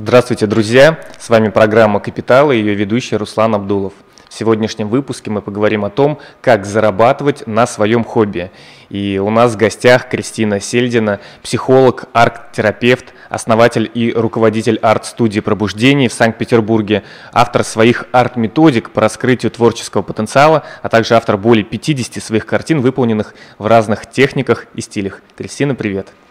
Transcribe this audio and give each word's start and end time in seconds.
Здравствуйте, 0.00 0.46
друзья! 0.46 1.00
С 1.18 1.28
вами 1.28 1.48
программа 1.48 1.98
«Капитал» 1.98 2.52
и 2.52 2.56
ее 2.56 2.74
ведущий 2.74 3.16
Руслан 3.16 3.56
Абдулов. 3.56 3.94
В 4.28 4.34
сегодняшнем 4.34 4.88
выпуске 4.88 5.28
мы 5.28 5.42
поговорим 5.42 5.84
о 5.84 5.90
том, 5.90 6.20
как 6.40 6.66
зарабатывать 6.66 7.48
на 7.48 7.66
своем 7.66 8.04
хобби. 8.04 8.52
И 8.90 9.18
у 9.18 9.28
нас 9.30 9.54
в 9.54 9.56
гостях 9.56 10.08
Кристина 10.08 10.60
Сельдина, 10.60 11.18
психолог, 11.42 12.04
арт-терапевт, 12.12 13.06
основатель 13.28 13.90
и 13.92 14.12
руководитель 14.12 14.78
арт-студии 14.80 15.40
«Пробуждение» 15.40 16.08
в 16.08 16.12
Санкт-Петербурге, 16.12 17.02
автор 17.32 17.64
своих 17.64 18.04
арт-методик 18.12 18.90
по 18.90 19.00
раскрытию 19.00 19.50
творческого 19.50 20.02
потенциала, 20.02 20.62
а 20.80 20.88
также 20.88 21.16
автор 21.16 21.36
более 21.36 21.64
50 21.64 22.22
своих 22.22 22.46
картин, 22.46 22.82
выполненных 22.82 23.34
в 23.58 23.66
разных 23.66 24.08
техниках 24.08 24.66
и 24.74 24.80
стилях. 24.80 25.22
Кристина, 25.36 25.74
привет! 25.74 26.06
Привет. 26.06 26.27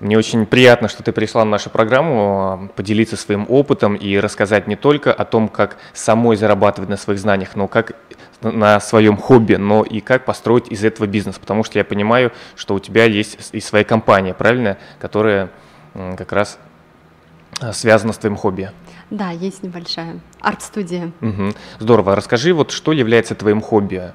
Мне 0.00 0.16
очень 0.18 0.46
приятно, 0.46 0.88
что 0.88 1.02
ты 1.02 1.12
пришла 1.12 1.44
на 1.44 1.52
нашу 1.52 1.70
программу 1.70 2.70
поделиться 2.76 3.16
своим 3.16 3.46
опытом 3.48 3.94
и 3.94 4.18
рассказать 4.18 4.66
не 4.66 4.76
только 4.76 5.12
о 5.12 5.24
том, 5.24 5.48
как 5.48 5.78
самой 5.92 6.36
зарабатывать 6.36 6.90
на 6.90 6.96
своих 6.96 7.20
знаниях, 7.20 7.56
но 7.56 7.68
как 7.68 7.96
на 8.42 8.78
своем 8.80 9.16
хобби, 9.16 9.54
но 9.54 9.82
и 9.82 10.00
как 10.00 10.24
построить 10.24 10.68
из 10.68 10.84
этого 10.84 11.06
бизнес. 11.06 11.38
Потому 11.38 11.64
что 11.64 11.78
я 11.78 11.84
понимаю, 11.84 12.32
что 12.54 12.74
у 12.74 12.78
тебя 12.78 13.04
есть 13.04 13.38
и 13.52 13.60
своя 13.60 13.84
компания, 13.84 14.34
правильно, 14.34 14.78
которая 14.98 15.50
как 16.16 16.32
раз 16.32 16.58
а, 17.60 17.72
связана 17.72 18.12
с 18.12 18.18
твоим 18.18 18.36
хобби. 18.36 18.70
Да, 19.10 19.30
есть 19.30 19.62
небольшая 19.62 20.20
арт-студия. 20.40 21.12
Угу. 21.20 21.54
Здорово. 21.78 22.16
Расскажи, 22.16 22.52
вот 22.52 22.70
что 22.70 22.92
является 22.92 23.34
твоим 23.34 23.60
хобби? 23.60 24.12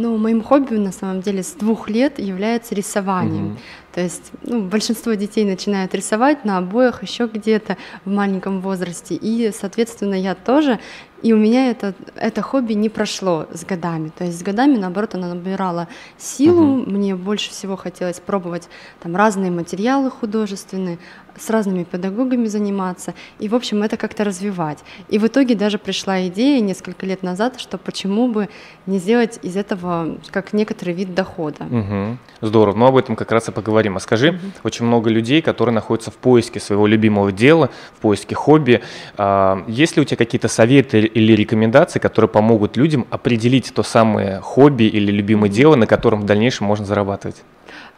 Ну, 0.00 0.16
моим 0.16 0.42
хобби 0.42 0.76
на 0.76 0.92
самом 0.92 1.20
деле 1.20 1.42
с 1.42 1.52
двух 1.52 1.90
лет 1.90 2.18
является 2.18 2.74
рисованием. 2.74 3.52
Угу. 3.52 3.56
То 3.92 4.00
есть 4.00 4.32
ну, 4.42 4.62
большинство 4.62 5.12
детей 5.12 5.44
начинают 5.44 5.94
рисовать 5.94 6.44
на 6.44 6.56
обоях 6.56 7.02
еще 7.02 7.26
где-то 7.26 7.76
в 8.06 8.10
маленьком 8.10 8.62
возрасте. 8.62 9.14
И, 9.14 9.52
соответственно, 9.52 10.14
я 10.14 10.34
тоже. 10.34 10.78
И 11.22 11.34
у 11.34 11.36
меня 11.36 11.70
это, 11.70 11.94
это 12.14 12.40
хобби 12.40 12.72
не 12.72 12.88
прошло 12.88 13.46
с 13.52 13.64
годами. 13.66 14.10
То 14.16 14.24
есть 14.24 14.38
с 14.38 14.42
годами, 14.42 14.78
наоборот, 14.78 15.14
она 15.16 15.34
набирала 15.34 15.86
силу. 16.16 16.78
Угу. 16.78 16.90
Мне 16.90 17.14
больше 17.14 17.50
всего 17.50 17.76
хотелось 17.76 18.20
пробовать 18.20 18.70
там 19.02 19.16
разные 19.16 19.50
материалы 19.50 20.10
художественные, 20.10 20.98
с 21.40 21.50
разными 21.50 21.84
педагогами 21.84 22.46
заниматься. 22.46 23.14
И, 23.38 23.48
в 23.48 23.54
общем, 23.54 23.82
это 23.82 23.96
как-то 23.96 24.24
развивать. 24.24 24.78
И 25.08 25.18
в 25.18 25.26
итоге 25.26 25.54
даже 25.54 25.78
пришла 25.78 26.26
идея 26.28 26.60
несколько 26.60 27.06
лет 27.06 27.22
назад, 27.22 27.58
что 27.58 27.78
почему 27.78 28.28
бы 28.28 28.48
не 28.86 28.98
сделать 28.98 29.38
из 29.42 29.56
этого 29.56 30.18
как 30.30 30.52
некоторый 30.52 30.94
вид 30.94 31.14
дохода. 31.14 31.64
Угу. 31.64 32.18
Здорово. 32.40 32.76
Ну, 32.76 32.86
об 32.86 32.96
этом 32.96 33.16
как 33.16 33.32
раз 33.32 33.48
и 33.48 33.52
поговорим. 33.52 33.96
А 33.96 34.00
скажи, 34.00 34.30
угу. 34.30 34.38
очень 34.64 34.84
много 34.84 35.10
людей, 35.10 35.42
которые 35.42 35.74
находятся 35.74 36.10
в 36.10 36.16
поиске 36.16 36.60
своего 36.60 36.86
любимого 36.86 37.32
дела, 37.32 37.70
в 37.96 38.00
поиске 38.00 38.34
хобби. 38.34 38.82
А, 39.16 39.64
есть 39.66 39.96
ли 39.96 40.02
у 40.02 40.04
тебя 40.04 40.16
какие-то 40.16 40.48
советы 40.48 41.00
или 41.00 41.32
рекомендации, 41.32 41.98
которые 41.98 42.28
помогут 42.28 42.76
людям 42.76 43.06
определить 43.10 43.72
то 43.74 43.82
самое 43.82 44.40
хобби 44.40 44.84
или 44.84 45.10
любимое 45.10 45.50
дело, 45.50 45.76
на 45.76 45.86
котором 45.86 46.22
в 46.22 46.26
дальнейшем 46.26 46.66
можно 46.66 46.84
зарабатывать? 46.84 47.42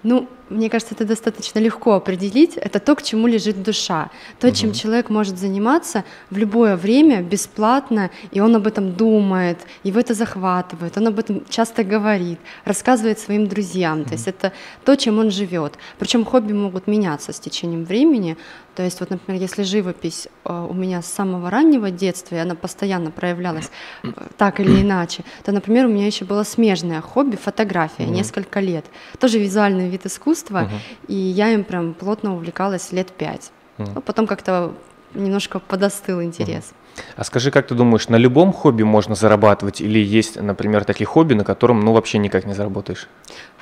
Ну, 0.02 0.28
мне 0.52 0.70
кажется, 0.70 0.94
это 0.94 1.04
достаточно 1.04 1.58
легко 1.58 1.94
определить. 1.94 2.56
Это 2.56 2.78
то, 2.78 2.94
к 2.94 3.02
чему 3.02 3.26
лежит 3.26 3.62
душа. 3.62 4.10
То, 4.38 4.48
угу. 4.48 4.56
чем 4.56 4.72
человек 4.72 5.10
может 5.10 5.38
заниматься 5.38 6.04
в 6.30 6.36
любое 6.36 6.76
время, 6.76 7.22
бесплатно, 7.22 8.10
и 8.30 8.40
он 8.40 8.54
об 8.56 8.66
этом 8.66 8.92
думает, 8.92 9.58
его 9.82 10.00
это 10.00 10.14
захватывает, 10.14 10.96
он 10.96 11.08
об 11.08 11.18
этом 11.18 11.44
часто 11.48 11.84
говорит, 11.84 12.38
рассказывает 12.64 13.18
своим 13.18 13.46
друзьям. 13.46 14.00
Угу. 14.00 14.08
То 14.08 14.12
есть 14.12 14.28
это 14.28 14.52
то, 14.84 14.96
чем 14.96 15.18
он 15.18 15.30
живет. 15.30 15.74
Причем 15.98 16.24
хобби 16.24 16.52
могут 16.52 16.86
меняться 16.86 17.32
с 17.32 17.40
течением 17.40 17.84
времени. 17.84 18.36
То 18.74 18.82
есть, 18.82 19.00
вот, 19.00 19.10
например, 19.10 19.40
если 19.40 19.64
живопись 19.64 20.28
э, 20.44 20.66
у 20.70 20.72
меня 20.72 21.02
с 21.02 21.06
самого 21.06 21.50
раннего 21.50 21.90
детства, 21.90 22.36
и 22.36 22.38
она 22.38 22.54
постоянно 22.54 23.10
проявлялась 23.10 23.70
э, 24.02 24.08
так 24.38 24.60
или 24.60 24.80
иначе, 24.80 25.24
то, 25.44 25.52
например, 25.52 25.86
у 25.86 25.88
меня 25.90 26.06
еще 26.06 26.24
было 26.24 26.42
смежное 26.42 27.02
хобби 27.02 27.36
фотография 27.36 28.04
угу. 28.04 28.14
несколько 28.14 28.60
лет. 28.60 28.86
Тоже 29.18 29.38
визуальный 29.38 29.90
вид 29.90 30.06
искусства, 30.06 30.41
угу. 30.50 30.70
и 31.08 31.14
я 31.14 31.50
им 31.50 31.64
прям 31.64 31.94
плотно 31.94 32.34
увлекалась 32.34 32.92
лет 32.92 33.12
пять. 33.12 33.50
Угу. 33.78 33.90
Но 33.94 34.00
потом 34.00 34.26
как-то 34.26 34.72
немножко 35.14 35.58
подостыл 35.58 36.22
интерес. 36.22 36.64
Угу. 36.70 36.76
А 37.16 37.24
скажи, 37.24 37.50
как 37.50 37.66
ты 37.66 37.74
думаешь, 37.74 38.08
на 38.08 38.16
любом 38.16 38.52
хобби 38.52 38.82
можно 38.82 39.14
зарабатывать 39.14 39.80
или 39.80 39.98
есть, 39.98 40.40
например, 40.40 40.84
такие 40.84 41.06
хобби, 41.06 41.34
на 41.34 41.44
котором 41.44 41.80
ну 41.80 41.92
вообще 41.92 42.18
никак 42.18 42.44
не 42.44 42.54
заработаешь? 42.54 43.08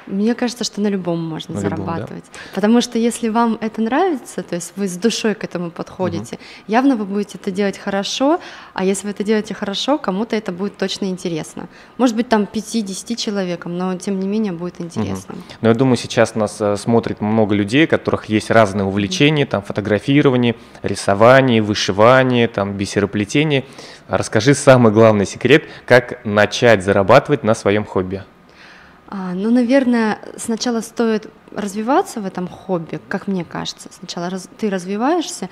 Мне 0.07 0.35
кажется, 0.35 0.65
что 0.65 0.81
на 0.81 0.89
любом 0.89 1.23
можно 1.25 1.55
на 1.55 1.61
зарабатывать. 1.61 2.11
Любом, 2.11 2.21
да? 2.33 2.55
Потому 2.55 2.81
что 2.81 2.99
если 2.99 3.29
вам 3.29 3.59
это 3.61 3.81
нравится, 3.81 4.43
то 4.43 4.55
есть 4.57 4.73
вы 4.77 4.89
с 4.89 4.97
душой 4.97 5.35
к 5.35 5.45
этому 5.45 5.71
подходите, 5.71 6.37
угу. 6.37 6.43
явно 6.67 6.97
вы 6.97 7.05
будете 7.05 7.39
это 7.39 7.51
делать 7.51 7.79
хорошо, 7.79 8.41
а 8.75 8.85
если 8.85 9.07
вы 9.07 9.11
это 9.13 9.25
делаете 9.25 9.55
хорошо, 9.55 9.99
кому-то 9.99 10.37
это 10.37 10.53
будет 10.53 10.77
точно 10.77 11.07
интересно. 11.07 11.69
Может 11.99 12.17
быть, 12.17 12.29
там 12.29 12.49
5-10 12.53 13.17
человекам, 13.17 13.77
но 13.77 13.97
тем 13.97 14.19
не 14.21 14.29
менее 14.29 14.53
будет 14.53 14.81
интересно. 14.81 15.35
Угу. 15.35 15.43
Но 15.61 15.69
я 15.69 15.75
думаю, 15.75 15.97
сейчас 15.97 16.35
нас 16.35 16.61
э, 16.61 16.77
смотрит 16.77 17.21
много 17.21 17.55
людей, 17.55 17.85
у 17.85 17.89
которых 17.89 18.27
есть 18.27 18.51
разные 18.51 18.85
увлечения, 18.85 19.47
там 19.47 19.63
фотографирование, 19.63 20.57
рисование, 20.83 21.63
вышивание, 21.63 22.49
там 22.49 22.75
бисероплетение. 22.75 23.65
Расскажи 24.09 24.55
самый 24.55 24.93
главный 24.93 25.27
секрет, 25.27 25.65
как 25.87 26.25
начать 26.25 26.83
зарабатывать 26.83 27.45
на 27.45 27.55
своем 27.55 27.85
хобби. 27.85 28.25
А, 29.11 29.35
ну, 29.35 29.51
наверное, 29.51 30.21
сначала 30.37 30.81
стоит 30.81 31.29
развиваться 31.53 32.21
в 32.21 32.27
этом 32.27 32.47
хобби, 32.47 33.01
как 33.09 33.27
мне 33.27 33.45
кажется. 33.45 33.89
Сначала 33.93 34.31
раз, 34.31 34.49
ты 34.57 34.71
развиваешься, 34.71 35.51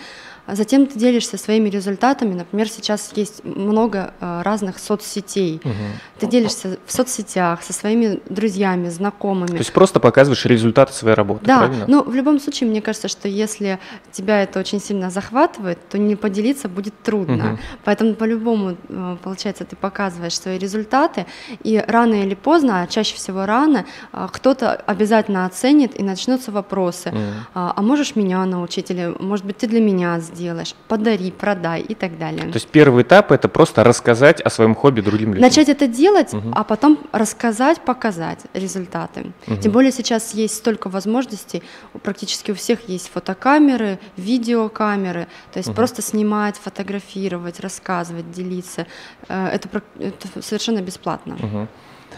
а 0.49 0.55
затем 0.55 0.87
ты 0.87 0.99
делишься 0.99 1.37
своими 1.37 1.69
результатами. 1.69 2.33
Например, 2.33 2.69
сейчас 2.71 3.13
есть 3.15 3.45
много 3.45 4.15
э, 4.19 4.41
разных 4.43 4.79
соцсетей. 4.79 5.61
Угу. 5.63 5.73
Ты 6.21 6.27
делишься 6.27 6.79
в 6.87 6.93
соцсетях 6.93 7.63
со 7.63 7.75
своими 7.75 8.21
друзьями, 8.31 8.89
знакомыми. 8.89 9.49
То 9.49 9.59
есть 9.59 9.75
просто 9.75 10.01
показываешь 10.01 10.47
результаты 10.47 10.95
своей 10.95 11.15
работы, 11.15 11.45
да, 11.45 11.59
правильно? 11.59 11.85
но 11.87 12.03
в 12.03 12.15
любом 12.15 12.41
случае, 12.41 12.71
мне 12.71 12.81
кажется, 12.81 13.09
что 13.09 13.29
если 13.29 13.79
тебя 14.11 14.43
это 14.43 14.59
очень 14.59 14.81
сильно 14.81 15.11
захватывает, 15.11 15.87
то 15.91 15.99
не 15.99 16.17
поделиться 16.17 16.71
будет 16.71 16.95
трудно. 17.03 17.53
Угу. 17.53 17.59
Поэтому 17.85 18.15
по-любому, 18.15 18.77
э, 18.89 19.17
получается, 19.23 19.67
ты 19.67 19.77
показываешь 19.77 20.41
свои 20.41 20.57
результаты, 20.57 21.27
и 21.63 21.85
рано 21.87 22.23
или 22.23 22.35
поздно, 22.35 22.81
а 22.81 22.87
чаще 22.87 23.17
всего 23.17 23.45
рано, 23.45 23.85
э, 24.15 24.29
кто-то 24.33 24.73
обязательно 24.73 25.45
оценит, 25.45 26.01
и 26.01 26.03
начнутся 26.03 26.53
вопросы. 26.53 27.11
Угу. 27.11 27.19
А, 27.53 27.73
а 27.77 27.83
можешь 27.83 28.17
меня 28.17 28.43
научить, 28.47 28.91
или 28.91 29.15
может 29.21 29.45
быть 29.45 29.59
ты 29.59 29.67
для 29.67 29.81
меня 29.81 30.19
сделаешь? 30.21 30.38
Сделаешь, 30.39 30.75
подари, 30.87 31.31
продай 31.31 31.81
и 31.81 31.95
так 31.95 32.19
далее. 32.19 32.43
То 32.43 32.57
есть 32.57 32.69
первый 32.69 33.03
этап 33.03 33.33
это 33.33 33.49
просто 33.49 33.85
рассказать 33.85 34.41
о 34.41 34.51
своем 34.51 34.75
хобби 34.75 35.01
другим 35.01 35.31
людям. 35.31 35.43
Начать 35.43 35.69
это 35.69 35.87
делать, 35.89 36.33
угу. 36.33 36.51
а 36.55 36.65
потом 36.65 36.99
рассказать, 37.13 37.81
показать 37.81 38.41
результаты. 38.55 39.33
Угу. 39.47 39.57
Тем 39.57 39.73
более 39.73 39.93
сейчас 39.93 40.35
есть 40.35 40.55
столько 40.55 40.89
возможностей, 40.89 41.63
практически 42.03 42.53
у 42.53 42.55
всех 42.55 42.89
есть 42.89 43.11
фотокамеры, 43.13 43.99
видеокамеры, 44.17 45.27
то 45.53 45.59
есть 45.59 45.69
угу. 45.71 45.77
просто 45.77 46.03
снимать, 46.03 46.57
фотографировать, 46.57 47.61
рассказывать, 47.61 48.31
делиться. 48.31 48.87
Э, 49.29 49.49
это, 49.49 49.83
это 49.99 50.43
совершенно 50.43 50.81
бесплатно. 50.81 51.35
Угу 51.35 51.69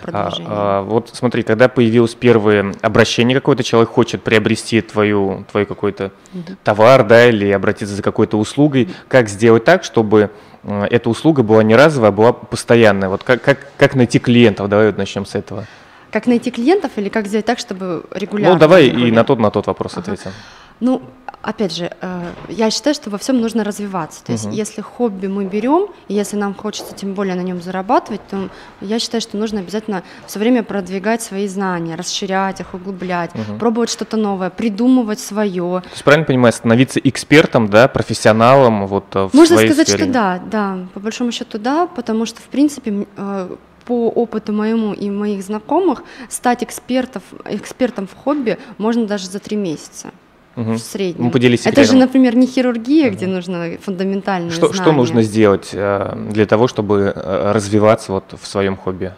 продвижения? 0.01 0.49
А, 0.51 0.81
а, 0.81 0.83
вот 0.83 1.11
смотри, 1.13 1.43
когда 1.43 1.69
появилось 1.69 2.15
первое 2.15 2.75
обращение, 2.83 3.35
какой-то 3.35 3.63
человек 3.63 3.91
хочет 3.91 4.23
приобрести 4.23 4.81
твою, 4.81 5.45
твой 5.51 5.67
какой-то 5.67 6.13
угу. 6.33 6.57
товар, 6.65 7.07
да, 7.07 7.29
или 7.29 7.51
обратиться 7.51 7.95
за 7.95 8.03
какой-то 8.03 8.39
услугой, 8.39 8.85
угу. 8.85 8.93
как 9.09 9.29
сделать 9.29 9.65
так, 9.65 9.85
чтобы 9.85 10.31
э, 10.63 10.87
эта 10.91 11.11
услуга 11.11 11.43
была 11.43 11.63
не 11.63 11.77
разовая, 11.77 12.11
а 12.11 12.13
была 12.13 12.33
постоянная? 12.33 13.09
Вот 13.09 13.23
как, 13.23 13.43
как, 13.43 13.59
как 13.77 13.95
найти 13.95 14.19
клиентов? 14.19 14.69
Давай 14.69 14.87
вот 14.87 14.99
начнем 14.99 15.27
с 15.27 15.35
этого. 15.35 15.67
Как 16.11 16.27
найти 16.27 16.51
клиентов 16.51 16.93
или 16.97 17.09
как 17.09 17.27
сделать 17.27 17.47
так, 17.47 17.59
чтобы 17.59 18.05
регулярно? 18.11 18.55
Ну, 18.55 18.61
давай 18.61 18.89
и 18.89 19.11
на 19.13 19.23
тот, 19.25 19.39
на 19.39 19.51
тот 19.51 19.67
вопрос 19.67 19.93
ага. 19.93 20.01
ответим. 20.13 20.33
Ну, 20.81 21.03
опять 21.43 21.75
же, 21.75 21.91
э, 22.01 22.33
я 22.49 22.71
считаю, 22.71 22.95
что 22.95 23.11
во 23.11 23.19
всем 23.19 23.41
нужно 23.41 23.65
развиваться. 23.65 24.25
То 24.25 24.33
есть, 24.33 24.47
угу. 24.47 24.55
если 24.55 24.81
хобби 24.81 25.27
мы 25.27 25.45
берем, 25.45 25.89
и 26.09 26.15
если 26.15 26.37
нам 26.37 26.55
хочется 26.55 26.95
тем 26.95 27.15
более 27.15 27.35
на 27.35 27.41
нем 27.41 27.61
зарабатывать, 27.63 28.21
то 28.29 28.49
я 28.81 28.99
считаю, 28.99 29.21
что 29.21 29.37
нужно 29.37 29.61
обязательно 29.61 30.03
все 30.27 30.39
время 30.39 30.63
продвигать 30.63 31.23
свои 31.23 31.47
знания, 31.49 31.95
расширять 31.95 32.61
их, 32.61 32.75
углублять, 32.75 33.31
угу. 33.35 33.59
пробовать 33.59 33.91
что-то 33.91 34.17
новое, 34.17 34.51
придумывать 34.51 35.21
свое. 35.21 35.83
То 35.83 35.91
есть, 35.91 36.05
правильно 36.05 36.27
понимаю, 36.27 36.53
становиться 36.53 37.01
экспертом, 37.01 37.69
да, 37.69 37.89
профессионалом 37.89 38.87
вот 38.87 39.05
э, 39.15 39.29
в 39.29 39.35
Можно 39.35 39.57
своей 39.57 39.69
сказать, 39.69 39.89
сфере? 39.89 40.05
что 40.05 40.13
да, 40.13 40.41
да, 40.51 40.79
по 40.95 41.01
большому 41.01 41.33
счету 41.33 41.59
да, 41.59 41.87
потому 41.87 42.27
что, 42.27 42.41
в 42.41 42.47
принципе, 42.47 43.07
э, 43.17 43.57
по 43.85 44.09
опыту 44.09 44.53
моему 44.53 44.93
и 44.93 45.11
моих 45.11 45.43
знакомых, 45.43 46.05
стать 46.29 46.63
экспертов, 46.63 47.23
экспертом 47.45 48.07
в 48.07 48.15
хобби 48.15 48.59
можно 48.79 49.07
даже 49.07 49.27
за 49.27 49.41
три 49.41 49.57
месяца 49.57 50.13
угу. 50.57 50.73
в 50.73 50.79
среднем. 50.79 51.27
Ну, 51.27 51.31
поделись 51.31 51.67
Это 51.67 51.85
же, 51.85 51.97
например, 51.97 52.37
не 52.37 52.47
хирургия, 52.47 53.09
угу. 53.09 53.17
где 53.17 53.27
нужно 53.27 53.79
фундаментальные 53.81 54.51
что, 54.51 54.69
знания. 54.69 54.83
Что 54.83 54.93
нужно 54.93 55.23
сделать 55.23 55.71
э, 55.73 56.15
для 56.31 56.47
того, 56.47 56.69
чтобы 56.69 57.13
э, 57.15 57.53
развиваться 57.53 58.13
вот 58.13 58.35
в 58.41 58.47
своем 58.47 58.77
хобби? 58.77 59.13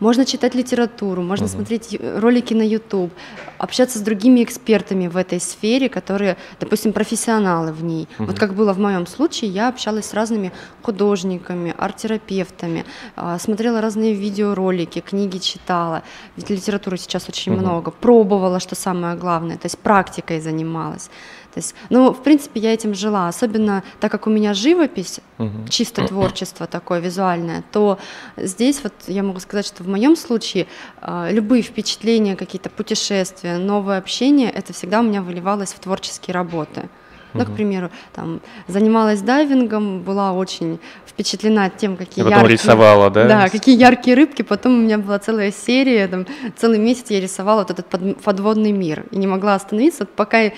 Можно 0.00 0.24
читать 0.24 0.54
литературу, 0.54 1.22
можно 1.22 1.46
угу. 1.46 1.52
смотреть 1.52 1.98
ролики 2.00 2.54
на 2.54 2.62
YouTube, 2.62 3.12
общаться 3.58 3.98
с 3.98 4.02
другими 4.02 4.42
экспертами 4.42 5.08
в 5.08 5.16
этой 5.16 5.40
сфере, 5.40 5.88
которые, 5.88 6.36
допустим, 6.58 6.92
профессионалы 6.92 7.72
в 7.72 7.84
ней. 7.84 8.08
Угу. 8.18 8.26
Вот 8.26 8.38
как 8.38 8.54
было 8.54 8.72
в 8.72 8.78
моем 8.78 9.06
случае, 9.06 9.50
я 9.50 9.68
общалась 9.68 10.06
с 10.06 10.14
разными 10.14 10.52
художниками, 10.82 11.74
арт-терапевтами, 11.76 12.86
а, 13.16 13.38
смотрела 13.38 13.80
разные 13.80 14.14
видеоролики, 14.14 15.00
книги 15.00 15.38
читала. 15.38 16.02
Ведь 16.36 16.48
литературы 16.50 16.96
сейчас 16.96 17.28
очень 17.28 17.52
угу. 17.52 17.60
много. 17.60 17.90
Пробовала, 17.90 18.58
что 18.58 18.74
самое 18.74 19.16
главное, 19.16 19.56
то 19.56 19.66
есть 19.66 19.78
практикой 19.78 20.40
занималась. 20.40 21.10
То 21.52 21.58
есть, 21.58 21.74
ну, 21.90 22.12
в 22.12 22.22
принципе, 22.22 22.60
я 22.60 22.72
этим 22.72 22.94
жила, 22.94 23.28
особенно 23.28 23.82
так 23.98 24.12
как 24.12 24.26
у 24.26 24.30
меня 24.30 24.54
живопись, 24.54 25.20
угу. 25.38 25.66
чисто 25.68 26.06
творчество 26.08 26.66
такое 26.66 27.00
визуальное, 27.00 27.64
то 27.72 27.98
здесь 28.36 28.80
вот 28.82 28.92
я 29.08 29.22
могу 29.22 29.40
сказать, 29.40 29.66
что 29.66 29.82
в 29.82 29.88
моем 29.88 30.16
случае 30.16 30.66
э, 31.00 31.32
любые 31.32 31.62
впечатления, 31.62 32.36
какие-то 32.36 32.70
путешествия, 32.70 33.58
новое 33.58 33.98
общение, 33.98 34.50
это 34.50 34.72
всегда 34.72 35.00
у 35.00 35.02
меня 35.02 35.22
выливалось 35.22 35.72
в 35.72 35.80
творческие 35.80 36.34
работы. 36.34 36.88
Ну, 37.32 37.44
к 37.44 37.54
примеру, 37.54 37.90
там 38.12 38.40
занималась 38.66 39.22
дайвингом, 39.22 40.02
была 40.02 40.32
очень 40.32 40.80
впечатлена 41.20 41.68
тем, 41.68 41.96
какие 41.96 42.24
потом 42.24 42.40
яркие... 42.40 42.56
рисовала, 42.56 43.10
да? 43.10 43.28
Да, 43.28 43.48
какие 43.48 43.78
яркие 43.78 44.16
рыбки. 44.16 44.40
Потом 44.42 44.78
у 44.78 44.80
меня 44.80 44.96
была 44.96 45.18
целая 45.18 45.52
серия, 45.52 46.08
там, 46.08 46.26
целый 46.56 46.78
месяц 46.78 47.10
я 47.10 47.20
рисовала 47.20 47.60
вот 47.60 47.70
этот 47.70 48.22
подводный 48.22 48.72
мир 48.72 49.04
и 49.10 49.18
не 49.18 49.26
могла 49.26 49.54
остановиться, 49.54 50.06
пока 50.06 50.50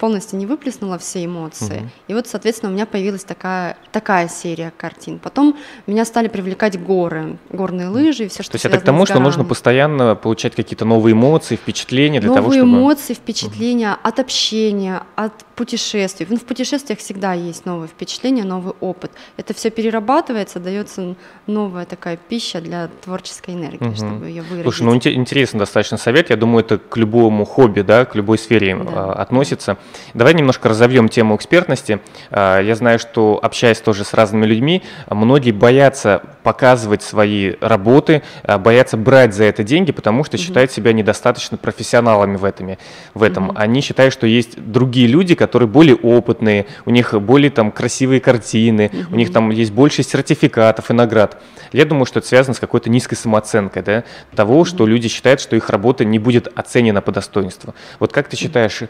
полностью 0.00 0.38
не 0.38 0.46
выплеснула 0.46 0.98
все 0.98 1.24
эмоции. 1.24 1.76
Угу. 1.76 1.88
И 2.08 2.14
вот, 2.14 2.26
соответственно, 2.26 2.72
у 2.72 2.74
меня 2.74 2.86
появилась 2.86 3.22
такая, 3.22 3.76
такая 3.92 4.28
серия 4.28 4.72
картин. 4.76 5.20
Потом 5.20 5.56
меня 5.86 6.04
стали 6.04 6.26
привлекать 6.26 6.82
горы, 6.82 7.38
горные 7.50 7.88
лыжи 7.88 8.24
и 8.24 8.28
все, 8.28 8.42
что 8.42 8.52
То 8.52 8.56
есть 8.56 8.64
это 8.64 8.80
к 8.80 8.82
тому, 8.82 9.06
что 9.06 9.20
нужно 9.20 9.44
постоянно 9.44 10.16
получать 10.16 10.56
какие-то 10.56 10.84
новые 10.84 11.12
эмоции, 11.12 11.54
впечатления 11.54 12.20
для 12.20 12.30
новые 12.30 12.42
того, 12.42 12.52
чтобы... 12.52 12.68
Эмоции, 12.68 13.14
впечатления 13.14 13.92
угу. 13.92 14.00
от 14.02 14.18
общения, 14.18 15.02
от 15.14 15.32
путешествий. 15.54 16.26
Ну, 16.28 16.36
в 16.36 16.44
путешествиях 16.44 16.98
всегда 16.98 17.34
есть 17.34 17.66
новые 17.66 17.88
впечатления, 17.88 18.42
новый 18.42 18.74
опыт. 18.80 19.12
Это 19.36 19.54
все 19.54 19.70
перерабатывается, 19.92 20.58
дается 20.58 21.14
новая 21.46 21.84
такая 21.84 22.16
пища 22.16 22.60
для 22.60 22.88
творческой 23.04 23.54
энергии, 23.54 23.88
угу. 23.88 23.96
чтобы 23.96 24.26
ее 24.26 24.42
выразить. 24.42 24.62
Слушай, 24.62 24.82
ну 24.84 24.94
интересный 24.94 25.58
достаточно 25.58 25.98
совет. 25.98 26.30
Я 26.30 26.36
думаю, 26.36 26.64
это 26.64 26.78
к 26.78 26.96
любому 26.96 27.44
хобби, 27.44 27.82
да, 27.82 28.06
к 28.06 28.14
любой 28.14 28.38
сфере 28.38 28.74
да. 28.76 28.84
А, 28.94 29.12
относится. 29.12 29.76
Давай 30.14 30.32
немножко 30.32 30.70
разовьем 30.70 31.10
тему 31.10 31.36
экспертности. 31.36 32.00
А, 32.30 32.60
я 32.60 32.74
знаю, 32.74 32.98
что 32.98 33.38
общаясь 33.42 33.80
тоже 33.80 34.04
с 34.04 34.14
разными 34.14 34.46
людьми, 34.46 34.82
многие 35.10 35.52
боятся 35.52 36.22
показывать 36.42 37.02
свои 37.02 37.54
работы, 37.60 38.22
а, 38.44 38.58
боятся 38.58 38.96
брать 38.96 39.34
за 39.34 39.44
это 39.44 39.62
деньги, 39.62 39.92
потому 39.92 40.24
что 40.24 40.36
угу. 40.36 40.42
считают 40.42 40.72
себя 40.72 40.92
недостаточно 40.92 41.58
профессионалами 41.58 42.36
в 42.36 42.44
этом. 42.44 42.76
В 43.12 43.22
этом. 43.22 43.50
Угу. 43.50 43.58
Они 43.58 43.80
считают, 43.82 44.14
что 44.14 44.26
есть 44.26 44.58
другие 44.58 45.06
люди, 45.06 45.34
которые 45.34 45.68
более 45.68 45.96
опытные, 45.96 46.66
у 46.86 46.90
них 46.90 47.12
более 47.20 47.50
там 47.50 47.70
красивые 47.70 48.20
картины, 48.20 48.90
угу. 48.92 49.14
у 49.14 49.16
них 49.16 49.32
там 49.32 49.50
есть 49.50 49.72
больше 49.82 50.04
сертификатов 50.04 50.90
и 50.90 50.92
наград. 50.92 51.42
Я 51.72 51.84
думаю, 51.84 52.06
что 52.06 52.20
это 52.20 52.28
связано 52.28 52.54
с 52.54 52.60
какой-то 52.60 52.88
низкой 52.88 53.16
самооценкой, 53.16 53.82
да, 53.82 54.04
того, 54.32 54.64
что 54.64 54.86
люди 54.86 55.08
считают, 55.08 55.40
что 55.40 55.56
их 55.56 55.70
работа 55.70 56.04
не 56.04 56.20
будет 56.20 56.46
оценена 56.56 57.02
по 57.02 57.10
достоинству. 57.10 57.74
Вот 57.98 58.12
как 58.12 58.28
ты 58.28 58.36
считаешь, 58.36 58.82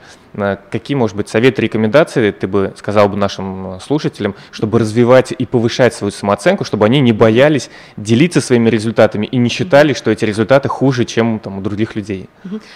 какие, 0.71 0.95
может 0.95 1.17
быть, 1.17 1.31
советы, 1.31 1.63
рекомендации 1.63 2.31
ты 2.31 2.47
бы 2.47 2.75
сказал 2.77 3.09
бы 3.09 3.17
нашим 3.17 3.81
слушателям, 3.81 4.35
чтобы 4.51 4.81
развивать 4.81 5.33
и 5.33 5.47
повышать 5.47 5.95
свою 5.95 6.11
самооценку, 6.11 6.63
чтобы 6.65 6.85
они 6.85 7.01
не 7.01 7.13
боялись 7.13 7.71
делиться 7.97 8.43
своими 8.43 8.69
результатами 8.69 9.25
и 9.25 9.39
не 9.39 9.49
считали, 9.49 9.95
что 9.95 10.11
эти 10.11 10.27
результаты 10.27 10.69
хуже, 10.69 11.07
чем 11.07 11.39
там, 11.39 11.57
у 11.57 11.61
других 11.63 11.97
людей? 11.97 12.29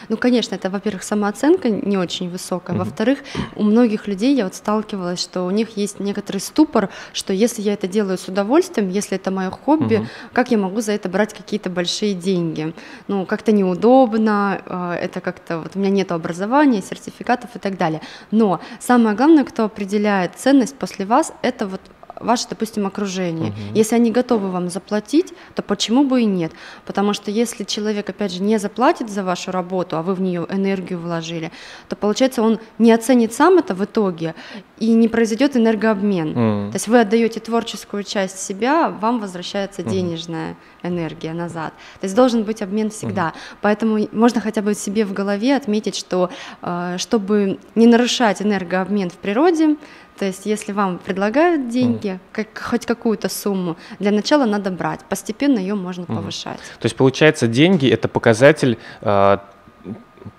Ну, 0.08 0.16
конечно, 0.16 0.54
это, 0.54 0.70
во-первых, 0.70 1.02
самооценка 1.02 1.68
не 1.68 1.98
очень 1.98 2.30
высокая. 2.30 2.78
Во-вторых, 2.78 3.18
у 3.56 3.62
многих 3.62 4.06
людей 4.06 4.34
я 4.34 4.44
вот 4.44 4.54
сталкивалась, 4.54 5.20
что 5.20 5.42
у 5.42 5.50
них 5.50 5.76
есть 5.76 6.00
некоторый 6.00 6.38
ступор, 6.38 6.88
что 7.12 7.34
если 7.34 7.60
я 7.60 7.74
это 7.74 7.86
делаю 7.86 7.95
с 8.04 8.28
удовольствием, 8.28 8.88
если 8.88 9.16
это 9.16 9.30
мое 9.30 9.50
хобби, 9.50 9.96
угу. 9.96 10.06
как 10.32 10.50
я 10.50 10.58
могу 10.58 10.80
за 10.80 10.92
это 10.92 11.08
брать 11.08 11.34
какие-то 11.34 11.70
большие 11.70 12.14
деньги? 12.14 12.74
Ну, 13.08 13.26
как-то 13.26 13.52
неудобно, 13.52 14.60
э, 14.64 14.98
это 15.02 15.20
как-то, 15.20 15.58
вот 15.58 15.72
у 15.74 15.78
меня 15.78 15.90
нет 15.90 16.12
образования, 16.12 16.82
сертификатов 16.82 17.50
и 17.54 17.58
так 17.58 17.76
далее. 17.76 18.00
Но 18.30 18.60
самое 18.80 19.16
главное, 19.16 19.44
кто 19.44 19.64
определяет 19.64 20.36
ценность 20.36 20.76
после 20.76 21.06
вас, 21.06 21.32
это 21.42 21.66
вот 21.66 21.80
ваше, 22.20 22.46
допустим, 22.48 22.86
окружение. 22.86 23.50
Угу. 23.50 23.74
Если 23.74 23.94
они 23.94 24.10
готовы 24.10 24.50
вам 24.50 24.68
заплатить, 24.68 25.32
то 25.54 25.62
почему 25.62 26.04
бы 26.04 26.22
и 26.22 26.24
нет? 26.24 26.52
Потому 26.84 27.12
что 27.12 27.30
если 27.30 27.64
человек, 27.64 28.08
опять 28.08 28.32
же, 28.32 28.42
не 28.42 28.58
заплатит 28.58 29.10
за 29.10 29.22
вашу 29.22 29.50
работу, 29.50 29.96
а 29.96 30.02
вы 30.02 30.14
в 30.14 30.20
нее 30.20 30.46
энергию 30.50 30.98
вложили, 30.98 31.52
то 31.88 31.96
получается 31.96 32.42
он 32.42 32.58
не 32.78 32.92
оценит 32.92 33.32
сам 33.32 33.58
это 33.58 33.74
в 33.74 33.84
итоге 33.84 34.34
и 34.78 34.92
не 34.92 35.08
произойдет 35.08 35.56
энергообмен. 35.56 36.28
Mm. 36.28 36.70
То 36.70 36.76
есть 36.76 36.88
вы 36.88 37.00
отдаете 37.00 37.40
творческую 37.40 38.02
часть 38.02 38.38
себя, 38.38 38.88
вам 38.88 39.20
возвращается 39.20 39.82
mm. 39.82 39.90
денежная 39.90 40.56
энергия 40.82 41.32
назад. 41.32 41.72
То 42.00 42.04
есть 42.04 42.14
должен 42.14 42.44
быть 42.44 42.62
обмен 42.62 42.90
всегда. 42.90 43.28
Mm. 43.28 43.56
Поэтому 43.62 44.08
можно 44.12 44.40
хотя 44.40 44.62
бы 44.62 44.74
себе 44.74 45.04
в 45.04 45.12
голове 45.12 45.56
отметить, 45.56 45.96
что 45.96 46.30
э, 46.62 46.96
чтобы 46.98 47.58
не 47.74 47.86
нарушать 47.86 48.42
энергообмен 48.42 49.10
в 49.10 49.14
природе, 49.14 49.76
то 50.18 50.24
есть, 50.24 50.46
если 50.46 50.72
вам 50.72 50.98
предлагают 50.98 51.68
деньги, 51.68 52.18
как, 52.32 52.48
хоть 52.58 52.86
какую-то 52.86 53.28
сумму, 53.28 53.76
для 53.98 54.10
начала 54.10 54.46
надо 54.46 54.70
брать, 54.70 55.00
постепенно 55.08 55.58
ее 55.58 55.74
можно 55.74 56.02
mm. 56.02 56.14
повышать. 56.14 56.60
То 56.78 56.86
есть, 56.86 56.96
получается, 56.96 57.46
деньги 57.46 57.88
это 57.88 58.08
показатель, 58.08 58.78
э, 59.02 59.38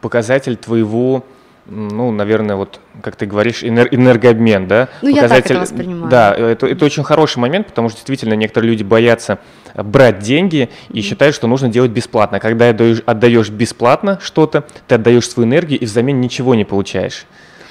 показатель 0.02 0.56
твоего 0.56 1.24
ну, 1.70 2.12
наверное, 2.12 2.56
вот, 2.56 2.80
как 3.02 3.18
ты 3.18 3.26
говоришь, 3.26 3.62
энер- 3.62 3.90
энергообмен, 3.92 4.68
да? 4.68 4.88
Ну, 5.02 5.10
Показатель... 5.10 5.36
я 5.36 5.42
так 5.42 5.52
это 5.52 5.60
воспринимаю. 5.60 6.10
Да, 6.10 6.34
это, 6.34 6.66
это 6.66 6.86
очень 6.86 7.04
хороший 7.04 7.40
момент, 7.40 7.68
потому 7.68 7.90
что 7.90 7.98
действительно 7.98 8.36
некоторые 8.36 8.72
люди 8.72 8.84
боятся 8.84 9.40
брать 9.76 10.20
деньги 10.20 10.70
и 10.90 11.00
mm-hmm. 11.00 11.02
считают, 11.02 11.36
что 11.36 11.48
нужно 11.48 11.68
делать 11.68 11.92
бесплатно. 11.92 12.40
Когда 12.40 12.70
отдаешь, 12.70 13.02
отдаешь 13.06 13.50
бесплатно 13.50 14.18
что-то, 14.22 14.66
ты 14.88 14.96
отдаешь 14.96 15.30
свою 15.30 15.48
энергию 15.48 15.80
и 15.80 15.86
взамен 15.86 16.22
ничего 16.22 16.56
не 16.56 16.64
получаешь. 16.64 17.26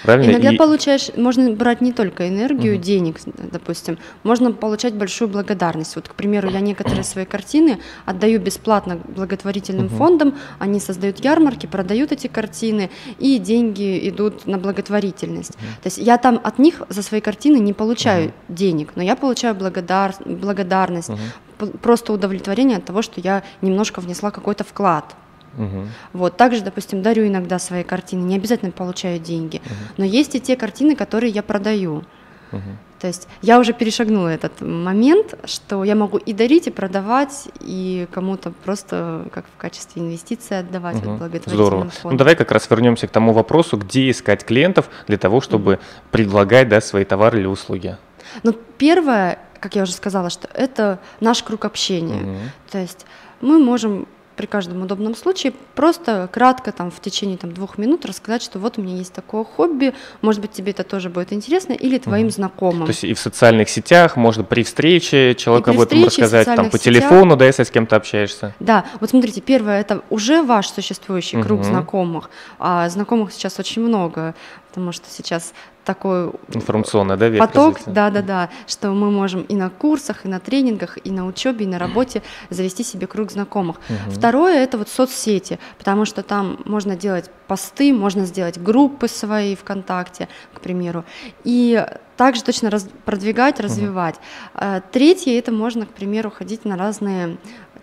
Правильно? 0.06 0.31
Иногда 0.31 0.53
и... 0.53 0.56
получаешь, 0.56 1.11
можно 1.17 1.50
брать 1.50 1.81
не 1.81 1.93
только 1.93 2.29
энергию, 2.29 2.76
угу. 2.76 2.82
денег, 2.82 3.17
допустим, 3.53 3.99
можно 4.23 4.53
получать 4.53 4.94
большую 4.94 5.29
благодарность. 5.29 5.97
Вот, 5.97 6.08
к 6.08 6.14
примеру, 6.14 6.49
я 6.49 6.61
некоторые 6.61 7.03
свои 7.03 7.25
картины 7.25 7.81
отдаю 8.05 8.41
бесплатно 8.41 9.00
благотворительным 9.08 9.87
угу. 9.87 9.97
фондам, 9.97 10.35
они 10.61 10.79
создают 10.79 11.25
ярмарки, 11.25 11.67
продают 11.67 12.12
эти 12.12 12.29
картины, 12.29 12.91
и 13.19 13.38
деньги 13.38 14.08
идут 14.08 14.47
на 14.47 14.58
благотворительность. 14.58 15.56
Угу. 15.56 15.82
То 15.82 15.87
есть 15.87 15.99
я 15.99 16.19
там 16.19 16.41
от 16.43 16.59
них 16.59 16.82
за 16.88 17.02
свои 17.02 17.20
картины 17.20 17.56
не 17.56 17.73
получаю 17.73 18.26
угу. 18.26 18.35
денег, 18.49 18.93
но 18.94 19.02
я 19.02 19.17
получаю 19.17 19.54
благодар... 19.57 20.14
благодарность, 20.25 21.11
угу. 21.11 21.66
просто 21.83 22.12
удовлетворение 22.12 22.78
от 22.78 22.85
того, 22.85 23.02
что 23.02 23.21
я 23.21 23.42
немножко 23.61 24.00
внесла 24.00 24.30
какой-то 24.30 24.62
вклад. 24.62 25.16
Угу. 25.56 25.86
Вот, 26.12 26.36
также, 26.36 26.62
допустим, 26.62 27.02
дарю 27.02 27.26
иногда 27.26 27.58
свои 27.58 27.82
картины, 27.82 28.22
не 28.22 28.36
обязательно 28.36 28.72
получаю 28.72 29.18
деньги, 29.18 29.56
угу. 29.56 29.75
но 29.98 30.04
есть 30.04 30.34
и 30.34 30.40
те 30.40 30.56
картины, 30.56 30.96
которые 30.96 31.30
я 31.30 31.42
продаю. 31.42 32.04
Угу. 32.52 32.62
То 33.00 33.08
есть 33.08 33.28
я 33.42 33.60
уже 33.60 33.72
перешагнула 33.72 34.28
этот 34.28 34.60
момент, 34.60 35.34
что 35.44 35.84
я 35.84 35.94
могу 35.94 36.16
и 36.16 36.32
дарить, 36.32 36.66
и 36.66 36.70
продавать, 36.70 37.48
и 37.60 38.06
кому-то 38.10 38.52
просто 38.64 39.26
как 39.32 39.44
в 39.54 39.60
качестве 39.60 40.02
инвестиции 40.02 40.56
отдавать 40.56 40.96
угу. 41.04 41.16
вот, 41.16 41.42
Здорово. 41.44 41.90
Ну 42.04 42.16
давай 42.16 42.36
как 42.36 42.50
раз 42.52 42.70
вернемся 42.70 43.06
к 43.06 43.10
тому 43.10 43.32
вопросу, 43.32 43.76
где 43.76 44.10
искать 44.10 44.44
клиентов 44.44 44.88
для 45.06 45.18
того, 45.18 45.40
чтобы 45.40 45.75
угу. 45.75 45.80
предлагать 46.10 46.68
да, 46.68 46.80
свои 46.80 47.04
товары 47.04 47.40
или 47.40 47.46
услуги. 47.46 47.96
Ну 48.42 48.54
первое, 48.78 49.38
как 49.60 49.76
я 49.76 49.82
уже 49.82 49.92
сказала, 49.92 50.30
что 50.30 50.48
это 50.54 50.98
наш 51.20 51.42
круг 51.42 51.64
общения. 51.64 52.22
Угу. 52.22 52.38
То 52.72 52.78
есть 52.78 53.06
мы 53.40 53.58
можем 53.58 54.08
при 54.37 54.47
каждом 54.47 54.83
удобном 54.83 55.14
случае 55.14 55.52
просто 55.75 56.28
кратко 56.31 56.73
там 56.73 56.90
в 56.90 57.00
течение 57.00 57.37
там, 57.38 57.52
двух 57.52 57.78
минут 57.78 58.05
рассказать, 58.05 58.43
что 58.43 58.59
вот 58.59 58.78
у 58.78 58.83
меня 58.83 58.97
есть 58.97 59.12
такое 59.12 59.45
хобби, 59.45 59.95
может 60.21 60.40
быть 60.40 60.52
тебе 60.52 60.73
это 60.73 60.85
тоже 60.85 61.11
будет 61.11 61.33
интересно, 61.33 61.73
или 61.73 61.99
твоим 61.99 62.28
mm. 62.28 62.31
знакомым. 62.31 62.87
То 62.87 62.90
есть 62.90 63.05
и 63.05 63.14
в 63.14 63.19
социальных 63.19 63.69
сетях 63.69 64.16
можно 64.16 64.45
при 64.45 64.62
встрече 64.62 65.35
человеку 65.35 65.71
об 65.71 65.81
этом 65.81 66.05
рассказать, 66.05 66.47
там 66.47 66.71
по 66.71 66.78
сетях. 66.78 66.83
телефону, 66.83 67.37
да, 67.37 67.47
если 67.47 67.64
с 67.64 67.71
кем-то 67.71 67.97
общаешься. 67.97 68.55
Да, 68.61 68.85
вот 69.00 69.11
смотрите, 69.11 69.40
первое 69.40 69.81
это 69.81 70.02
уже 70.11 70.43
ваш 70.43 70.69
существующий 70.69 71.43
круг 71.43 71.61
mm-hmm. 71.61 71.64
знакомых, 71.64 72.31
а 72.59 72.88
знакомых 72.88 73.33
сейчас 73.33 73.59
очень 73.59 73.83
много, 73.83 74.35
потому 74.69 74.93
что 74.93 75.07
сейчас 75.11 75.52
такой 75.87 76.33
информационный 76.52 77.16
да, 77.16 77.31
поток, 77.38 77.78
да, 77.87 78.11
да, 78.11 78.21
да, 78.21 78.50
что 78.66 78.90
мы 78.90 79.11
можем 79.11 79.43
и 79.43 79.55
на 79.55 79.71
курсах, 79.71 80.26
и 80.26 80.28
на 80.28 80.40
тренингах, 80.40 80.99
и 81.02 81.11
на 81.11 81.26
учебе, 81.26 81.64
и 81.64 81.69
на 81.69 81.78
работе 81.78 82.23
завести 82.50 82.83
себе 82.83 83.07
круг 83.07 83.31
знакомых. 83.31 83.76
Угу. 83.88 84.11
Второе 84.11 84.62
это 84.64 84.78
вот 84.78 84.88
соцсети, 84.88 85.59
потому 85.78 86.05
что 86.05 86.23
там 86.23 86.59
можно 86.64 86.97
делать 86.97 87.31
посты, 87.47 87.95
можно 87.95 88.26
сделать 88.26 88.59
группы 88.59 89.07
свои 89.07 89.55
ВКонтакте, 89.55 90.28
к 90.52 90.61
примеру, 90.61 91.05
и 91.45 91.87
также 92.16 92.43
точно 92.43 92.71
раз, 92.71 92.88
продвигать, 93.05 93.61
развивать. 93.61 94.16
Угу. 94.55 94.83
Третье 94.90 95.38
это 95.38 95.52
можно, 95.52 95.87
к 95.87 95.90
примеру, 95.90 96.31
ходить 96.31 96.64
на 96.64 96.76
разные 96.76 97.37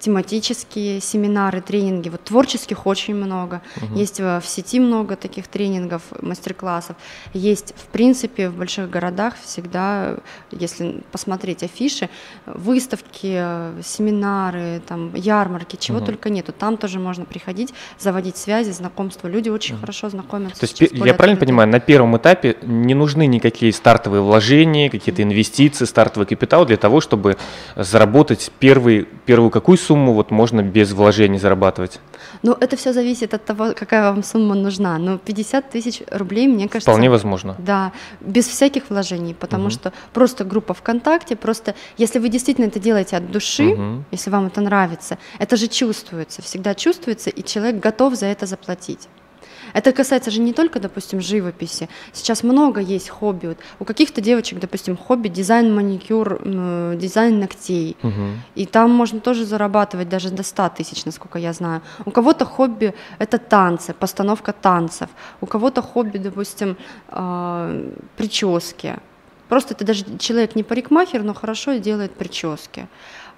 тематические 0.04 1.00
семинары, 1.00 1.62
тренинги. 1.62 2.10
Вот 2.10 2.22
творческих 2.26 2.86
очень 2.88 3.16
много. 3.16 3.62
Угу. 3.78 3.98
Есть 3.98 4.20
в, 4.20 4.42
в 4.42 4.46
сети 4.46 4.82
много 4.82 5.16
таких 5.16 5.48
тренингов, 5.48 6.02
мастер-классов. 6.22 6.98
Есть, 7.34 7.74
в 7.78 7.86
принципе, 7.86 8.50
в 8.50 8.56
больших 8.58 8.90
городах 8.90 9.36
всегда, 9.42 10.18
если 10.52 11.02
посмотреть 11.14 11.64
афиши, 11.64 12.10
выставки, 12.46 13.82
семинары, 13.82 14.82
там, 14.86 15.16
ярмарки, 15.16 15.78
чего 15.78 16.00
угу. 16.00 16.08
только 16.08 16.30
нету. 16.30 16.52
Там 16.52 16.76
тоже 16.76 17.00
можно 17.00 17.24
приходить, 17.24 17.74
заводить 17.98 18.36
связи, 18.36 18.72
знакомства. 18.72 19.30
Люди 19.30 19.48
очень 19.48 19.76
угу. 19.76 19.82
хорошо 19.82 20.10
знакомятся. 20.10 20.60
То 20.60 20.66
есть, 20.66 20.82
я 20.92 21.14
правильно 21.14 21.40
понимаю, 21.40 21.70
на 21.70 21.80
первом 21.80 22.18
этапе 22.18 22.58
не 22.62 22.94
нужны 22.94 23.26
никакие 23.26 23.72
стартовые 23.72 24.22
вложения, 24.22 24.90
какие-то 24.90 25.24
инвестиции, 25.24 25.86
стартовый 25.86 26.28
капитал 26.28 26.66
для 26.66 26.76
того, 26.76 27.00
чтобы 27.00 27.38
заработать 27.78 28.52
первый, 28.60 29.08
первую 29.26 29.50
какую 29.50 29.78
сумму 29.78 29.93
сумму 29.94 30.14
вот 30.14 30.32
можно 30.32 30.64
без 30.64 30.92
вложений 30.92 31.40
зарабатывать? 31.40 32.00
Ну, 32.42 32.54
это 32.54 32.76
все 32.76 32.94
зависит 32.94 33.34
от 33.34 33.46
того, 33.46 33.74
какая 33.76 34.12
вам 34.12 34.24
сумма 34.24 34.56
нужна. 34.56 34.98
Но 34.98 35.18
50 35.18 35.70
тысяч 35.70 36.02
рублей, 36.12 36.48
мне 36.48 36.68
кажется... 36.68 36.92
Вполне 36.92 37.10
возможно. 37.10 37.56
Да, 37.60 37.92
без 38.22 38.48
всяких 38.48 38.90
вложений, 38.90 39.36
потому 39.40 39.66
угу. 39.66 39.72
что 39.72 39.94
просто 40.14 40.44
группа 40.46 40.74
ВКонтакте, 40.74 41.36
просто 41.36 41.76
если 41.98 42.20
вы 42.20 42.30
действительно 42.30 42.68
это 42.68 42.80
делаете 42.80 43.18
от 43.18 43.32
души, 43.32 43.68
угу. 43.68 44.04
если 44.12 44.32
вам 44.32 44.48
это 44.48 44.62
нравится, 44.62 45.18
это 45.40 45.58
же 45.58 45.68
чувствуется, 45.68 46.42
всегда 46.42 46.74
чувствуется, 46.74 47.30
и 47.30 47.44
человек 47.44 47.76
готов 47.84 48.16
за 48.16 48.26
это 48.26 48.46
заплатить. 48.46 49.08
Это 49.74 49.92
касается 49.92 50.32
же 50.32 50.40
не 50.42 50.54
только, 50.54 50.80
допустим, 50.80 51.22
живописи. 51.22 51.90
Сейчас 52.12 52.44
много 52.44 52.80
есть 52.80 53.10
хобби. 53.10 53.48
Вот 53.48 53.58
у 53.80 53.86
каких-то 53.86 54.22
девочек, 54.22 54.60
допустим, 54.60 54.96
хобби 54.96 55.28
дизайн 55.28 55.74
маникюр, 55.76 56.42
дизайн 56.98 57.40
ногтей. 57.40 57.98
Угу. 58.04 58.24
И 58.56 58.66
там 58.66 58.92
можно 58.92 59.20
тоже 59.20 59.46
зарабатывать 59.46 60.10
даже 60.10 60.30
до 60.30 60.44
100 60.44 60.70
тысяч, 60.78 61.06
насколько 61.06 61.40
я 61.40 61.54
знаю. 61.54 61.82
У 62.06 62.12
кого-то 62.12 62.46
хобби 62.46 62.94
это 63.20 63.38
танцы, 63.38 63.94
постановка 63.94 64.54
танцев. 64.54 65.10
У 65.42 65.46
кого-то 65.46 65.82
хобби, 65.82 66.18
допустим, 66.18 66.78
э, 67.10 67.92
прически. 68.18 69.00
Просто 69.50 69.74
это 69.74 69.86
даже 69.86 70.06
человек 70.18 70.56
не 70.56 70.64
парикмахер, 70.64 71.24
но 71.24 71.34
хорошо 71.34 71.74
делает 71.74 72.12
прически. 72.14 72.88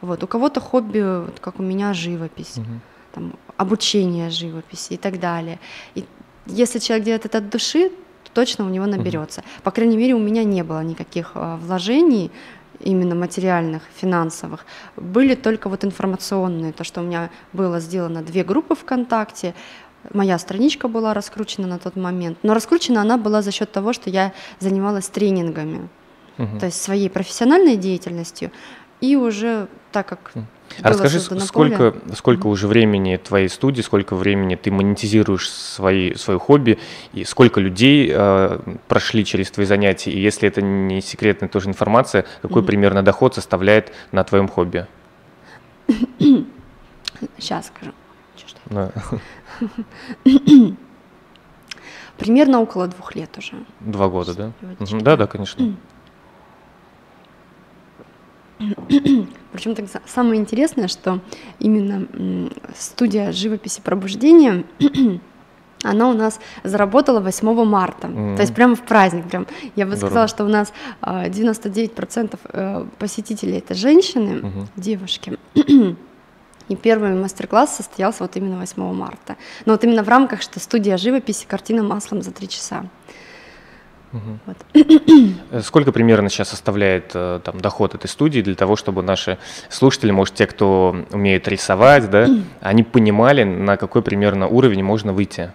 Вот. 0.02 0.24
У 0.24 0.28
кого-то 0.28 0.62
хобби, 0.62 1.02
вот 1.26 1.40
как 1.40 1.60
у 1.60 1.64
меня, 1.64 1.94
живопись. 1.94 2.58
Угу. 2.58 2.80
Там, 3.14 3.34
обучение 3.58 4.30
живописи 4.30 4.94
и 4.94 4.98
так 4.98 5.20
далее. 5.20 5.60
И 5.96 6.06
если 6.46 6.80
человек 6.80 7.06
делает 7.06 7.26
это 7.26 7.40
от 7.40 7.50
души, 7.50 7.90
то 8.24 8.32
точно 8.34 8.66
у 8.66 8.70
него 8.70 8.86
наберется. 8.86 9.42
Угу. 9.42 9.48
По 9.64 9.72
крайней 9.72 9.98
мере, 9.98 10.14
у 10.14 10.20
меня 10.20 10.44
не 10.44 10.64
было 10.64 10.84
никаких 10.84 11.32
э, 11.36 11.58
вложений 11.62 12.32
именно 12.80 13.16
материальных, 13.16 13.84
финансовых, 13.96 14.66
были 14.96 15.36
только 15.36 15.70
вот 15.70 15.86
информационные, 15.86 16.74
то, 16.74 16.84
что 16.84 17.02
у 17.02 17.04
меня 17.04 17.30
было 17.54 17.80
сделано 17.80 18.22
две 18.22 18.44
группы 18.44 18.76
ВКонтакте, 18.76 19.54
моя 20.14 20.38
страничка 20.38 20.88
была 20.88 21.14
раскручена 21.14 21.68
на 21.68 21.80
тот 21.80 21.96
момент, 21.96 22.38
но 22.44 22.54
раскручена 22.54 23.02
она 23.02 23.18
была 23.18 23.42
за 23.42 23.52
счет 23.52 23.72
того, 23.72 23.94
что 23.94 24.10
я 24.10 24.34
занималась 24.60 25.08
тренингами, 25.08 25.88
угу. 26.38 26.60
то 26.60 26.66
есть 26.66 26.82
своей 26.82 27.10
профессиональной 27.10 27.78
деятельностью, 27.78 28.52
и 29.02 29.16
уже 29.16 29.68
так 29.92 30.08
как 30.08 30.34
а 30.82 30.90
расскажи, 30.90 31.20
сколько, 31.20 31.92
поле. 31.92 32.16
сколько 32.16 32.48
уже 32.48 32.68
времени 32.68 33.18
твоей 33.18 33.48
студии, 33.50 33.82
сколько 33.82 34.16
времени 34.16 34.56
ты 34.56 34.72
монетизируешь 34.72 35.50
свои, 35.50 36.16
свое 36.16 36.40
хобби, 36.40 36.80
и 37.14 37.24
сколько 37.24 37.60
людей 37.60 38.12
э, 38.14 38.60
прошли 38.88 39.24
через 39.24 39.52
твои 39.52 39.66
занятия, 39.66 40.12
и 40.12 40.20
если 40.20 40.48
это 40.48 40.62
не 40.62 41.02
секретная 41.02 41.50
тоже 41.50 41.70
информация, 41.70 42.26
какой 42.42 42.62
mm-hmm. 42.62 42.66
примерно 42.66 43.04
доход 43.04 43.36
составляет 43.36 43.92
на 44.12 44.24
твоем 44.24 44.48
хобби? 44.48 44.88
Сейчас 47.38 47.68
скажу. 47.68 47.92
Да. 48.66 48.92
Примерно 52.18 52.62
около 52.62 52.88
двух 52.88 53.16
лет 53.16 53.38
уже. 53.38 53.54
Два 53.82 54.08
года, 54.08 54.34
да? 54.34 54.52
Да, 54.80 55.18
да, 55.18 55.28
конечно. 55.28 55.76
Причем 59.52 59.76
так 59.76 59.86
самое 60.06 60.40
интересное, 60.40 60.88
что 60.88 61.20
именно 61.60 62.08
студия 62.78 63.32
живописи 63.32 63.82
пробуждения 63.82 64.64
она 65.84 66.10
у 66.10 66.14
нас 66.14 66.40
заработала 66.64 67.20
8 67.20 67.66
марта, 67.66 68.08
mm-hmm. 68.08 68.36
то 68.36 68.42
есть 68.42 68.56
прямо 68.56 68.76
в 68.76 68.82
праздник, 68.82 69.26
прям. 69.26 69.48
Я 69.76 69.86
бы 69.86 69.96
Здорово. 69.96 70.10
сказала, 70.10 70.28
что 70.28 70.46
у 70.46 70.48
нас 70.48 70.74
99% 71.02 72.40
а, 72.44 72.82
э, 72.82 72.86
посетителей 72.98 73.58
это 73.58 73.74
женщины, 73.74 74.40
mm-hmm. 74.40 74.68
девушки. 74.76 75.38
И 76.68 76.76
первый 76.76 77.14
мастер-класс 77.14 77.78
состоялся 77.78 78.24
вот 78.24 78.36
именно 78.38 78.58
8 78.58 78.94
марта. 78.94 79.38
Но 79.66 79.74
вот 79.74 79.84
именно 79.84 80.04
в 80.04 80.10
рамках, 80.10 80.42
что 80.42 80.60
студия 80.60 80.98
живописи, 80.98 81.46
картина 81.48 81.84
маслом 81.84 82.24
за 82.24 82.32
три 82.32 82.50
часа. 82.50 82.86
Вот. 84.46 84.58
Э, 85.52 85.62
сколько 85.62 85.92
примерно 85.92 86.30
сейчас 86.30 86.50
составляет 86.50 87.12
э, 87.14 87.40
там, 87.44 87.60
доход 87.60 87.96
этой 87.96 88.08
студии 88.08 88.42
для 88.42 88.56
того, 88.56 88.76
чтобы 88.76 89.02
наши 89.02 89.38
слушатели, 89.70 90.12
может, 90.12 90.36
те, 90.36 90.48
кто 90.48 90.96
умеет 91.12 91.48
рисовать, 91.48 92.10
да, 92.10 92.28
они 92.62 92.84
понимали, 92.84 93.44
на 93.44 93.78
какой 93.78 94.02
примерно 94.02 94.48
уровень 94.48 94.84
можно 94.84 95.14
выйти? 95.14 95.52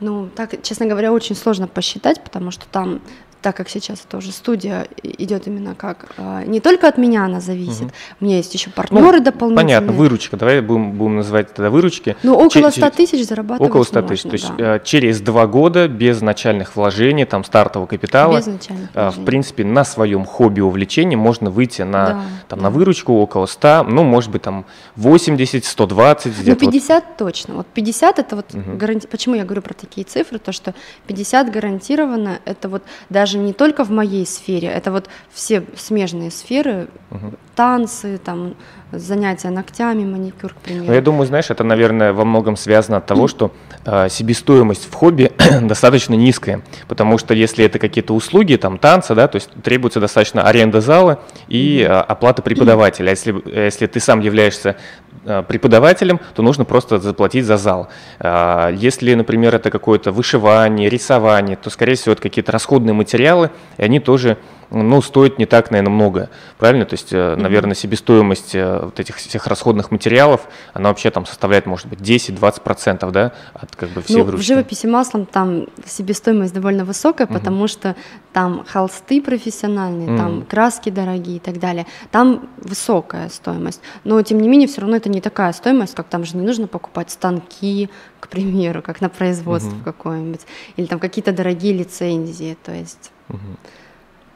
Ну, 0.00 0.28
так, 0.34 0.62
честно 0.62 0.86
говоря, 0.86 1.12
очень 1.12 1.34
сложно 1.34 1.66
посчитать, 1.66 2.22
потому 2.22 2.50
что 2.50 2.66
там 2.66 3.00
так 3.46 3.56
как 3.56 3.68
сейчас 3.68 4.02
это 4.04 4.16
уже 4.16 4.32
студия 4.32 4.88
идет 5.04 5.46
именно 5.46 5.76
как 5.76 6.06
а, 6.18 6.42
не 6.44 6.58
только 6.58 6.88
от 6.88 6.98
меня 6.98 7.26
она 7.26 7.38
зависит, 7.38 7.82
угу. 7.82 7.92
у 8.20 8.24
меня 8.24 8.38
есть 8.38 8.52
еще 8.52 8.70
партнеры 8.70 9.18
ну, 9.18 9.24
дополнительные. 9.24 9.78
Понятно, 9.78 9.92
выручка, 9.92 10.36
давай 10.36 10.60
будем, 10.60 10.90
будем 10.90 11.14
называть 11.18 11.54
тогда 11.54 11.70
выручки. 11.70 12.16
Ну, 12.24 12.34
около 12.34 12.70
100 12.70 12.90
тысяч 12.90 13.24
зарабатывать 13.24 13.70
Около 13.70 13.84
100 13.84 14.02
тысяч, 14.02 14.22
то 14.22 14.32
есть 14.32 14.56
да. 14.58 14.80
через 14.80 15.20
два 15.20 15.46
года 15.46 15.86
без 15.86 16.22
начальных 16.22 16.74
вложений, 16.74 17.26
там 17.26 17.44
стартового 17.44 17.86
капитала, 17.86 18.36
без 18.36 18.46
начальных 18.46 18.90
а, 18.94 19.02
вложений. 19.02 19.22
в 19.22 19.26
принципе, 19.26 19.64
на 19.64 19.84
своем 19.84 20.24
хобби 20.24 20.60
увлечении 20.60 21.14
можно 21.14 21.48
выйти 21.48 21.82
на, 21.82 22.06
да, 22.06 22.22
там, 22.48 22.58
да. 22.58 22.64
на 22.64 22.70
выручку 22.70 23.12
около 23.12 23.46
100, 23.46 23.84
ну, 23.84 24.02
может 24.02 24.32
быть, 24.32 24.42
там 24.42 24.66
80, 24.96 25.64
120 25.64 26.36
где-то. 26.40 26.64
Ну, 26.64 26.72
50 26.72 27.04
вот. 27.04 27.16
точно, 27.16 27.54
вот 27.54 27.68
50 27.68 28.18
это 28.18 28.34
вот 28.34 28.52
угу. 28.52 28.76
гаранти... 28.76 29.06
почему 29.06 29.36
я 29.36 29.44
говорю 29.44 29.62
про 29.62 29.74
такие 29.74 30.04
цифры, 30.04 30.40
то, 30.40 30.50
что 30.50 30.74
50 31.06 31.52
гарантированно, 31.52 32.40
это 32.44 32.68
вот 32.68 32.82
даже 33.08 33.35
даже 33.36 33.46
не 33.46 33.52
только 33.52 33.84
в 33.84 33.90
моей 33.90 34.26
сфере, 34.26 34.68
это 34.68 34.90
вот 34.90 35.08
все 35.32 35.64
смежные 35.76 36.30
сферы, 36.30 36.88
угу. 37.10 37.32
танцы, 37.54 38.18
там, 38.18 38.54
занятия 38.92 39.50
ногтями, 39.50 40.04
маникюр, 40.04 40.54
к 40.54 40.56
примеру. 40.58 40.86
Ну, 40.86 40.92
я 40.92 41.00
думаю, 41.00 41.26
знаешь, 41.26 41.50
это, 41.50 41.64
наверное, 41.64 42.12
во 42.12 42.24
многом 42.24 42.56
связано 42.56 42.98
от 42.98 43.06
того, 43.06 43.26
что 43.26 43.52
э, 43.84 44.08
себестоимость 44.08 44.88
в 44.90 44.94
хобби 44.94 45.32
достаточно 45.62 46.14
низкая, 46.14 46.62
потому 46.88 47.18
что 47.18 47.34
если 47.34 47.64
это 47.64 47.78
какие-то 47.78 48.14
услуги, 48.14 48.54
там, 48.56 48.78
танцы, 48.78 49.14
да, 49.14 49.26
то 49.28 49.36
есть 49.36 49.50
требуется 49.62 50.00
достаточно 50.00 50.42
аренда 50.42 50.80
зала 50.80 51.20
и 51.48 51.80
э, 51.80 51.86
оплата 51.86 52.42
преподавателя. 52.42 53.08
А 53.08 53.10
если, 53.10 53.34
если 53.46 53.86
ты 53.86 53.98
сам 53.98 54.20
являешься 54.20 54.76
э, 55.24 55.42
преподавателем, 55.42 56.20
то 56.34 56.42
нужно 56.42 56.64
просто 56.64 56.98
заплатить 56.98 57.44
за 57.44 57.56
зал. 57.56 57.88
Э, 58.20 58.70
если, 58.74 59.14
например, 59.14 59.54
это 59.54 59.70
какое-то 59.70 60.12
вышивание, 60.12 60.88
рисование, 60.88 61.56
то, 61.56 61.70
скорее 61.70 61.94
всего, 61.96 62.12
это 62.12 62.22
какие-то 62.22 62.52
расходные 62.52 62.94
материалы, 62.94 63.50
и 63.78 63.82
они 63.82 63.98
тоже 63.98 64.38
ну, 64.70 65.00
стоит 65.00 65.38
не 65.38 65.46
так, 65.46 65.70
наверное, 65.70 65.92
много, 65.92 66.30
правильно? 66.58 66.84
То 66.84 66.94
есть, 66.94 67.12
mm-hmm. 67.12 67.36
наверное, 67.36 67.74
себестоимость 67.74 68.54
э, 68.54 68.80
вот 68.84 68.98
этих 68.98 69.16
всех 69.16 69.46
расходных 69.46 69.90
материалов, 69.90 70.48
она 70.74 70.88
вообще 70.88 71.10
там 71.10 71.26
составляет, 71.26 71.66
может 71.66 71.86
быть, 71.86 72.00
10-20%, 72.00 73.10
да, 73.10 73.32
от 73.54 73.76
как 73.76 73.90
бы 73.90 74.02
всей 74.02 74.18
ну, 74.18 74.24
выручки. 74.24 74.44
в 74.44 74.46
живописи 74.46 74.86
маслом 74.86 75.26
там 75.26 75.66
себестоимость 75.84 76.52
довольно 76.52 76.84
высокая, 76.84 77.26
mm-hmm. 77.26 77.32
потому 77.32 77.68
что 77.68 77.94
там 78.32 78.64
холсты 78.66 79.22
профессиональные, 79.22 80.08
mm-hmm. 80.08 80.16
там 80.16 80.42
краски 80.42 80.90
дорогие 80.90 81.36
и 81.36 81.40
так 81.40 81.58
далее. 81.58 81.86
Там 82.10 82.48
высокая 82.58 83.28
стоимость, 83.28 83.80
но, 84.04 84.20
тем 84.22 84.40
не 84.40 84.48
менее, 84.48 84.68
все 84.68 84.80
равно 84.80 84.96
это 84.96 85.08
не 85.08 85.20
такая 85.20 85.52
стоимость, 85.52 85.94
как 85.94 86.08
там 86.08 86.24
же 86.24 86.36
не 86.36 86.44
нужно 86.44 86.66
покупать 86.66 87.10
станки, 87.10 87.88
к 88.20 88.28
примеру, 88.28 88.82
как 88.82 89.00
на 89.00 89.08
производство 89.08 89.70
mm-hmm. 89.70 89.84
какое-нибудь, 89.84 90.40
или 90.76 90.86
там 90.86 90.98
какие-то 90.98 91.32
дорогие 91.32 91.72
лицензии, 91.72 92.56
то 92.64 92.72
есть... 92.72 93.12
Mm-hmm. 93.28 93.56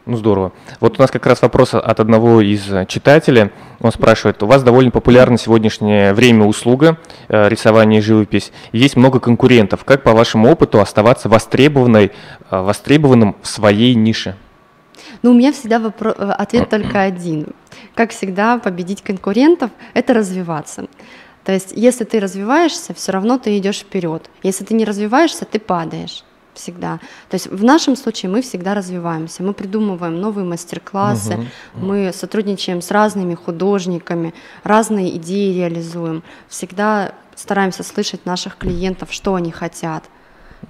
Ну, 0.07 0.16
здорово. 0.16 0.52
Вот 0.80 0.99
у 0.99 1.02
нас 1.02 1.11
как 1.11 1.26
раз 1.26 1.42
вопрос 1.42 1.75
от 1.75 2.00
одного 2.00 2.40
из 2.40 2.62
читателей. 2.88 3.50
Он 3.80 3.92
спрашивает, 3.92 4.42
у 4.42 4.47
вас 4.47 4.62
довольно 4.62 4.90
популярна 4.90 5.37
сегодняшнее 5.37 6.14
время 6.14 6.47
услуга 6.47 6.99
э, 7.28 7.49
рисование 7.49 8.00
и 8.00 8.02
живопись. 8.02 8.50
Есть 8.73 8.97
много 8.97 9.21
конкурентов. 9.21 9.85
Как 9.85 10.02
по 10.02 10.12
вашему 10.12 10.50
опыту 10.50 10.80
оставаться 10.80 11.28
востребованной, 11.28 12.12
э, 12.50 12.61
востребованным 12.61 13.37
в 13.42 13.47
своей 13.47 13.95
нише? 13.95 14.37
Ну, 15.23 15.33
у 15.33 15.35
меня 15.35 15.52
всегда 15.52 15.76
вопро- 15.76 16.16
э, 16.16 16.30
ответ 16.33 16.71
только 16.71 17.02
один. 17.02 17.49
Как 17.95 18.11
всегда, 18.11 18.59
победить 18.59 19.02
конкурентов– 19.02 19.71
это 19.95 20.14
развиваться. 20.14 20.87
То 21.45 21.52
есть, 21.52 21.73
если 21.75 22.04
ты 22.04 22.21
развиваешься, 22.21 22.95
все 22.95 23.12
равно 23.12 23.38
ты 23.38 23.57
идешь 23.59 23.80
вперед. 23.80 24.30
Если 24.42 24.64
ты 24.64 24.75
не 24.75 24.85
развиваешься, 24.85 25.45
ты 25.45 25.59
падаешь. 25.59 26.25
Всегда. 26.54 27.00
То 27.28 27.35
есть 27.35 27.47
в 27.47 27.64
нашем 27.64 27.97
случае 27.97 28.30
мы 28.30 28.42
всегда 28.42 28.75
развиваемся, 28.75 29.42
мы 29.42 29.52
придумываем 29.52 30.21
новые 30.21 30.45
мастер-классы, 30.45 31.35
угу. 31.35 31.87
мы 31.87 32.12
сотрудничаем 32.12 32.83
с 32.83 32.90
разными 32.90 33.35
художниками, 33.35 34.35
разные 34.62 35.16
идеи 35.16 35.57
реализуем, 35.57 36.23
всегда 36.49 37.12
стараемся 37.35 37.83
слышать 37.83 38.26
наших 38.26 38.57
клиентов, 38.57 39.12
что 39.12 39.35
они 39.35 39.50
хотят. 39.50 40.04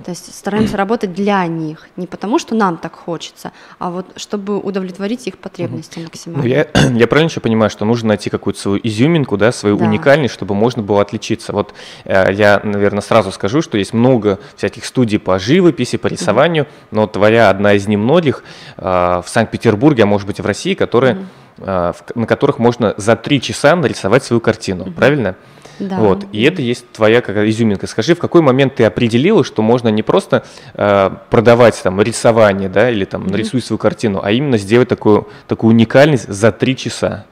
То 0.04 0.10
есть 0.10 0.34
стараемся 0.34 0.76
работать 0.76 1.12
для 1.12 1.46
них, 1.46 1.88
не 1.96 2.06
потому 2.06 2.38
что 2.38 2.54
нам 2.54 2.76
так 2.76 2.94
хочется, 2.94 3.52
а 3.78 3.90
вот 3.90 4.06
чтобы 4.16 4.58
удовлетворить 4.58 5.26
их 5.26 5.38
потребности 5.38 5.98
максимально. 5.98 6.42
Ну, 6.42 6.48
я, 6.48 6.66
я 6.98 7.06
правильно 7.06 7.28
еще 7.28 7.40
понимаю, 7.40 7.70
что 7.70 7.84
нужно 7.84 8.08
найти 8.08 8.30
какую-то 8.30 8.60
свою 8.60 8.80
изюминку, 8.82 9.36
да, 9.36 9.52
свою 9.52 9.76
да. 9.76 9.84
уникальность, 9.84 10.34
чтобы 10.34 10.54
можно 10.54 10.82
было 10.82 11.02
отличиться. 11.02 11.52
Вот 11.52 11.74
э, 12.04 12.32
я, 12.32 12.60
наверное, 12.62 13.02
сразу 13.02 13.32
скажу, 13.32 13.62
что 13.62 13.78
есть 13.78 13.92
много 13.92 14.38
всяких 14.56 14.84
студий 14.84 15.18
по 15.18 15.38
живописи, 15.38 15.96
по 15.98 16.06
рисованию, 16.06 16.64
mm-hmm. 16.64 16.88
но 16.92 17.06
твоя 17.06 17.50
одна 17.50 17.74
из 17.74 17.86
немногих 17.88 18.44
э, 18.76 18.82
в 18.84 19.24
Санкт-Петербурге, 19.26 20.04
а 20.04 20.06
может 20.06 20.26
быть 20.26 20.38
и 20.38 20.42
в 20.42 20.46
России, 20.46 20.74
которые, 20.74 21.26
mm-hmm. 21.58 21.94
э, 22.14 22.18
на 22.18 22.26
которых 22.26 22.58
можно 22.58 22.94
за 22.96 23.16
три 23.16 23.40
часа 23.40 23.74
нарисовать 23.76 24.24
свою 24.24 24.40
картину, 24.40 24.84
mm-hmm. 24.84 24.94
правильно? 24.94 25.36
Да. 25.80 25.98
Вот. 25.98 26.26
И 26.32 26.42
это 26.42 26.62
есть 26.62 26.90
твоя 26.92 27.20
как 27.20 27.36
изюминка. 27.38 27.86
Скажи, 27.86 28.14
в 28.14 28.18
какой 28.18 28.42
момент 28.42 28.76
ты 28.76 28.84
определила, 28.84 29.42
что 29.42 29.62
можно 29.62 29.88
не 29.88 30.02
просто 30.02 30.44
э, 30.74 31.10
продавать 31.30 31.80
там 31.82 32.00
рисование, 32.00 32.68
да, 32.68 32.90
или 32.90 33.04
там 33.04 33.26
нарисуй 33.26 33.62
свою 33.62 33.78
картину, 33.78 34.20
а 34.22 34.30
именно 34.30 34.58
сделать 34.58 34.88
такую, 34.88 35.28
такую 35.48 35.74
уникальность 35.74 36.28
за 36.28 36.52
три 36.52 36.76
часа? 36.76 37.24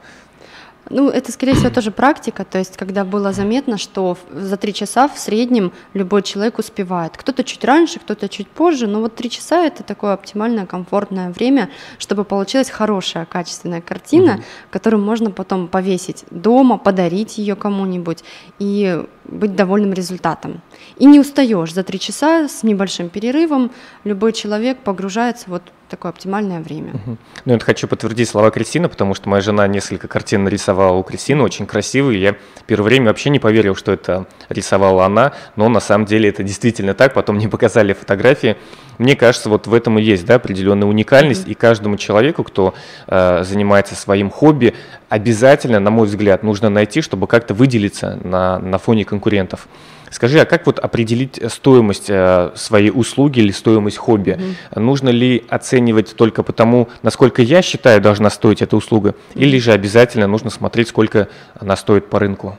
Ну, 0.89 1.09
это, 1.09 1.31
скорее 1.31 1.53
всего, 1.53 1.69
тоже 1.69 1.91
практика, 1.91 2.43
то 2.43 2.57
есть, 2.57 2.75
когда 2.75 3.05
было 3.05 3.31
заметно, 3.31 3.77
что 3.77 4.17
за 4.31 4.57
три 4.57 4.73
часа 4.73 5.07
в 5.07 5.19
среднем 5.19 5.71
любой 5.93 6.23
человек 6.23 6.57
успевает. 6.57 7.15
Кто-то 7.15 7.43
чуть 7.43 7.63
раньше, 7.63 7.99
кто-то 7.99 8.27
чуть 8.27 8.47
позже, 8.47 8.87
но 8.87 8.99
вот 8.99 9.15
три 9.15 9.29
часа 9.29 9.65
это 9.65 9.83
такое 9.83 10.13
оптимальное, 10.13 10.65
комфортное 10.65 11.29
время, 11.31 11.69
чтобы 11.99 12.23
получилась 12.23 12.71
хорошая, 12.71 13.25
качественная 13.25 13.81
картина, 13.81 14.29
mm-hmm. 14.29 14.71
которую 14.71 15.03
можно 15.03 15.29
потом 15.29 15.67
повесить 15.67 16.25
дома, 16.31 16.77
подарить 16.77 17.37
ее 17.37 17.55
кому-нибудь 17.55 18.23
и 18.57 19.03
быть 19.25 19.55
довольным 19.55 19.93
результатом. 19.93 20.61
И 20.97 21.05
не 21.05 21.19
устаешь 21.19 21.73
за 21.73 21.83
три 21.83 21.99
часа 21.99 22.47
с 22.47 22.63
небольшим 22.63 23.09
перерывом, 23.09 23.71
любой 24.03 24.33
человек 24.33 24.79
погружается 24.79 25.45
вот 25.49 25.61
такое 25.89 26.11
оптимальное 26.11 26.61
время. 26.61 26.91
Угу. 26.93 27.17
Ну, 27.45 27.53
это 27.53 27.65
хочу 27.65 27.87
подтвердить 27.87 28.29
слова 28.29 28.51
Кристины, 28.51 28.87
потому 28.87 29.13
что 29.13 29.29
моя 29.29 29.41
жена 29.41 29.67
несколько 29.67 30.07
картин 30.07 30.43
нарисовала 30.43 30.95
у 30.95 31.03
Кристины, 31.03 31.43
очень 31.43 31.65
красивые. 31.65 32.21
Я 32.21 32.35
первое 32.65 32.89
время 32.89 33.07
вообще 33.07 33.29
не 33.29 33.39
поверил, 33.39 33.75
что 33.75 33.91
это 33.91 34.25
рисовала 34.47 35.05
она, 35.05 35.33
но 35.55 35.67
на 35.69 35.79
самом 35.79 36.05
деле 36.05 36.29
это 36.29 36.43
действительно 36.43 36.93
так. 36.93 37.13
Потом 37.13 37.35
мне 37.35 37.49
показали 37.49 37.93
фотографии. 37.93 38.55
Мне 38.97 39.15
кажется, 39.15 39.49
вот 39.49 39.67
в 39.67 39.73
этом 39.73 39.97
и 39.97 40.01
есть 40.01 40.25
да, 40.25 40.35
определенная 40.35 40.87
уникальность, 40.87 41.43
угу. 41.43 41.51
и 41.51 41.53
каждому 41.53 41.97
человеку, 41.97 42.43
кто 42.43 42.73
э, 43.07 43.43
занимается 43.43 43.95
своим 43.95 44.29
хобби, 44.29 44.75
обязательно, 45.09 45.79
на 45.79 45.89
мой 45.89 46.07
взгляд, 46.07 46.43
нужно 46.43 46.69
найти, 46.69 47.01
чтобы 47.01 47.27
как-то 47.27 47.53
выделиться 47.53 48.19
на, 48.23 48.59
на 48.59 48.77
фоне 48.77 49.05
конкурентов. 49.05 49.67
Скажи, 50.11 50.39
а 50.39 50.45
как 50.45 50.65
вот 50.65 50.79
определить 50.79 51.39
стоимость 51.49 52.09
э, 52.09 52.51
своей 52.55 52.89
услуги 52.89 53.39
или 53.39 53.51
стоимость 53.51 53.97
хобби? 53.97 54.31
Mm-hmm. 54.31 54.79
Нужно 54.79 55.09
ли 55.09 55.43
оценивать 55.49 56.15
только 56.15 56.41
потому, 56.41 56.89
насколько 57.03 57.41
я 57.41 57.61
считаю 57.61 58.01
должна 58.01 58.29
стоить 58.29 58.61
эта 58.61 58.75
услуга, 58.75 59.09
mm-hmm. 59.09 59.39
или 59.39 59.59
же 59.59 59.71
обязательно 59.71 60.25
нужно 60.25 60.49
смотреть, 60.49 60.87
сколько 60.87 61.27
она 61.59 61.75
стоит 61.75 62.09
по 62.09 62.17
рынку? 62.19 62.57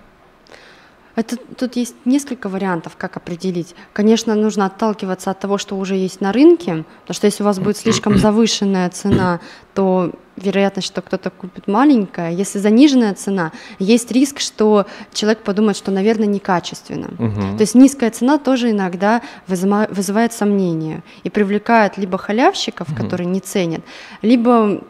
Это, 1.20 1.36
тут 1.36 1.76
есть 1.76 1.94
несколько 2.06 2.48
вариантов, 2.48 2.96
как 2.96 3.18
определить. 3.18 3.74
Конечно, 3.92 4.34
нужно 4.34 4.64
отталкиваться 4.64 5.30
от 5.30 5.38
того, 5.38 5.58
что 5.58 5.76
уже 5.76 5.94
есть 5.94 6.22
на 6.22 6.32
рынке, 6.32 6.86
потому 7.02 7.14
что 7.14 7.26
если 7.26 7.42
у 7.42 7.46
вас 7.46 7.58
будет 7.58 7.76
слишком 7.76 8.16
завышенная 8.18 8.88
цена, 8.88 9.40
то 9.74 10.12
вероятность, 10.36 10.88
что 10.88 11.02
кто-то 11.02 11.28
купит 11.28 11.68
маленькая. 11.68 12.30
Если 12.32 12.58
заниженная 12.58 13.12
цена, 13.12 13.52
есть 13.78 14.10
риск, 14.10 14.40
что 14.40 14.86
человек 15.12 15.40
подумает, 15.40 15.76
что, 15.76 15.90
наверное, 15.90 16.26
некачественно. 16.26 17.08
Угу. 17.18 17.58
То 17.58 17.60
есть 17.60 17.74
низкая 17.74 18.10
цена 18.10 18.38
тоже 18.38 18.70
иногда 18.70 19.20
вызывает, 19.46 19.94
вызывает 19.94 20.32
сомнения 20.32 21.02
и 21.22 21.28
привлекает 21.28 21.98
либо 21.98 22.16
халявщиков, 22.16 22.88
угу. 22.88 22.96
которые 22.96 23.26
не 23.26 23.40
ценят, 23.40 23.82
либо 24.22 24.80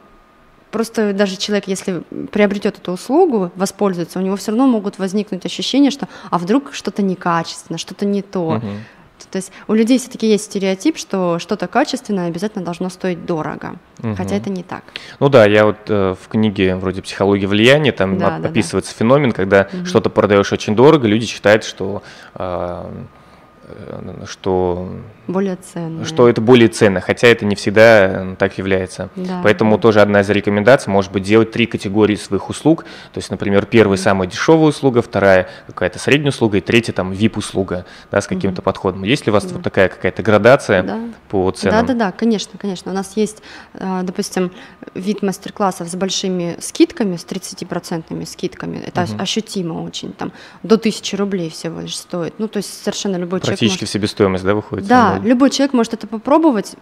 Просто 0.71 1.13
даже 1.13 1.37
человек, 1.37 1.67
если 1.67 2.03
приобретет 2.31 2.79
эту 2.79 2.93
услугу, 2.93 3.51
воспользуется, 3.57 4.19
у 4.19 4.23
него 4.23 4.37
все 4.37 4.53
равно 4.53 4.67
могут 4.67 4.99
возникнуть 4.99 5.45
ощущения, 5.45 5.91
что 5.91 6.09
а 6.31 6.39
вдруг 6.39 6.73
что-то 6.73 7.03
некачественно, 7.03 7.79
что-то 7.79 8.07
не 8.07 8.23
то. 8.23 8.57
Угу. 8.57 8.67
То 9.31 9.37
есть 9.37 9.53
у 9.69 9.75
людей 9.75 9.99
все-таки 9.99 10.27
есть 10.27 10.45
стереотип, 10.45 10.97
что 10.97 11.39
что-то 11.39 11.69
качественное 11.69 12.29
обязательно 12.29 12.65
должно 12.65 12.89
стоить 12.89 13.27
дорого, 13.27 13.77
угу. 14.03 14.15
хотя 14.15 14.37
это 14.37 14.51
не 14.51 14.63
так. 14.63 14.83
Ну 15.19 15.29
да, 15.29 15.45
я 15.47 15.67
вот 15.67 15.77
э, 15.89 16.15
в 16.21 16.29
книге 16.29 16.77
вроде 16.77 17.03
«Психология 17.03 17.47
влияния» 17.47 17.93
там 17.93 18.19
да, 18.19 18.37
описывается 18.37 18.93
да, 18.93 18.95
да. 18.95 18.99
феномен, 18.99 19.33
когда 19.33 19.69
угу. 19.73 19.87
что-то 19.87 20.09
продаешь 20.11 20.53
очень 20.53 20.75
дорого, 20.75 21.07
люди 21.07 21.27
считают, 21.27 21.65
что 21.65 22.03
э, 22.35 22.85
Э, 23.71 24.25
что 24.27 24.89
более 25.33 25.57
ценно. 25.57 26.05
Что 26.05 26.29
это 26.29 26.41
более 26.41 26.69
ценно, 26.69 27.01
хотя 27.01 27.29
это 27.29 27.45
не 27.45 27.55
всегда 27.55 28.35
так 28.39 28.59
является. 28.59 29.11
Да. 29.17 29.41
Поэтому 29.43 29.79
тоже 29.79 30.01
одна 30.01 30.21
из 30.21 30.31
рекомендаций 30.31 30.93
может 30.93 31.13
быть 31.13 31.23
делать 31.23 31.51
три 31.51 31.67
категории 31.67 32.17
своих 32.17 32.49
услуг. 32.51 32.85
То 33.13 33.19
есть, 33.19 33.31
например, 33.31 33.67
первая 33.67 33.99
mm-hmm. 33.99 34.03
самая 34.03 34.29
дешевая 34.29 34.69
услуга, 34.69 35.03
вторая 35.03 35.49
какая-то 35.67 35.99
средняя 35.99 36.31
услуга, 36.31 36.59
и 36.59 36.61
третья 36.61 36.93
там 36.93 37.13
VIP-услуга, 37.13 37.87
да, 38.11 38.21
с 38.21 38.27
каким-то 38.27 38.61
mm-hmm. 38.61 38.65
подходом. 38.65 39.05
Есть 39.05 39.27
ли 39.27 39.31
у 39.31 39.33
вас 39.33 39.45
да. 39.45 39.55
вот 39.55 39.63
такая 39.63 39.89
какая-то 39.89 40.23
градация 40.23 40.83
да. 40.83 41.01
по 41.29 41.51
ценам? 41.51 41.87
Да, 41.87 41.95
да, 41.95 41.99
да, 42.07 42.13
конечно, 42.13 42.59
конечно. 42.59 42.91
У 42.93 42.95
нас 42.95 43.17
есть, 43.17 43.43
э, 43.75 44.01
допустим, 44.03 44.53
вид 44.95 45.23
мастер-классов 45.23 45.89
с 45.89 45.95
большими 45.95 46.57
скидками, 46.61 47.17
с 47.17 47.25
30% 47.25 48.27
скидками. 48.27 48.79
Это 48.79 49.03
mm-hmm. 49.03 49.21
ощутимо 49.21 49.83
очень, 49.83 50.13
там 50.13 50.33
до 50.63 50.77
1000 50.77 51.17
рублей 51.17 51.51
всего 51.51 51.81
лишь 51.81 51.97
стоит. 51.97 52.35
Ну, 52.39 52.49
то 52.49 52.57
есть 52.59 52.83
совершенно 52.83 53.17
любой 53.17 53.41
человек 53.41 53.59
Практически 53.59 53.85
может... 53.85 53.93
себестоимость, 53.93 54.45
да, 54.45 54.55
выходит? 54.55 54.87
Да, 54.87 55.20
любой 55.25 55.51
человек 55.51 55.73
может 55.73 55.95
это 55.95 56.07
попробовать, 56.07 56.75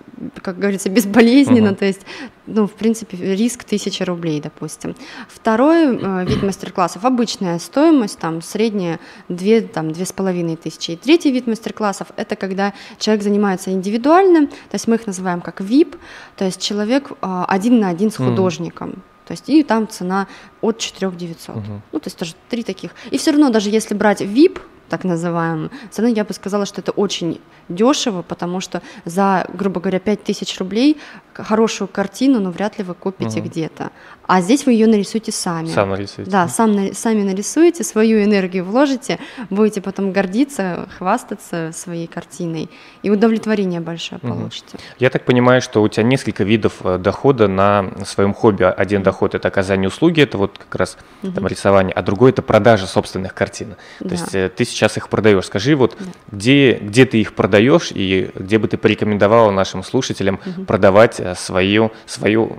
как 0.42 0.58
говорится, 0.58 0.88
безболезненно, 0.88 1.70
угу. 1.70 1.76
то 1.76 1.84
есть, 1.84 2.00
ну, 2.46 2.66
в 2.66 2.72
принципе, 2.72 3.16
риск 3.16 3.64
1000 3.64 4.04
рублей, 4.04 4.40
допустим. 4.40 4.94
Второй 5.28 5.96
э, 5.96 6.24
вид 6.26 6.42
мастер-классов, 6.42 7.04
обычная 7.04 7.58
стоимость, 7.58 8.18
там, 8.18 8.42
средняя 8.42 9.00
2, 9.28 9.60
там, 9.72 9.92
половиной 10.16 10.56
тысячи. 10.56 10.92
И 10.92 10.96
третий 10.96 11.30
вид 11.30 11.46
мастер-классов– 11.46 12.08
это 12.16 12.36
когда 12.36 12.72
человек 12.98 13.22
занимается 13.22 13.70
индивидуально, 13.70 14.46
то 14.46 14.74
есть 14.74 14.88
мы 14.88 14.96
их 14.96 15.06
называем 15.06 15.40
как 15.40 15.60
VIP, 15.60 15.96
то 16.36 16.44
есть 16.44 16.60
человек 16.60 17.12
э, 17.20 17.44
один 17.48 17.80
на 17.80 17.88
один 17.88 18.10
с 18.10 18.16
художником. 18.16 18.90
Угу. 18.90 18.98
То 19.28 19.32
есть 19.32 19.48
и 19.50 19.62
там 19.62 19.86
цена 19.86 20.26
от 20.62 20.78
4 20.78 21.12
900. 21.12 21.56
Угу. 21.56 21.64
Ну, 21.92 22.00
то 22.00 22.06
есть 22.06 22.16
тоже 22.16 22.32
три 22.48 22.62
таких. 22.62 22.92
И 23.10 23.18
все 23.18 23.30
равно, 23.32 23.50
даже 23.50 23.68
если 23.68 23.94
брать 23.94 24.22
VIP, 24.22 24.58
так 24.88 25.04
называемую, 25.04 25.70
все 25.90 26.02
равно 26.02 26.16
я 26.16 26.24
бы 26.24 26.34
сказала, 26.34 26.66
что 26.66 26.80
это 26.80 26.92
очень 26.92 27.40
дешево, 27.68 28.22
потому 28.22 28.60
что 28.60 28.82
за, 29.04 29.46
грубо 29.52 29.80
говоря, 29.80 30.00
5000 30.00 30.58
рублей 30.58 30.96
хорошую 31.38 31.88
картину, 31.88 32.40
но 32.40 32.50
вряд 32.50 32.78
ли 32.78 32.84
вы 32.84 32.94
купите 32.94 33.40
угу. 33.40 33.48
где-то. 33.48 33.90
А 34.28 34.42
здесь 34.42 34.66
вы 34.66 34.72
ее 34.72 34.86
нарисуете 34.86 35.32
сами. 35.32 35.68
Сам 35.68 35.88
нарисуете. 35.88 36.30
Да, 36.30 36.48
сам, 36.48 36.92
сами 36.92 37.22
нарисуете, 37.22 37.82
свою 37.82 38.22
энергию 38.22 38.62
вложите, 38.62 39.18
будете 39.48 39.80
потом 39.80 40.12
гордиться, 40.12 40.86
хвастаться 40.98 41.70
своей 41.72 42.06
картиной, 42.06 42.68
и 43.02 43.08
удовлетворение 43.08 43.80
большое 43.80 44.20
угу. 44.22 44.34
получите. 44.34 44.78
Я 44.98 45.08
так 45.08 45.24
понимаю, 45.24 45.62
что 45.62 45.82
у 45.82 45.88
тебя 45.88 46.02
несколько 46.02 46.44
видов 46.44 46.74
э, 46.84 46.98
дохода 46.98 47.48
на 47.48 47.90
своем 48.04 48.34
хобби. 48.34 48.64
Один 48.64 49.02
доход– 49.02 49.34
это 49.36 49.48
оказание 49.48 49.88
услуги, 49.88 50.20
это 50.20 50.36
вот 50.36 50.58
как 50.58 50.74
раз 50.74 50.98
угу. 51.22 51.32
там, 51.32 51.46
рисование, 51.46 51.94
а 51.94 52.02
другой– 52.02 52.30
это 52.32 52.42
продажа 52.42 52.86
собственных 52.86 53.32
картин. 53.32 53.76
То 53.98 54.08
да. 54.08 54.14
есть 54.14 54.34
э, 54.34 54.50
ты 54.54 54.66
сейчас 54.66 54.98
их 54.98 55.08
продаешь. 55.08 55.46
Скажи, 55.46 55.74
вот 55.74 55.96
да. 55.98 56.06
где, 56.32 56.74
где 56.74 57.06
ты 57.06 57.18
их 57.18 57.34
продаешь 57.34 57.92
и 57.94 58.30
где 58.34 58.58
бы 58.58 58.68
ты 58.68 58.76
порекомендовала 58.76 59.50
нашим 59.50 59.82
слушателям 59.82 60.38
угу. 60.44 60.64
продавать 60.66 61.18
э, 61.18 61.27
свою, 61.34 61.90
свою, 62.06 62.56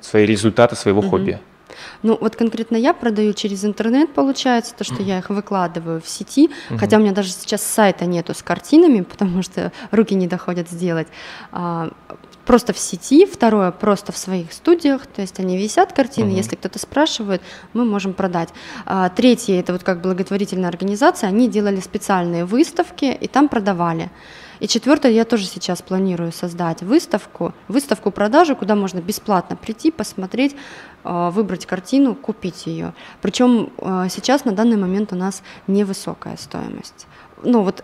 свои 0.00 0.26
результаты 0.26 0.76
своего 0.76 1.00
угу. 1.00 1.10
хобби? 1.10 1.40
Ну, 2.02 2.18
вот 2.20 2.36
конкретно 2.36 2.76
я 2.76 2.94
продаю 2.94 3.32
через 3.32 3.64
интернет, 3.64 4.12
получается, 4.12 4.74
то, 4.74 4.84
что 4.84 5.02
я 5.02 5.18
их 5.18 5.30
выкладываю 5.30 6.00
в 6.00 6.08
сети, 6.08 6.50
uh 6.70 6.78
хотя 6.78 6.96
у 6.96 7.00
меня 7.00 7.12
даже 7.12 7.30
сейчас 7.30 7.62
сайта 7.62 8.06
нету 8.06 8.34
с 8.34 8.42
картинами, 8.42 9.00
потому 9.10 9.42
что 9.42 9.72
руки 9.90 10.14
не 10.14 10.26
доходят 10.26 10.68
сделать. 10.68 11.06
А, 11.52 11.90
просто 12.44 12.72
в 12.72 12.78
сети, 12.78 13.24
второе 13.24 13.70
просто 13.70 14.12
в 14.12 14.16
своих 14.16 14.52
студиях, 14.52 15.06
то 15.06 15.22
есть 15.22 15.38
они 15.38 15.56
висят 15.56 15.92
картины, 15.92 16.30
uh 16.30 16.36
если 16.36 16.56
кто-то 16.56 16.78
спрашивает, 16.78 17.40
мы 17.72 17.84
можем 17.84 18.14
продать. 18.14 18.48
А, 18.84 19.08
третье, 19.08 19.60
это 19.60 19.72
вот 19.72 19.82
как 19.82 20.00
благотворительная 20.00 20.68
организация, 20.68 21.28
они 21.28 21.48
делали 21.48 21.80
специальные 21.80 22.44
выставки 22.44 23.04
и 23.04 23.28
там 23.28 23.48
продавали. 23.48 24.10
И 24.62 24.68
четвертое, 24.68 25.10
я 25.10 25.24
тоже 25.24 25.46
сейчас 25.46 25.82
планирую 25.82 26.30
создать 26.30 26.82
выставку, 26.82 27.52
выставку-продажу, 27.66 28.54
куда 28.54 28.76
можно 28.76 29.00
бесплатно 29.00 29.56
прийти, 29.56 29.90
посмотреть, 29.90 30.54
а, 31.02 31.32
выбрать 31.32 31.66
картину, 31.66 32.14
купить 32.14 32.68
ее. 32.68 32.94
Причем 33.20 33.70
а, 33.78 34.08
сейчас 34.08 34.44
на 34.44 34.52
данный 34.52 34.76
момент 34.76 35.12
у 35.12 35.16
нас 35.16 35.42
невысокая 35.66 36.36
стоимость. 36.36 37.08
Ну 37.42 37.62
вот 37.62 37.82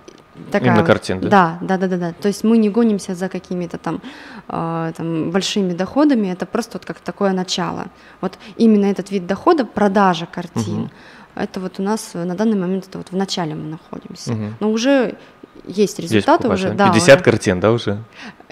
такая... 0.53 0.71
Именно 0.71 0.87
картин, 0.87 1.21
да? 1.21 1.29
Да, 1.29 1.59
да, 1.63 1.79
да, 1.79 1.89
да, 1.89 1.97
да. 1.97 2.13
То 2.13 2.29
есть 2.29 2.45
мы 2.45 2.59
не 2.59 2.71
гонимся 2.71 3.17
за 3.17 3.29
какими-то 3.29 3.77
там, 3.79 4.01
э, 4.47 4.93
там 4.97 5.33
большими 5.33 5.73
доходами, 5.73 6.29
это 6.29 6.47
просто 6.47 6.79
вот 6.79 6.85
как 6.85 7.01
такое 7.01 7.33
начало. 7.33 7.87
Вот 8.21 8.39
именно 8.57 8.87
этот 8.87 9.11
вид 9.11 9.27
дохода, 9.27 9.65
продажа 9.65 10.27
картин, 10.27 10.83
угу. 10.83 10.91
это 11.35 11.59
вот 11.59 11.81
у 11.81 11.83
нас 11.83 12.15
на 12.15 12.37
данный 12.37 12.57
момент 12.57 12.87
это 12.87 12.99
вот 12.99 13.11
в 13.11 13.17
начале 13.17 13.57
мы 13.57 13.69
находимся. 13.69 14.33
Угу. 14.33 14.45
Но 14.61 14.71
уже 14.71 15.17
есть 15.67 15.99
результаты 15.99 16.49
уже. 16.49 16.71
Да, 16.71 16.93
50 16.93 17.17
уже. 17.17 17.25
картин, 17.25 17.61
да, 17.61 17.73
уже? 17.73 18.03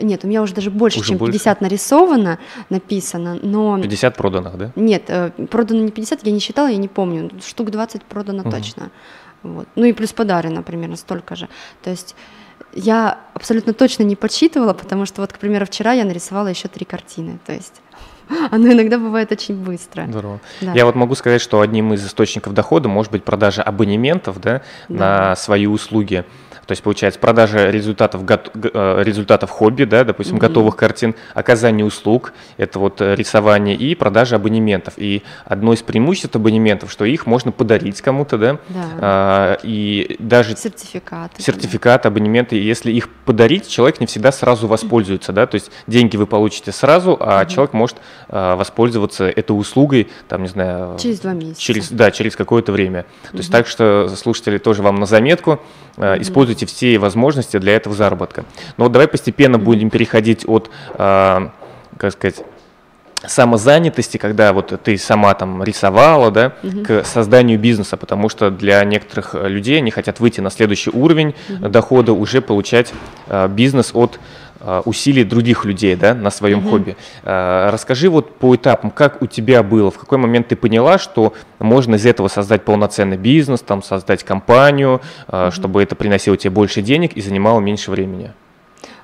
Нет, 0.01 0.25
у 0.25 0.29
меня 0.29 0.43
уже 0.43 0.55
даже 0.55 0.71
больше, 0.71 1.01
уже 1.01 1.11
чем 1.11 1.19
больше? 1.19 1.33
50 1.33 1.61
нарисовано, 1.61 2.39
написано, 2.71 3.39
но... 3.43 3.81
50 3.81 4.17
проданных, 4.17 4.57
да? 4.57 4.73
Нет, 4.77 5.05
э, 5.09 5.31
продано 5.51 5.81
не 5.81 5.91
50, 5.91 6.27
я 6.27 6.33
не 6.33 6.41
считала, 6.41 6.69
я 6.69 6.77
не 6.77 6.89
помню, 6.89 7.31
штук 7.45 7.71
20 7.71 8.03
продано 8.05 8.43
угу. 8.43 8.51
точно. 8.51 8.91
Вот. 9.43 9.69
Ну 9.77 9.85
и 9.85 9.93
плюс 9.93 10.13
подарено 10.13 10.63
примерно 10.63 10.97
столько 10.97 11.37
же. 11.37 11.49
То 11.83 11.91
есть 11.91 12.17
я 12.75 13.19
абсолютно 13.35 13.73
точно 13.73 14.03
не 14.03 14.17
подсчитывала, 14.17 14.73
потому 14.73 15.07
что 15.07 15.21
вот, 15.21 15.33
к 15.33 15.39
примеру, 15.39 15.67
вчера 15.67 15.93
я 15.93 16.05
нарисовала 16.05 16.49
еще 16.49 16.69
три 16.69 16.85
картины. 16.85 17.39
То 17.47 17.53
есть 17.53 17.81
оно 18.51 18.73
иногда 18.73 18.99
бывает 18.99 19.33
очень 19.33 19.57
быстро. 19.57 20.07
Здорово. 20.09 20.41
Да. 20.61 20.73
Я 20.73 20.87
вот 20.87 20.95
могу 20.95 21.15
сказать, 21.15 21.41
что 21.41 21.61
одним 21.61 21.95
из 21.95 22.05
источников 22.07 22.55
дохода 22.55 22.89
может 22.89 23.13
быть 23.13 23.25
продажа 23.25 23.63
абонементов 23.63 24.41
да, 24.41 24.63
да. 24.89 25.29
на 25.29 25.37
свои 25.37 25.67
услуги. 25.67 26.25
То 26.67 26.73
есть, 26.73 26.83
получается, 26.83 27.21
продажа 27.21 27.71
результатов, 27.71 28.23
э, 28.29 29.03
результатов 29.05 29.51
хобби, 29.51 29.85
да, 29.85 30.03
допустим, 30.03 30.37
mm-hmm. 30.37 30.41
готовых 30.41 30.77
картин, 30.77 31.15
оказание 31.33 31.87
услуг, 31.87 32.33
это 32.57 32.81
вот 32.81 33.01
э, 33.01 33.15
рисование 33.15 33.77
и 33.77 33.95
продажа 33.95 34.37
абонементов. 34.37 34.95
И 34.97 35.23
одно 35.45 35.73
из 35.73 35.83
преимуществ 35.83 36.35
абонементов, 36.35 36.91
что 36.91 37.05
их 37.05 37.27
можно 37.27 37.53
подарить 37.53 38.01
кому-то, 38.03 38.37
да, 38.37 38.59
да. 38.69 38.85
А, 39.01 39.59
и 39.63 40.17
даже 40.19 40.57
сертификаты, 40.57 41.41
сертификат, 41.41 42.03
да. 42.03 42.09
абонементы, 42.09 42.57
если 42.57 42.91
их 42.91 43.09
подарить, 43.09 43.69
человек 43.69 44.01
не 44.01 44.07
всегда 44.07 44.33
сразу 44.33 44.67
воспользуется, 44.67 45.33
да, 45.33 45.47
то 45.47 45.55
есть 45.55 45.71
деньги 45.87 46.17
вы 46.17 46.27
получите 46.27 46.73
сразу, 46.73 47.17
а 47.21 47.43
mm-hmm. 47.43 47.49
человек 47.49 47.73
может 47.75 47.97
а, 48.29 48.57
воспользоваться 48.57 49.29
этой 49.29 49.53
услугой, 49.53 50.09
там, 50.29 50.43
не 50.43 50.49
знаю, 50.49 50.99
через 50.99 51.21
два 51.21 51.33
месяца, 51.33 51.61
через, 51.61 51.91
да, 51.91 52.11
через 52.11 52.35
какое-то 52.35 52.73
время. 52.73 53.01
Mm-hmm. 53.01 53.31
То 53.31 53.37
есть 53.37 53.53
так 53.53 53.69
что 53.69 54.09
слушатели 54.17 54.59
тоже 54.59 54.83
вам 54.83 54.97
на 54.97 55.07
заметку, 55.07 55.61
mm-hmm. 55.97 56.23
используйте 56.23 56.56
используйте 56.57 56.67
все 56.67 56.99
возможности 56.99 57.59
для 57.59 57.77
этого 57.77 57.95
заработка. 57.95 58.45
Но 58.77 58.89
давай 58.89 59.09
постепенно 59.09 59.59
будем 59.59 59.91
переходить 59.91 60.45
от, 60.49 60.71
э, 60.99 61.49
как 61.99 62.13
сказать, 62.13 62.43
самозанятости, 63.27 64.19
когда 64.19 64.53
вот 64.53 64.81
ты 64.85 64.97
сама 64.99 65.35
там 65.35 65.63
рисовала, 65.63 66.31
да, 66.31 66.53
угу. 66.63 66.85
к 66.85 67.05
созданию 67.05 67.59
бизнеса, 67.59 67.97
потому 67.97 68.29
что 68.29 68.51
для 68.51 68.85
некоторых 68.85 69.35
людей 69.35 69.79
они 69.79 69.91
хотят 69.91 70.21
выйти 70.21 70.41
на 70.41 70.51
следующий 70.51 70.91
уровень 70.91 71.35
угу. 71.49 71.69
дохода, 71.69 72.13
уже 72.13 72.41
получать 72.41 72.93
э, 73.29 73.49
бизнес 73.49 73.91
от 73.95 74.19
Э, 74.19 74.46
усилий 74.85 75.25
других 75.25 75.65
людей 75.65 75.97
да, 75.97 76.15
на 76.15 76.31
своем 76.31 76.59
угу. 76.59 76.71
хобби. 76.71 76.97
Э, 77.23 77.71
расскажи 77.71 78.09
вот 78.09 78.37
по 78.37 78.55
этапам, 78.55 78.91
как 78.91 79.23
у 79.23 79.27
тебя 79.27 79.63
было, 79.63 79.91
в 79.91 79.99
какой 79.99 80.19
момент 80.19 80.49
ты 80.49 80.57
поняла, 80.57 80.99
что 80.99 81.35
можно 81.59 81.95
из 81.95 82.07
этого 82.07 82.29
создать 82.29 82.65
полноценный 82.65 83.17
бизнес, 83.17 83.61
там, 83.61 83.83
создать 83.83 84.25
компанию, 84.25 85.01
угу. 85.29 85.51
чтобы 85.51 85.83
это 85.83 85.95
приносило 85.95 86.37
тебе 86.37 86.51
больше 86.51 86.83
денег 86.83 87.13
и 87.15 87.21
занимало 87.21 87.61
меньше 87.61 87.91
времени? 87.91 88.33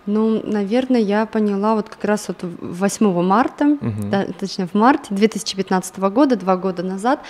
Ну, 0.05 0.43
наверное, 0.45 1.01
я 1.01 1.27
поняла 1.27 1.77
вот 1.77 1.88
как 1.88 2.05
раз 2.05 2.27
вот 2.29 2.38
8 2.43 3.23
марта, 3.23 3.67
угу. 3.67 4.09
да, 4.11 4.27
точнее 4.38 4.67
в 4.67 4.75
марте 4.75 5.15
2015 5.15 5.99
года, 5.99 6.37
два 6.37 6.57
года 6.57 6.83
назад, 6.83 7.21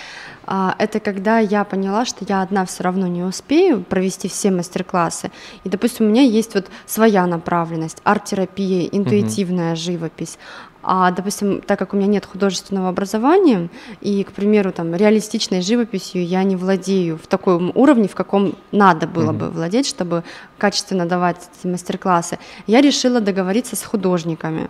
а, 0.45 0.75
это 0.79 0.99
когда 0.99 1.37
я 1.37 1.63
поняла, 1.65 2.05
что 2.05 2.25
я 2.27 2.41
одна 2.41 2.65
все 2.65 2.83
равно 2.83 3.05
не 3.05 3.23
успею 3.23 3.83
провести 3.83 4.27
все 4.27 4.49
мастер-классы. 4.49 5.31
И, 5.63 5.69
допустим, 5.69 6.07
у 6.07 6.09
меня 6.09 6.23
есть 6.23 6.55
вот 6.55 6.67
своя 6.87 7.27
направленность, 7.27 8.01
арт-терапия, 8.03 8.87
интуитивная 8.91 9.73
угу. 9.73 9.79
живопись. 9.79 10.39
А, 10.83 11.11
допустим, 11.11 11.61
так 11.61 11.79
как 11.79 11.93
у 11.93 11.97
меня 11.97 12.07
нет 12.07 12.25
художественного 12.25 12.89
образования, 12.89 13.69
и, 14.01 14.23
к 14.23 14.33
примеру, 14.33 14.71
там, 14.71 14.93
реалистичной 14.93 15.61
живописью 15.61 16.25
я 16.25 16.43
не 16.43 16.57
владею 16.57 17.17
в 17.17 17.27
таком 17.27 17.71
уровне, 17.73 18.07
в 18.09 18.15
каком 18.15 18.55
надо 18.71 19.07
было 19.07 19.31
mm-hmm. 19.31 19.37
бы 19.37 19.49
владеть, 19.49 19.87
чтобы 19.87 20.23
качественно 20.57 21.05
давать 21.05 21.37
эти 21.57 21.67
мастер-классы, 21.67 22.37
я 22.67 22.81
решила 22.81 23.21
договориться 23.21 23.75
с 23.75 23.83
художниками. 23.83 24.69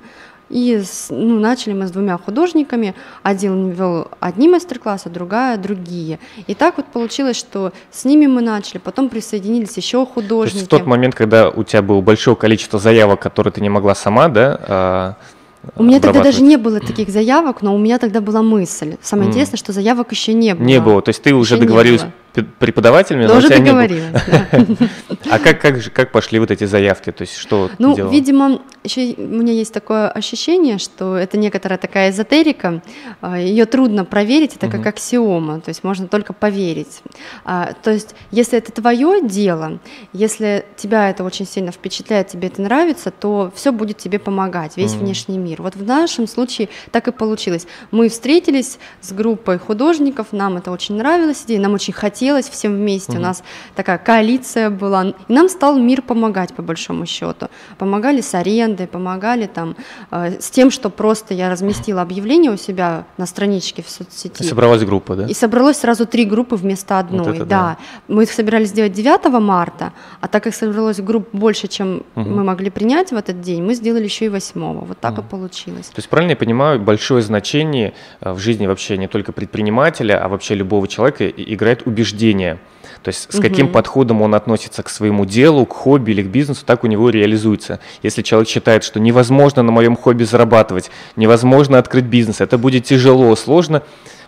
И 0.49 0.79
ну, 1.09 1.39
начали 1.39 1.73
мы 1.73 1.87
с 1.87 1.91
двумя 1.91 2.17
художниками. 2.17 2.93
Один 3.23 3.71
вел 3.71 4.09
одни 4.19 4.47
мастер-классы, 4.47 5.09
другая 5.09 5.57
другие. 5.57 6.19
И 6.45 6.53
так 6.53 6.77
вот 6.77 6.85
получилось, 6.87 7.37
что 7.37 7.71
с 7.89 8.05
ними 8.05 8.27
мы 8.27 8.41
начали, 8.41 8.77
потом 8.77 9.09
присоединились 9.09 9.75
еще 9.77 10.05
художники. 10.05 10.53
То 10.53 10.59
есть 10.59 10.67
в 10.67 10.77
тот 10.77 10.85
момент, 10.85 11.15
когда 11.15 11.49
у 11.49 11.63
тебя 11.63 11.81
было 11.81 12.01
большое 12.01 12.35
количество 12.35 12.77
заявок, 12.77 13.19
которые 13.19 13.51
ты 13.51 13.61
не 13.61 13.69
могла 13.69 13.95
сама, 13.95 14.27
да, 14.27 14.59
а, 14.67 15.15
у 15.75 15.83
меня 15.83 15.99
тогда 15.99 16.21
даже 16.21 16.41
не 16.41 16.57
было 16.57 16.79
таких 16.79 17.09
заявок, 17.09 17.61
но 17.61 17.73
у 17.73 17.77
меня 17.77 17.97
тогда 17.97 18.21
была 18.21 18.41
мысль. 18.41 18.97
Самое 19.01 19.27
mm. 19.27 19.31
интересное, 19.31 19.57
что 19.57 19.71
заявок 19.71 20.11
еще 20.11 20.33
не 20.33 20.55
было. 20.55 20.65
Не 20.65 20.79
было, 20.79 21.01
то 21.01 21.09
есть 21.09 21.23
ты 21.23 21.33
уже 21.33 21.57
договорилась 21.57 22.05
преподавателями, 22.41 23.25
но 23.25 23.39
договорилась, 23.41 24.11
да. 24.27 24.47
А 25.29 25.39
как, 25.39 25.61
как, 25.61 25.93
как 25.93 26.11
пошли 26.11 26.39
вот 26.39 26.51
эти 26.51 26.65
заявки? 26.65 27.11
То 27.11 27.21
есть 27.21 27.37
что 27.37 27.69
Ну, 27.79 27.95
делала? 27.95 28.11
видимо, 28.11 28.61
еще 28.83 29.13
у 29.17 29.21
меня 29.21 29.53
есть 29.53 29.73
такое 29.73 30.09
ощущение, 30.09 30.77
что 30.77 31.15
это 31.15 31.37
некоторая 31.37 31.77
такая 31.77 32.09
эзотерика, 32.09 32.81
а, 33.21 33.39
ее 33.39 33.65
трудно 33.65 34.05
проверить, 34.05 34.55
это 34.55 34.69
как 34.69 34.85
аксиома, 34.85 35.61
то 35.61 35.69
есть 35.69 35.83
можно 35.83 36.07
только 36.07 36.33
поверить. 36.33 37.01
А, 37.45 37.73
то 37.83 37.91
есть 37.91 38.15
если 38.31 38.57
это 38.57 38.71
твое 38.71 39.21
дело, 39.21 39.79
если 40.11 40.65
тебя 40.75 41.09
это 41.09 41.23
очень 41.23 41.45
сильно 41.47 41.71
впечатляет, 41.71 42.27
тебе 42.27 42.47
это 42.47 42.61
нравится, 42.61 43.11
то 43.11 43.51
все 43.55 43.71
будет 43.71 43.97
тебе 43.97 44.19
помогать, 44.19 44.77
весь 44.77 44.93
внешний 44.93 45.37
мир. 45.37 45.61
Вот 45.61 45.75
в 45.75 45.85
нашем 45.85 46.27
случае 46.27 46.69
так 46.91 47.07
и 47.07 47.11
получилось. 47.11 47.67
Мы 47.91 48.09
встретились 48.09 48.79
с 49.01 49.11
группой 49.13 49.57
художников, 49.59 50.27
нам 50.31 50.57
это 50.57 50.71
очень 50.71 50.95
нравилось, 50.95 51.43
идея, 51.45 51.59
нам 51.59 51.73
очень 51.73 51.93
хотелось 51.93 52.22
хотелось 52.23 52.49
всем 52.49 52.75
вместе. 52.75 53.11
Угу. 53.13 53.19
У 53.19 53.21
нас 53.21 53.43
такая 53.75 53.97
коалиция 53.97 54.69
была. 54.69 55.13
И 55.27 55.33
нам 55.33 55.49
стал 55.49 55.77
мир 55.77 56.01
помогать, 56.01 56.53
по 56.53 56.61
большому 56.61 57.05
счету. 57.05 57.47
Помогали 57.77 58.21
с 58.21 58.33
арендой, 58.33 58.87
помогали 58.87 59.45
там 59.45 59.75
э, 60.11 60.39
с 60.39 60.49
тем, 60.49 60.71
что 60.71 60.89
просто 60.89 61.33
я 61.33 61.49
разместила 61.49 62.01
объявление 62.01 62.51
у 62.51 62.57
себя 62.57 63.03
на 63.17 63.25
страничке 63.25 63.81
в 63.81 63.89
соцсети. 63.89 64.43
И 64.43 64.45
собралась 64.45 64.83
группа, 64.83 65.15
да? 65.15 65.25
И 65.25 65.33
собралось 65.33 65.77
сразу 65.77 66.05
три 66.05 66.25
группы 66.25 66.55
вместо 66.55 66.99
одной. 66.99 67.25
Вот 67.25 67.35
это, 67.35 67.45
да. 67.45 67.59
да. 67.59 67.77
Мы 68.07 68.23
их 68.23 68.31
собирались 68.31 68.69
сделать 68.69 68.93
9 68.93 69.41
марта, 69.41 69.91
а 70.21 70.27
так 70.27 70.43
как 70.43 70.55
собралось 70.55 71.01
групп 71.01 71.27
больше, 71.33 71.67
чем 71.67 72.03
угу. 72.15 72.29
мы 72.29 72.43
могли 72.43 72.69
принять 72.69 73.11
в 73.11 73.15
этот 73.15 73.41
день, 73.41 73.63
мы 73.63 73.73
сделали 73.73 74.03
еще 74.05 74.25
и 74.25 74.29
8 74.29 74.85
Вот 74.85 74.99
так 74.99 75.13
угу. 75.13 75.21
и 75.21 75.23
получилось. 75.23 75.87
То 75.87 75.99
есть 75.99 76.09
правильно 76.09 76.31
я 76.31 76.37
понимаю, 76.37 76.79
большое 76.79 77.21
значение 77.21 77.93
э, 78.21 78.31
в 78.31 78.39
жизни 78.39 78.67
вообще 78.67 78.97
не 78.97 79.07
только 79.07 79.31
предпринимателя, 79.33 80.23
а 80.23 80.27
вообще 80.27 80.55
любого 80.55 80.87
человека 80.87 81.27
играет 81.27 81.85
убеждение 81.85 82.12
убеждения. 82.13 82.59
То 83.01 83.09
есть 83.09 83.33
с 83.33 83.39
каким 83.39 83.65
угу. 83.65 83.73
подходом 83.73 84.21
он 84.21 84.33
относится 84.33 84.81
к 84.81 84.89
своему 84.89 85.25
делу, 85.25 85.65
к 85.65 85.73
хобби 85.73 86.11
или 86.11 86.23
к 86.23 86.27
бизнесу, 86.27 86.63
так 86.65 86.85
у 86.85 86.87
него 86.87 87.09
реализуется. 87.09 87.79
Если 88.01 88.21
человек 88.21 88.47
считает, 88.47 88.83
что 88.83 88.99
невозможно 88.99 89.61
на 89.61 89.71
моем 89.71 89.97
хобби 89.97 90.23
зарабатывать, 90.23 90.89
невозможно 91.17 91.77
открыть 91.77 92.05
бизнес, 92.05 92.39
это 92.39 92.57
будет 92.57 92.85
тяжело, 92.85 93.35
сложно, 93.35 93.83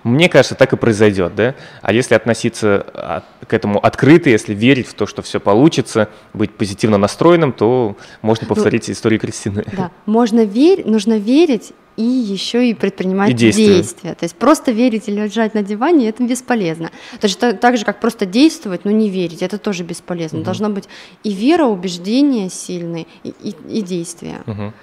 мне 0.06 0.30
кажется, 0.30 0.54
так 0.54 0.72
и 0.72 0.78
произойдет, 0.78 1.34
да? 1.34 1.56
А 1.82 1.92
если 1.92 2.14
относиться 2.14 3.24
к 3.48 3.54
этому 3.54 3.80
открыто, 3.80 4.30
если 4.30 4.54
верить 4.54 4.88
в 4.88 4.94
то, 4.94 5.08
что 5.08 5.24
все 5.24 5.40
получится, 5.40 6.10
быть 6.32 6.52
позитивно 6.52 7.00
настроенным, 7.00 7.52
то 7.52 7.98
можно 8.22 8.46
ну, 8.48 8.54
повторить 8.54 8.88
ну, 8.88 8.94
историю 8.94 9.20
Кристины. 9.20 9.66
Да, 9.76 9.90
можно 10.06 10.46
верить, 10.46 10.86
нужно 10.86 11.18
верить 11.18 11.74
и 11.98 12.04
еще 12.04 12.70
и 12.70 12.76
предпринимать 12.76 13.32
и 13.32 13.34
действия. 13.34 13.66
действия. 13.66 14.14
То 14.14 14.26
есть 14.26 14.36
просто 14.36 14.72
верить 14.72 15.08
или 15.08 15.24
лежать 15.24 15.56
на 15.56 15.64
диване 15.64 16.08
это 16.10 16.24
бесполезно. 16.24 16.92
То 17.20 17.26
есть 17.26 17.40
так 17.40 17.78
же, 17.78 17.84
как 17.84 18.00
просто 18.00 18.28
действовать, 18.28 18.86
но 18.86 18.92
не 18.92 19.10
верить, 19.10 19.42
это 19.42 19.58
тоже 19.58 19.84
бесполезно. 19.84 20.40
Угу. 20.40 20.46
Должна 20.46 20.70
быть 20.70 20.88
и 21.24 21.34
вера, 21.34 21.66
убеждение 21.66 22.52
сильные, 22.52 23.08
и, 23.24 23.34
и, 23.42 23.56
и 23.80 23.82
действия. 23.82 24.42
Угу. 24.46 24.74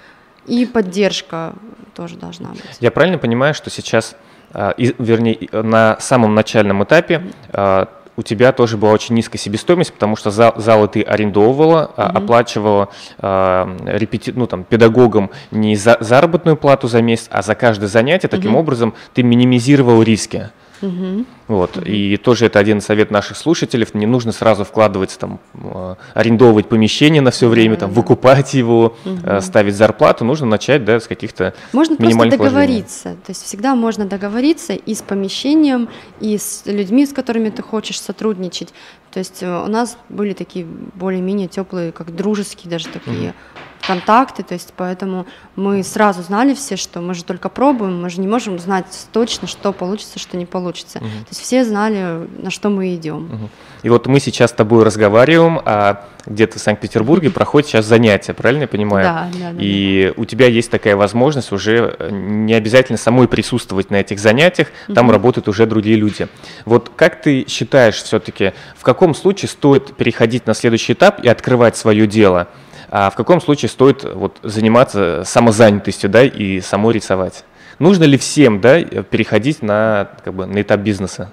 И 0.47 0.65
поддержка 0.65 1.55
тоже 1.95 2.17
должна 2.17 2.49
быть. 2.49 2.61
Я 2.81 2.91
правильно 2.91 3.17
понимаю, 3.17 3.53
что 3.53 3.69
сейчас, 3.69 4.17
а, 4.53 4.73
вернее, 4.77 5.49
на 5.51 5.97
самом 5.99 6.35
начальном 6.35 6.83
этапе 6.83 7.23
у 8.15 8.21
тебя 8.21 8.51
тоже 8.51 8.77
была 8.77 8.91
очень 8.91 9.15
низкая 9.15 9.39
себестоимость, 9.39 9.93
потому 9.93 10.15
что 10.15 10.31
зал, 10.31 10.53
залы 10.57 10.87
ты 10.87 11.01
арендовывала, 11.01 11.91
mm-hmm. 11.95 12.03
оплачивала 12.03 12.89
э, 13.19 13.77
репети... 13.85 14.31
ну, 14.35 14.45
там, 14.47 14.63
педагогам 14.63 15.31
не 15.51 15.75
за 15.75 15.97
заработную 15.99 16.55
плату 16.57 16.87
за 16.87 17.01
месяц, 17.01 17.27
а 17.31 17.41
за 17.41 17.55
каждое 17.55 17.87
занятие. 17.87 18.27
Таким 18.27 18.55
mm-hmm. 18.55 18.59
образом 18.59 18.93
ты 19.13 19.23
минимизировал 19.23 20.01
риски. 20.03 20.51
Угу. 20.83 21.25
Вот. 21.47 21.77
Угу. 21.77 21.85
И 21.85 22.17
тоже 22.17 22.47
это 22.47 22.59
один 22.59 22.81
совет 22.81 23.09
наших 23.09 23.37
слушателей. 23.37 23.87
Не 23.93 24.05
нужно 24.05 24.31
сразу 24.31 24.65
вкладывать, 24.65 25.17
там, 25.17 25.39
э, 25.53 25.95
арендовывать 26.13 26.67
помещение 26.67 27.21
на 27.21 27.31
все 27.31 27.47
время, 27.47 27.77
там, 27.77 27.91
выкупать 27.91 28.53
его, 28.53 28.95
угу. 29.05 29.41
ставить 29.41 29.75
зарплату. 29.75 30.25
Нужно 30.25 30.45
начать 30.45 30.83
да, 30.83 30.99
с 30.99 31.07
каких-то 31.07 31.53
Можно 31.71 31.95
просто 31.95 32.29
договориться. 32.29 33.03
Вложений. 33.03 33.23
То 33.25 33.31
есть 33.31 33.43
всегда 33.43 33.75
можно 33.75 34.05
договориться 34.05 34.73
и 34.73 34.93
с 34.93 35.01
помещением, 35.01 35.89
и 36.19 36.37
с 36.37 36.63
людьми, 36.65 37.05
с 37.05 37.13
которыми 37.13 37.49
ты 37.49 37.61
хочешь 37.61 37.99
сотрудничать 37.99 38.73
То 39.11 39.19
есть 39.19 39.41
э, 39.41 39.63
у 39.63 39.67
нас 39.67 39.97
были 40.09 40.33
такие 40.33 40.65
более-менее 40.65 41.47
теплые, 41.47 41.91
как 41.91 42.13
дружеские 42.13 42.69
даже 42.69 42.87
такие 42.89 43.29
угу 43.29 43.35
контакты, 43.85 44.43
то 44.43 44.53
есть 44.53 44.73
поэтому 44.75 45.25
мы 45.55 45.83
сразу 45.83 46.21
знали 46.21 46.53
все, 46.53 46.77
что 46.77 47.01
мы 47.01 47.13
же 47.13 47.23
только 47.23 47.49
пробуем, 47.49 48.01
мы 48.01 48.09
же 48.09 48.21
не 48.21 48.27
можем 48.27 48.59
знать 48.59 48.85
точно, 49.11 49.47
что 49.47 49.73
получится, 49.73 50.19
что 50.19 50.37
не 50.37 50.45
получится. 50.45 50.99
Угу. 50.99 51.07
То 51.07 51.29
есть 51.29 51.41
все 51.41 51.65
знали, 51.65 52.27
на 52.41 52.49
что 52.49 52.69
мы 52.69 52.95
идем. 52.95 53.25
Угу. 53.25 53.49
И 53.83 53.89
вот 53.89 54.07
мы 54.07 54.19
сейчас 54.19 54.51
с 54.51 54.53
тобой 54.53 54.83
разговариваем, 54.83 55.59
а 55.65 56.05
где-то 56.25 56.57
в 56.57 56.61
Санкт-Петербурге 56.61 57.29
проходит 57.29 57.67
сейчас 57.67 57.85
занятия, 57.85 58.33
правильно 58.33 58.61
я 58.61 58.67
понимаю? 58.69 59.05
Да, 59.05 59.29
да, 59.33 59.51
да. 59.51 59.57
И 59.61 60.13
да. 60.15 60.21
у 60.21 60.25
тебя 60.25 60.47
есть 60.47 60.71
такая 60.71 60.95
возможность 60.95 61.51
уже 61.51 61.95
э, 61.99 62.09
не 62.11 62.53
обязательно 62.53 62.97
самой 62.97 63.27
присутствовать 63.27 63.91
на 63.91 63.97
этих 63.97 64.19
занятиях, 64.19 64.69
там 64.95 65.07
угу. 65.07 65.13
работают 65.13 65.49
уже 65.49 65.65
другие 65.65 65.97
люди. 65.97 66.27
Вот 66.63 66.89
как 66.95 67.21
ты 67.21 67.45
считаешь 67.49 67.95
все-таки, 67.95 68.53
в 68.77 68.83
каком 68.83 69.13
случае 69.13 69.49
стоит 69.49 69.95
переходить 69.97 70.47
на 70.47 70.53
следующий 70.53 70.93
этап 70.93 71.19
и 71.19 71.27
открывать 71.27 71.75
свое 71.75 72.07
дело? 72.07 72.47
А 72.95 73.09
в 73.09 73.15
каком 73.15 73.41
случае 73.41 73.69
стоит 73.69 74.03
вот, 74.03 74.37
заниматься 74.43 75.23
самозанятостью 75.25 76.11
да, 76.11 76.23
и 76.23 76.61
самой 76.61 76.93
рисовать? 76.93 77.43
Нужно 77.79 78.03
ли 78.03 78.19
всем 78.19 78.61
да, 78.61 78.83
переходить 78.83 79.63
на, 79.63 80.11
как 80.23 80.35
бы, 80.35 80.45
на 80.45 80.61
этап 80.61 80.81
бизнеса? 80.81 81.31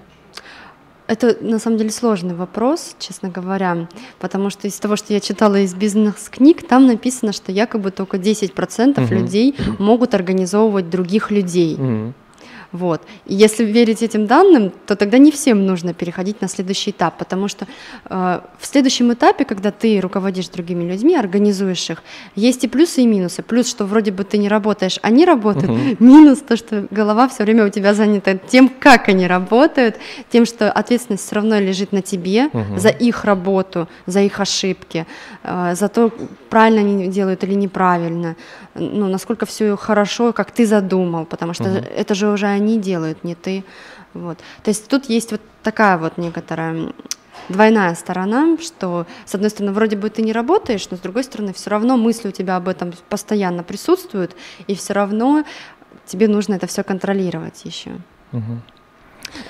Это 1.07 1.37
на 1.43 1.59
самом 1.59 1.77
деле 1.77 1.91
сложный 1.91 2.35
вопрос, 2.35 2.97
честно 2.99 3.29
говоря, 3.29 3.89
потому 4.19 4.49
что 4.49 4.69
из 4.69 4.79
того, 4.79 4.97
что 4.97 5.13
я 5.13 5.21
читала 5.21 5.57
из 5.57 5.75
бизнес-книг, 5.75 6.67
там 6.67 6.87
написано, 6.87 7.35
что 7.35 7.53
якобы 7.53 7.91
только 7.91 8.17
10% 8.17 9.05
угу. 9.05 9.15
людей 9.15 9.55
могут 9.79 10.15
организовывать 10.15 10.89
других 10.89 11.31
людей. 11.31 11.75
Угу. 11.75 12.15
Вот. 12.73 13.03
И 13.27 13.35
если 13.35 13.65
верить 13.65 14.03
этим 14.03 14.27
данным, 14.27 14.73
то 14.87 14.95
тогда 14.95 15.19
не 15.19 15.33
всем 15.33 15.67
нужно 15.67 15.93
переходить 15.93 16.41
на 16.41 16.49
следующий 16.49 16.91
этап, 16.91 17.19
потому 17.19 17.49
что 17.49 17.67
э, 18.09 18.41
в 18.59 18.67
следующем 18.67 19.13
этапе, 19.13 19.45
когда 19.45 19.71
ты 19.71 20.01
руководишь 20.01 20.49
другими 20.49 20.85
людьми, 20.85 21.17
организуешь 21.17 21.91
их, 21.91 22.03
есть 22.37 22.65
и 22.65 22.69
плюсы, 22.69 23.03
и 23.03 23.07
минусы. 23.07 23.43
Плюс, 23.43 23.69
что 23.69 23.85
вроде 23.85 24.13
бы 24.13 24.25
ты 24.25 24.39
не 24.39 24.49
работаешь, 24.49 24.99
они 25.03 25.25
работают. 25.25 25.71
Угу. 25.71 25.97
Минус 25.99 26.39
то, 26.39 26.57
что 26.57 26.87
голова 26.91 27.29
все 27.29 27.43
время 27.43 27.67
у 27.67 27.71
тебя 27.71 27.95
занята 27.95 28.35
тем, 28.35 28.69
как 28.69 29.09
они 29.09 29.27
работают, 29.27 29.97
тем, 30.31 30.47
что 30.47 30.71
ответственность 30.71 31.27
все 31.27 31.35
равно 31.35 31.59
лежит 31.59 31.93
на 31.93 32.03
тебе 32.03 32.47
угу. 32.47 32.79
за 32.79 32.89
их 32.89 33.25
работу, 33.25 33.89
за 34.07 34.21
их 34.21 34.39
ошибки, 34.39 35.07
э, 35.43 35.75
за 35.75 35.89
то, 35.89 36.13
правильно 36.49 36.81
они 36.81 37.09
делают 37.09 37.43
или 37.43 37.55
неправильно, 37.55 38.37
ну, 38.81 39.09
насколько 39.09 39.47
все 39.47 39.77
хорошо, 39.77 40.33
как 40.33 40.51
ты 40.51 40.67
задумал, 40.67 41.25
потому 41.25 41.55
что 41.55 41.65
угу. 41.65 41.79
это 41.79 42.15
же 42.15 42.29
уже 42.29 42.47
они 42.47 42.79
делают, 42.79 43.25
не 43.25 43.35
ты. 43.35 43.65
Вот. 44.15 44.39
То 44.63 44.71
есть 44.71 44.89
тут 44.89 45.09
есть 45.09 45.31
вот 45.31 45.41
такая 45.63 45.99
вот 45.99 46.19
некоторая 46.19 46.93
двойная 47.49 47.95
сторона, 47.95 48.57
что 48.61 49.07
с 49.25 49.35
одной 49.35 49.51
стороны 49.51 49.73
вроде 49.73 49.97
бы 49.97 50.11
ты 50.11 50.23
не 50.23 50.33
работаешь, 50.33 50.89
но 50.91 50.97
с 50.97 51.01
другой 51.01 51.25
стороны 51.25 51.53
все 51.53 51.71
равно 51.71 51.97
мысли 51.97 52.29
у 52.29 52.33
тебя 52.33 52.57
об 52.57 52.69
этом 52.69 52.93
постоянно 53.09 53.63
присутствуют, 53.63 54.37
и 54.67 54.75
все 54.75 54.93
равно 54.93 55.45
тебе 56.07 56.29
нужно 56.29 56.55
это 56.55 56.67
все 56.67 56.83
контролировать 56.83 57.65
еще. 57.65 57.91
Угу. 58.33 58.61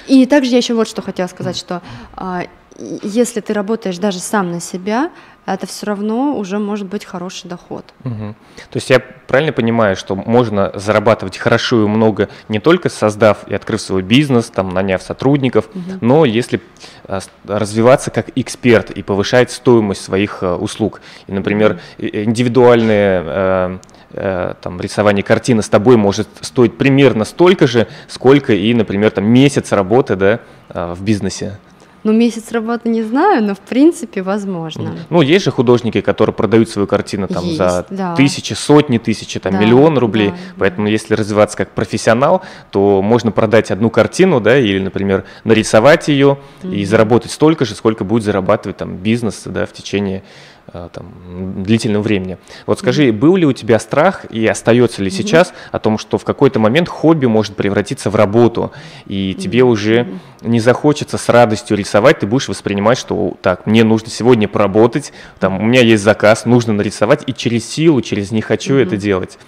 И 0.09 0.27
также 0.27 0.51
я 0.51 0.59
еще 0.59 0.75
вот 0.75 0.89
что 0.89 1.03
хотела 1.03 1.27
сказать, 1.27 1.57
что 1.57 1.83
а, 2.15 2.45
если 2.79 3.41
ты 3.41 3.53
работаешь 3.53 3.99
даже 3.99 4.19
сам 4.19 4.51
на 4.53 4.61
себя, 4.61 5.11
это 5.47 5.67
все 5.67 5.87
равно 5.87 6.37
уже 6.37 6.59
может 6.59 6.87
быть 6.87 7.05
хороший 7.05 7.49
доход. 7.49 7.85
Угу. 8.05 8.35
То 8.71 8.77
есть 8.77 8.91
я 8.91 9.01
правильно 9.01 9.53
понимаю, 9.53 9.97
что 9.97 10.15
можно 10.15 10.71
зарабатывать 10.75 11.39
хорошо 11.39 11.83
и 11.83 11.87
много 11.89 12.29
не 12.49 12.61
только 12.61 12.89
создав 12.89 13.49
и 13.49 13.55
открыв 13.55 13.81
свой 13.81 14.03
бизнес, 14.03 14.47
там, 14.47 14.69
наняв 14.69 15.03
сотрудников, 15.03 15.69
угу. 15.75 15.99
но 16.01 16.25
если 16.25 16.61
а, 17.07 17.21
развиваться 17.47 18.11
как 18.11 18.31
эксперт 18.37 18.91
и 18.91 19.03
повышать 19.03 19.51
стоимость 19.51 20.05
своих 20.05 20.43
а, 20.43 20.57
услуг. 20.57 21.01
И, 21.27 21.33
например, 21.33 21.81
индивидуальные 21.99 23.23
э, 23.25 23.79
э, 24.13 24.55
там, 24.61 24.81
рисование 24.81 25.23
картины 25.23 25.63
с 25.63 25.69
тобой 25.69 25.97
может 25.97 26.29
стоить 26.43 26.79
примерно 26.79 27.25
столько 27.25 27.67
же, 27.67 27.89
сколько 28.09 28.53
и, 28.53 28.73
например, 28.75 29.11
там, 29.11 29.25
месяц 29.25 29.73
работы 29.73 30.17
да, 30.17 30.41
в 30.69 31.03
бизнесе. 31.03 31.59
Ну, 32.03 32.13
месяц 32.13 32.51
работы 32.53 32.89
не 32.89 33.03
знаю, 33.03 33.45
но 33.45 33.55
в 33.55 33.61
принципе 33.61 34.23
возможно. 34.23 34.95
Ну, 35.11 35.21
есть 35.23 35.45
же 35.45 35.51
художники, 35.51 36.01
которые 36.01 36.35
продают 36.35 36.69
свою 36.69 36.87
картину 36.87 37.29
там 37.29 37.45
есть, 37.45 37.59
за 37.59 37.87
да. 37.91 38.15
тысячи, 38.15 38.55
сотни 38.55 38.99
тысяч, 38.99 39.39
там, 39.41 39.53
да, 39.53 39.59
миллион 39.59 39.99
рублей. 39.99 40.31
Да, 40.31 40.37
Поэтому, 40.59 40.87
да. 40.87 40.93
если 40.93 41.15
развиваться 41.15 41.57
как 41.57 41.71
профессионал, 41.71 42.43
то 42.71 43.03
можно 43.03 43.33
продать 43.33 43.71
одну 43.71 43.91
картину, 43.91 44.41
да, 44.41 44.59
или, 44.59 44.79
например, 44.79 45.25
нарисовать 45.45 46.09
ее 46.09 46.39
mm-hmm. 46.63 46.75
и 46.75 46.85
заработать 46.85 47.33
столько 47.33 47.65
же, 47.65 47.75
сколько 47.75 48.05
будет 48.05 48.23
зарабатывать 48.23 48.79
там 48.79 48.97
бизнес, 48.97 49.43
да, 49.45 49.67
в 49.67 49.73
течение 49.73 50.23
там, 50.73 51.63
длительного 51.63 52.03
времени. 52.03 52.39
Вот 52.67 52.79
скажи, 52.79 53.13
был 53.13 53.37
ли 53.37 53.47
у 53.47 53.53
тебя 53.53 53.79
страх 53.79 54.25
и 54.31 54.47
остается 54.47 55.03
ли 55.03 55.09
mm-hmm. 55.09 55.15
сейчас 55.15 55.53
о 55.73 55.79
том, 55.79 55.99
что 55.99 56.19
в 56.19 56.25
какой-то 56.25 56.61
момент 56.61 56.89
хобби 56.89 57.27
может 57.27 57.57
превратиться 57.57 58.11
в 58.11 58.17
работу, 58.17 58.73
и 59.07 59.31
mm-hmm. 59.31 59.35
тебе 59.35 59.63
уже 59.65 60.09
не 60.43 60.61
захочется 60.61 61.19
с 61.19 61.29
радостью 61.29 61.77
рисовать, 61.77 62.21
ты 62.21 62.27
будешь 62.27 62.49
воспринимать, 62.49 62.99
что 62.99 63.37
так, 63.43 63.67
мне 63.67 63.85
нужно 63.85 64.09
сегодня 64.09 64.49
поработать, 64.49 65.13
там, 65.39 65.61
у 65.61 65.65
меня 65.65 65.83
есть 65.83 66.03
заказ, 66.03 66.47
нужно 66.47 66.73
нарисовать, 66.73 67.25
и 67.27 67.35
через 67.35 67.69
силу, 67.69 68.01
через 68.01 68.31
не 68.31 68.43
хочу 68.43 68.75
mm-hmm. 68.75 68.83
это 68.83 68.97
делать. 68.97 69.39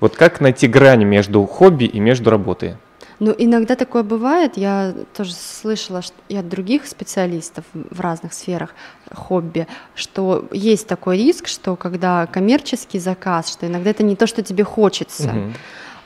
Вот 0.00 0.14
как 0.14 0.40
найти 0.40 0.66
грань 0.66 1.04
между 1.04 1.44
хобби 1.46 1.84
и 1.84 2.00
между 2.00 2.30
работой? 2.30 2.76
Ну, 3.18 3.34
иногда 3.36 3.76
такое 3.76 4.02
бывает. 4.02 4.56
Я 4.56 4.94
тоже 5.16 5.32
слышала 5.32 6.02
и 6.28 6.36
от 6.36 6.48
других 6.48 6.86
специалистов 6.86 7.64
в 7.72 8.00
разных 8.00 8.34
сферах 8.34 8.74
хобби, 9.12 9.66
что 9.94 10.46
есть 10.52 10.86
такой 10.86 11.18
риск, 11.18 11.46
что 11.46 11.76
когда 11.76 12.26
коммерческий 12.26 12.98
заказ, 12.98 13.50
что 13.50 13.66
иногда 13.66 13.90
это 13.90 14.02
не 14.02 14.16
то, 14.16 14.26
что 14.26 14.42
тебе 14.42 14.64
хочется. 14.64 15.30
Угу. 15.30 15.52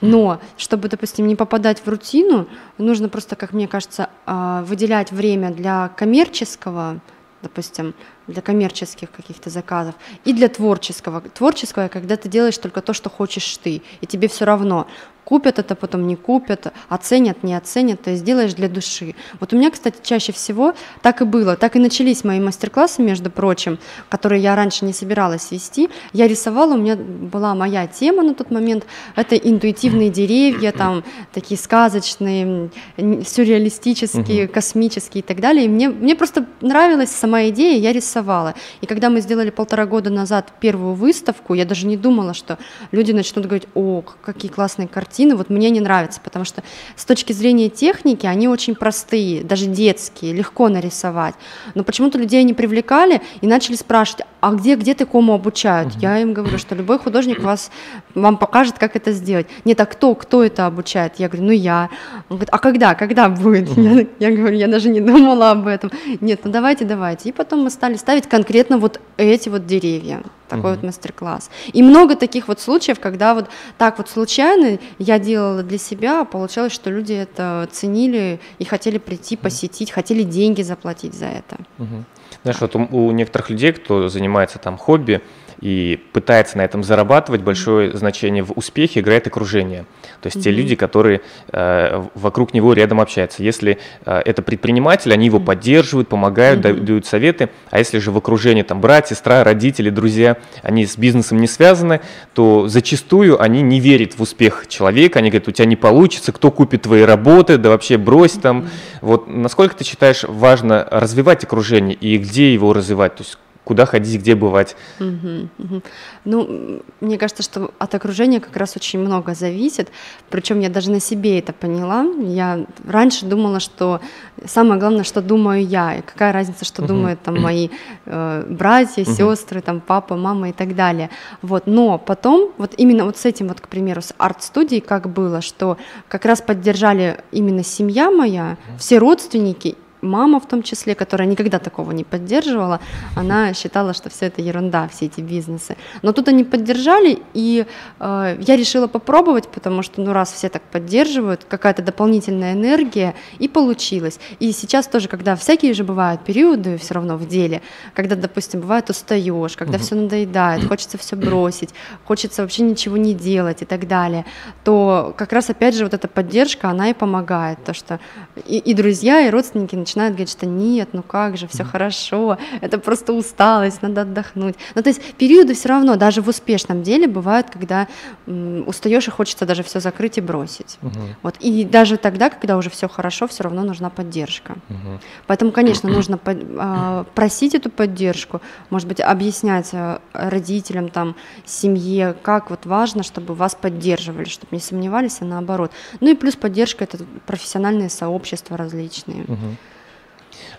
Но 0.01 0.41
чтобы, 0.57 0.89
допустим, 0.89 1.27
не 1.27 1.37
попадать 1.37 1.81
в 1.85 1.89
рутину, 1.89 2.49
нужно 2.79 3.09
просто, 3.09 3.37
как 3.37 3.53
мне 3.53 3.69
кажется, 3.69 4.09
а, 4.25 4.63
выделять 4.63 5.13
время 5.13 5.51
для 5.51 5.89
коммерческого, 5.89 7.01
допустим, 7.43 7.95
для 8.27 8.43
коммерческих 8.43 9.11
каких-то 9.11 9.51
заказов 9.51 9.95
и 10.25 10.33
для 10.33 10.49
творческого. 10.49 11.21
Творческого, 11.21 11.89
когда 11.89 12.17
ты 12.17 12.29
делаешь 12.29 12.57
только 12.57 12.81
то, 12.81 12.93
что 12.93 13.11
хочешь 13.11 13.57
ты, 13.59 13.83
и 14.01 14.07
тебе 14.07 14.29
все 14.29 14.45
равно 14.45 14.87
купят 15.31 15.61
это, 15.61 15.77
потом 15.77 16.09
не 16.09 16.17
купят, 16.17 16.73
оценят, 16.89 17.45
не 17.45 17.55
оценят, 17.55 18.03
то 18.03 18.11
есть 18.11 18.25
делаешь 18.25 18.53
для 18.55 18.69
души. 18.69 19.15
Вот 19.39 19.53
у 19.53 19.57
меня, 19.57 19.71
кстати, 19.71 19.99
чаще 20.03 20.33
всего 20.33 20.75
так 21.03 21.23
и 21.23 21.25
было, 21.25 21.55
так 21.55 21.77
и 21.77 21.79
начались 21.79 22.25
мои 22.25 22.41
мастер-классы, 22.41 23.01
между 23.01 23.31
прочим, 23.31 23.79
которые 24.09 24.43
я 24.43 24.57
раньше 24.57 24.85
не 24.85 24.93
собиралась 24.93 25.53
вести. 25.53 25.89
Я 26.13 26.27
рисовала, 26.27 26.75
у 26.75 26.79
меня 26.79 26.97
была 26.97 27.55
моя 27.55 27.87
тема 27.87 28.25
на 28.25 28.35
тот 28.35 28.51
момент, 28.51 28.87
это 29.15 29.37
интуитивные 29.37 30.11
деревья, 30.11 30.73
там 30.73 31.05
такие 31.33 31.59
сказочные, 31.59 32.71
сюрреалистические, 32.97 34.47
угу. 34.47 34.53
космические 34.53 35.21
и 35.21 35.25
так 35.25 35.39
далее. 35.39 35.67
И 35.67 35.69
мне, 35.69 35.91
мне 35.91 36.17
просто 36.17 36.45
нравилась 36.61 37.11
сама 37.11 37.49
идея, 37.51 37.79
я 37.79 37.93
рисовала. 37.93 38.55
И 38.81 38.87
когда 38.87 39.11
мы 39.11 39.21
сделали 39.21 39.51
полтора 39.51 39.87
года 39.87 40.11
назад 40.11 40.53
первую 40.59 40.95
выставку, 40.95 41.55
я 41.55 41.65
даже 41.65 41.87
не 41.87 41.97
думала, 41.97 42.35
что 42.35 42.59
люди 42.91 43.13
начнут 43.13 43.47
говорить, 43.47 43.69
о, 43.77 44.03
какие 44.23 44.51
классные 44.51 44.89
картины, 44.89 45.20
картины 45.21 45.37
вот 45.37 45.51
мне 45.51 45.71
не 45.71 45.81
нравятся, 45.81 46.21
потому 46.23 46.45
что 46.45 46.63
с 46.97 47.05
точки 47.05 47.33
зрения 47.35 47.69
техники 47.69 48.27
они 48.27 48.49
очень 48.49 48.75
простые, 48.75 49.45
даже 49.45 49.67
детские, 49.67 50.33
легко 50.33 50.69
нарисовать. 50.69 51.35
Но 51.75 51.85
почему-то 51.85 52.19
людей 52.19 52.43
не 52.45 52.55
привлекали 52.55 53.21
и 53.43 53.47
начали 53.47 53.77
спрашивать, 53.77 54.25
а 54.41 54.53
где, 54.53 54.77
где 54.77 54.95
ты 54.95 55.05
кому 55.05 55.35
обучают? 55.35 55.93
Угу. 55.93 56.01
Я 56.01 56.19
им 56.19 56.33
говорю, 56.33 56.59
что 56.59 56.75
любой 56.75 56.99
художник 56.99 57.43
вас, 57.43 57.71
вам 58.15 58.39
покажет, 58.39 58.79
как 58.79 58.97
это 58.97 59.13
сделать. 59.13 59.47
Нет, 59.65 59.79
а 59.81 59.87
кто, 59.87 60.15
кто 60.15 60.43
это 60.43 60.67
обучает? 60.67 61.15
Я 61.19 61.29
говорю, 61.29 61.47
ну 61.49 61.53
я. 61.53 61.91
Он 62.31 62.37
говорит, 62.37 62.49
а 62.53 62.59
когда, 62.59 62.95
когда 62.95 63.29
будет? 63.29 63.71
Угу. 63.71 63.81
Я, 63.83 64.07
я 64.19 64.37
говорю, 64.37 64.57
я 64.57 64.69
даже 64.69 64.89
не 64.89 65.01
думала 65.01 65.51
об 65.51 65.67
этом. 65.67 65.91
Нет, 66.21 66.41
ну 66.45 66.51
давайте, 66.51 66.85
давайте. 66.85 67.29
И 67.29 67.33
потом 67.33 67.61
мы 67.61 67.71
стали 67.71 67.97
ставить 67.97 68.27
конкретно 68.27 68.79
вот 68.79 69.01
эти 69.19 69.51
вот 69.51 69.67
деревья 69.67 70.23
такой 70.51 70.73
угу. 70.73 70.81
вот 70.81 70.83
мастер-класс. 70.83 71.51
И 71.73 71.83
много 71.83 72.17
таких 72.17 72.49
вот 72.49 72.61
случаев, 72.61 72.99
когда 72.99 73.35
вот 73.35 73.49
так 73.79 73.99
вот 73.99 74.11
случайно 74.11 74.79
я 74.99 75.10
делала 75.19 75.63
для 75.63 75.79
себя, 75.79 76.23
а 76.23 76.25
получалось, 76.25 76.73
что 76.73 76.91
люди 76.91 77.13
это 77.13 77.69
ценили 77.73 78.41
и 78.59 78.65
хотели 78.65 78.99
прийти, 78.99 79.37
посетить, 79.37 79.91
хотели 79.91 80.23
деньги 80.23 80.63
заплатить 80.63 81.15
за 81.15 81.27
это. 81.27 81.57
Угу. 81.79 82.05
Знаешь, 82.43 82.61
вот 82.61 82.77
у, 82.77 83.07
у 83.07 83.11
некоторых 83.11 83.51
людей, 83.51 83.73
кто 83.73 84.09
занимается 84.09 84.59
там 84.59 84.79
хобби, 84.79 85.21
и 85.61 86.01
пытается 86.13 86.57
на 86.59 86.63
этом 86.63 86.83
зарабатывать, 86.83 87.43
большое 87.43 87.97
значение 87.97 88.43
в 88.43 88.53
успехе 88.53 89.01
играет 89.01 89.27
окружение. 89.27 89.85
То 90.21 90.27
есть 90.27 90.39
mm-hmm. 90.39 90.43
те 90.43 90.51
люди, 90.51 90.75
которые 90.75 91.21
э, 91.53 92.03
вокруг 92.15 92.55
него 92.55 92.73
рядом 92.73 93.01
общаются. 93.01 93.43
Если 93.43 93.79
э, 94.07 94.23
это 94.25 94.43
предприниматель, 94.43 95.13
они 95.13 95.27
его 95.27 95.39
mm-hmm. 95.39 95.45
поддерживают, 95.45 96.09
помогают, 96.09 96.65
mm-hmm. 96.65 96.81
дают 96.81 97.07
советы. 97.07 97.51
А 97.71 97.79
если 97.79 97.99
же 97.99 98.11
в 98.11 98.17
окружении 98.17 98.63
там 98.63 98.81
брат, 98.81 99.09
сестра, 99.09 99.45
родители, 99.45 99.91
друзья, 99.91 100.39
они 100.63 100.87
с 100.87 100.97
бизнесом 100.97 101.39
не 101.39 101.47
связаны, 101.47 102.01
то 102.35 102.67
зачастую 102.69 103.41
они 103.41 103.61
не 103.63 103.81
верят 103.81 104.15
в 104.15 104.23
успех 104.23 104.67
человека. 104.69 105.19
Они 105.19 105.31
говорят, 105.31 105.49
у 105.49 105.53
тебя 105.53 105.67
не 105.67 105.77
получится, 105.77 106.33
кто 106.33 106.51
купит 106.51 106.83
твои 106.83 107.03
работы, 107.03 107.59
да 107.59 107.69
вообще 107.69 107.99
брось 107.99 108.33
там. 108.33 108.61
Mm-hmm. 108.61 108.99
Вот 109.03 109.29
насколько 109.29 109.77
ты 109.77 109.85
считаешь 109.85 110.25
важно 110.25 110.87
развивать 110.91 111.45
окружение 111.45 111.95
и 111.95 112.17
где 112.17 112.53
его 112.55 112.73
развивать? 112.73 113.17
То 113.17 113.23
есть 113.23 113.39
куда 113.65 113.87
ходить, 113.87 114.21
где 114.21 114.35
бывать. 114.35 114.77
Угу, 114.99 115.49
угу. 115.59 115.83
Ну, 116.25 116.83
мне 117.01 117.19
кажется, 117.19 117.43
что 117.43 117.73
от 117.79 117.95
окружения 117.95 118.41
как 118.41 118.57
раз 118.57 118.77
очень 118.77 118.99
много 118.99 119.35
зависит. 119.35 119.91
Причем 120.31 120.61
я 120.61 120.69
даже 120.69 120.91
на 120.91 121.01
себе 121.01 121.39
это 121.39 121.53
поняла. 121.53 122.07
Я 122.21 122.67
раньше 122.87 123.27
думала, 123.27 123.61
что 123.61 124.01
самое 124.47 124.81
главное, 124.81 125.05
что 125.05 125.21
думаю 125.21 125.65
я, 125.67 125.97
и 125.97 126.03
какая 126.03 126.33
разница, 126.33 126.65
что 126.65 126.83
угу. 126.83 126.89
думают 126.89 127.23
там 127.23 127.41
мои 127.41 127.69
э, 128.07 128.47
братья, 128.49 129.03
угу. 129.03 129.13
сестры, 129.13 129.61
там 129.61 129.81
папа, 129.81 130.17
мама 130.17 130.49
и 130.49 130.53
так 130.53 130.75
далее. 130.75 131.11
Вот, 131.43 131.67
но 131.67 131.99
потом 131.99 132.53
вот 132.59 132.75
именно 132.77 133.05
вот 133.05 133.19
с 133.19 133.27
этим 133.27 133.49
вот, 133.49 133.61
к 133.61 133.69
примеру, 133.69 134.01
с 134.01 134.15
арт-студией 134.17 134.81
как 134.81 135.09
было, 135.11 135.41
что 135.43 135.77
как 136.09 136.25
раз 136.25 136.41
поддержали 136.41 137.19
именно 137.31 137.63
семья 137.63 138.11
моя, 138.11 138.57
все 138.79 138.99
родственники 138.99 139.77
мама 140.03 140.41
в 140.41 140.47
том 140.47 140.63
числе, 140.63 140.95
которая 140.95 141.29
никогда 141.29 141.59
такого 141.59 141.93
не 141.93 142.05
поддерживала, 142.05 142.81
она 143.15 143.53
считала, 143.55 143.95
что 143.95 144.11
все 144.11 144.27
это 144.27 144.43
ерунда, 144.43 144.89
все 144.89 145.07
эти 145.07 145.21
бизнесы. 145.21 145.77
Но 146.03 146.13
тут 146.13 146.29
они 146.29 146.45
поддержали, 146.45 147.19
и 147.35 147.67
э, 147.99 148.37
я 148.41 148.57
решила 148.57 148.87
попробовать, 148.87 149.49
потому 149.49 149.83
что, 149.83 150.01
ну, 150.01 150.13
раз 150.13 150.33
все 150.33 150.49
так 150.49 150.63
поддерживают, 150.63 151.45
какая-то 151.45 151.83
дополнительная 151.83 152.55
энергия, 152.55 153.15
и 153.39 153.49
получилось. 153.49 154.19
И 154.39 154.53
сейчас 154.53 154.87
тоже, 154.87 155.09
когда 155.09 155.37
всякие 155.37 155.75
же 155.75 155.85
бывают 155.85 156.25
периоды 156.25 156.79
все 156.79 156.95
равно 156.95 157.17
в 157.17 157.27
деле, 157.29 157.63
когда, 157.95 158.17
допустим, 158.17 158.61
бывает 158.61 158.91
устаешь, 158.91 159.57
когда 159.57 159.79
все 159.79 159.95
надоедает, 159.95 160.67
хочется 160.67 160.99
все 160.99 161.17
бросить, 161.17 161.71
хочется 162.05 162.43
вообще 162.43 162.63
ничего 162.63 162.97
не 162.97 163.15
делать 163.15 163.63
и 163.63 163.65
так 163.65 163.87
далее, 163.87 164.25
то 164.65 165.15
как 165.17 165.33
раз 165.33 165.51
опять 165.51 165.75
же 165.75 165.85
вот 165.85 165.95
эта 165.95 166.09
поддержка, 166.09 166.71
она 166.71 166.91
и 166.91 166.95
помогает, 166.95 167.63
то 167.65 167.75
что 167.75 168.01
и, 168.47 168.59
и 168.59 168.75
друзья, 168.75 169.21
и 169.21 169.31
родственники 169.31 169.77
начинают 169.77 169.90
говорить, 169.97 170.31
что 170.31 170.47
нет, 170.47 170.91
ну 170.93 171.03
как 171.03 171.37
же, 171.37 171.47
все 171.47 171.65
хорошо, 171.65 172.39
это 172.61 172.79
просто 172.79 173.13
усталость, 173.13 173.83
надо 173.83 174.03
отдохнуть. 174.03 174.57
Ну, 174.75 174.83
то 174.83 174.89
есть 174.89 175.15
периоды 175.15 175.55
все 175.55 175.69
равно, 175.69 175.97
даже 175.97 176.23
в 176.23 176.29
успешном 176.29 176.83
деле 176.83 177.07
бывают, 177.07 177.51
когда 177.51 177.89
м, 178.27 178.67
устаешь 178.67 179.09
и 179.09 179.11
хочется 179.11 179.47
даже 179.47 179.63
все 179.63 179.81
закрыть 179.81 180.19
и 180.19 180.21
бросить. 180.21 180.79
Угу. 180.83 181.01
Вот. 181.23 181.37
И 181.41 181.65
даже 181.65 181.97
тогда, 181.97 182.31
когда 182.31 182.57
уже 182.57 182.71
все 182.71 182.89
хорошо, 182.89 183.27
все 183.27 183.45
равно 183.45 183.63
нужна 183.63 183.91
поддержка. 183.91 184.57
Угу. 184.69 185.01
Поэтому, 185.27 185.53
конечно, 185.53 185.89
нужно 185.89 186.19
по, 186.19 186.33
а, 186.59 187.05
просить 187.15 187.55
эту 187.55 187.71
поддержку, 187.71 188.41
может 188.71 188.89
быть, 188.89 189.01
объяснять 189.01 189.71
а, 189.73 190.01
родителям, 190.13 190.89
там, 190.89 191.17
семье, 191.45 192.15
как 192.23 192.51
вот 192.51 192.67
важно, 192.67 193.03
чтобы 193.03 193.35
вас 193.35 193.55
поддерживали, 193.55 194.25
чтобы 194.25 194.49
не 194.53 194.61
сомневались, 194.61 195.19
а 195.21 195.25
наоборот. 195.25 195.73
Ну 196.01 196.11
и 196.11 196.15
плюс 196.15 196.37
поддержка 196.37 196.85
это 196.85 196.99
профессиональные 197.27 197.89
сообщества 197.91 198.57
различные. 198.57 199.25
Угу. 199.25 199.57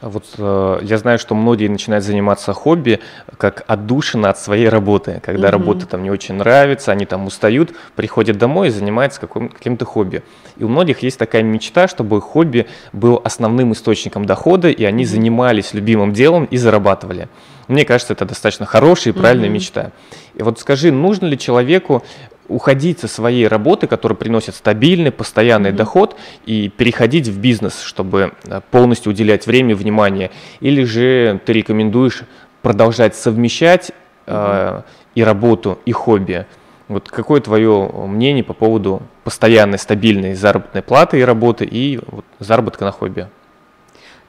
Вот 0.01 0.25
э, 0.37 0.79
я 0.81 0.97
знаю, 0.97 1.19
что 1.19 1.35
многие 1.35 1.67
начинают 1.67 2.03
заниматься 2.03 2.53
хобби 2.53 2.99
как 3.37 3.63
отдушина 3.67 4.29
от 4.31 4.39
своей 4.39 4.67
работы. 4.67 5.21
Когда 5.23 5.47
угу. 5.47 5.51
работа 5.51 5.85
там 5.85 6.03
не 6.03 6.09
очень 6.09 6.35
нравится, 6.35 6.91
они 6.91 7.05
там 7.05 7.27
устают, 7.27 7.73
приходят 7.95 8.37
домой 8.37 8.69
и 8.69 8.71
занимаются 8.71 9.21
каким- 9.21 9.49
каким-то 9.49 9.85
хобби. 9.85 10.23
И 10.57 10.63
у 10.63 10.69
многих 10.69 11.03
есть 11.03 11.19
такая 11.19 11.43
мечта, 11.43 11.87
чтобы 11.87 12.19
хобби 12.19 12.67
был 12.93 13.21
основным 13.23 13.73
источником 13.73 14.25
дохода, 14.25 14.69
и 14.69 14.83
они 14.83 15.05
занимались 15.05 15.73
любимым 15.73 16.13
делом 16.13 16.45
и 16.45 16.57
зарабатывали. 16.57 17.29
Мне 17.67 17.85
кажется, 17.85 18.13
это 18.13 18.25
достаточно 18.25 18.65
хорошая 18.65 19.13
и 19.13 19.17
правильная 19.17 19.49
угу. 19.49 19.55
мечта. 19.55 19.91
И 20.33 20.41
вот 20.43 20.59
скажи, 20.59 20.91
нужно 20.91 21.27
ли 21.27 21.37
человеку 21.37 22.03
уходить 22.51 22.99
со 22.99 23.07
своей 23.07 23.47
работы, 23.47 23.87
которая 23.87 24.15
приносит 24.15 24.55
стабильный, 24.55 25.11
постоянный 25.11 25.71
mm-hmm. 25.71 25.75
доход, 25.75 26.15
и 26.45 26.69
переходить 26.69 27.27
в 27.27 27.39
бизнес, 27.39 27.81
чтобы 27.81 28.33
э, 28.45 28.61
полностью 28.71 29.11
уделять 29.11 29.47
время, 29.47 29.75
внимание, 29.75 30.31
или 30.59 30.83
же 30.83 31.39
ты 31.45 31.53
рекомендуешь 31.53 32.23
продолжать 32.61 33.15
совмещать 33.15 33.91
mm-hmm. 34.25 34.79
э, 34.79 34.81
и 35.15 35.23
работу, 35.23 35.79
и 35.85 35.91
хобби. 35.91 36.45
Вот 36.87 37.09
какое 37.09 37.39
твое 37.39 37.89
мнение 38.07 38.43
по 38.43 38.53
поводу 38.53 39.01
постоянной, 39.23 39.79
стабильной 39.79 40.33
заработной 40.33 40.81
платы 40.81 41.19
и 41.19 41.23
работы 41.23 41.63
и 41.63 41.99
вот, 42.05 42.25
заработка 42.39 42.83
на 42.83 42.91
хобби? 42.91 43.27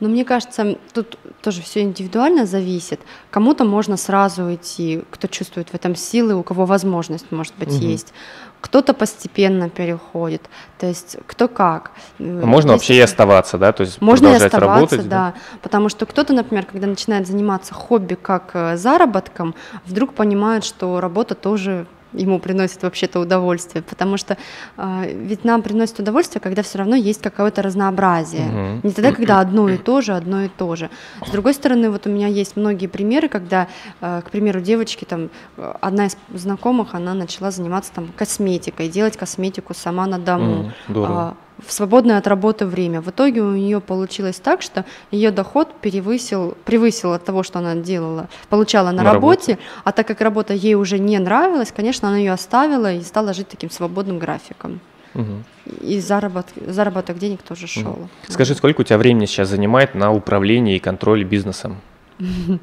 Но 0.02 0.08
мне 0.08 0.24
кажется, 0.24 0.78
тут 0.92 1.16
тоже 1.42 1.62
все 1.62 1.82
индивидуально 1.82 2.44
зависит. 2.44 2.98
Кому-то 3.30 3.64
можно 3.64 3.96
сразу 3.96 4.52
идти, 4.52 5.04
кто 5.12 5.28
чувствует 5.28 5.68
в 5.68 5.74
этом 5.74 5.94
силы, 5.94 6.34
у 6.34 6.42
кого 6.42 6.66
возможность, 6.66 7.30
может 7.30 7.54
быть, 7.54 7.68
угу. 7.68 7.76
есть. 7.76 8.12
Кто-то 8.60 8.94
постепенно 8.94 9.70
переходит, 9.70 10.42
то 10.80 10.86
есть 10.86 11.18
кто 11.28 11.46
как. 11.46 11.92
А 12.18 12.22
можно 12.22 12.72
вообще 12.72 12.96
и 12.96 13.00
оставаться, 13.00 13.58
да, 13.58 13.70
то 13.70 13.84
есть 13.84 14.00
можно 14.00 14.30
продолжать 14.30 14.42
и 14.42 14.46
оставаться, 14.56 14.96
работать, 14.96 15.08
да? 15.08 15.34
да, 15.36 15.58
потому 15.62 15.88
что 15.88 16.04
кто-то, 16.04 16.32
например, 16.32 16.66
когда 16.66 16.88
начинает 16.88 17.28
заниматься 17.28 17.72
хобби 17.72 18.14
как 18.14 18.50
э, 18.54 18.76
заработком, 18.76 19.54
вдруг 19.86 20.14
понимает, 20.14 20.64
что 20.64 21.00
работа 21.00 21.36
тоже 21.36 21.86
ему 22.12 22.38
приносит 22.38 22.83
вообще-то 22.83 23.20
удовольствие, 23.20 23.83
потому 23.83 24.16
что 24.16 24.37
э, 24.77 25.12
ведь 25.14 25.44
нам 25.44 25.62
приносит 25.62 25.98
удовольствие, 25.98 26.40
когда 26.40 26.62
все 26.62 26.79
равно 26.79 26.96
есть 26.96 27.22
какое-то 27.22 27.62
разнообразие, 27.62 28.48
угу. 28.48 28.88
не 28.88 28.92
тогда, 28.92 29.12
когда 29.12 29.40
одно 29.40 29.68
и 29.68 29.77
то 29.77 30.01
же, 30.01 30.14
одно 30.14 30.42
и 30.42 30.48
то 30.48 30.77
же. 30.77 30.90
С 31.27 31.31
другой 31.31 31.55
стороны, 31.55 31.90
вот 31.90 32.07
у 32.07 32.11
меня 32.11 32.29
есть 32.29 32.57
многие 32.57 32.87
примеры, 32.87 33.29
когда, 33.29 33.68
э, 34.01 34.22
к 34.25 34.31
примеру, 34.31 34.61
девочки 34.61 35.05
там, 35.05 35.31
одна 35.57 36.07
из 36.07 36.16
знакомых, 36.35 36.94
она 36.94 37.14
начала 37.14 37.51
заниматься 37.51 37.92
там 37.92 38.09
косметикой, 38.16 38.88
делать 38.88 39.16
косметику 39.16 39.75
сама 39.75 40.07
на 40.07 40.18
дому. 40.18 40.72
Mm, 40.88 41.35
в 41.66 41.72
свободное 41.72 42.18
от 42.18 42.27
работы 42.27 42.66
время. 42.66 43.01
В 43.01 43.11
итоге 43.11 43.42
у 43.42 43.53
нее 43.53 43.81
получилось 43.81 44.40
так, 44.40 44.62
что 44.62 44.85
ее 45.11 45.31
доход 45.31 45.68
перевысил, 45.81 46.57
превысил 46.64 47.12
от 47.12 47.25
того, 47.25 47.42
что 47.42 47.59
она 47.59 47.75
делала, 47.75 48.29
получала 48.48 48.90
на, 48.90 49.03
на 49.03 49.12
работе, 49.12 49.53
работе, 49.53 49.59
а 49.85 49.92
так 49.92 50.07
как 50.07 50.20
работа 50.20 50.55
ей 50.55 50.75
уже 50.75 50.98
не 50.98 51.18
нравилась, 51.18 51.72
конечно, 51.72 52.09
она 52.09 52.18
ее 52.18 52.33
оставила 52.33 52.92
и 52.92 53.03
стала 53.03 53.33
жить 53.35 53.48
таким 53.48 53.70
свободным 53.70 54.18
графиком. 54.18 54.81
Угу. 55.14 55.83
И 55.83 56.01
заработок, 56.01 56.55
заработок 56.66 57.18
денег 57.18 57.42
тоже 57.42 57.66
шел. 57.66 57.92
Угу. 57.92 58.09
Скажи, 58.29 58.55
сколько 58.55 58.81
у 58.81 58.85
тебя 58.85 58.98
времени 58.98 59.27
сейчас 59.27 59.48
занимает 59.48 59.94
на 59.94 60.12
управление 60.12 60.77
и 60.77 60.79
контроль 60.79 61.25
бизнесом? 61.25 61.81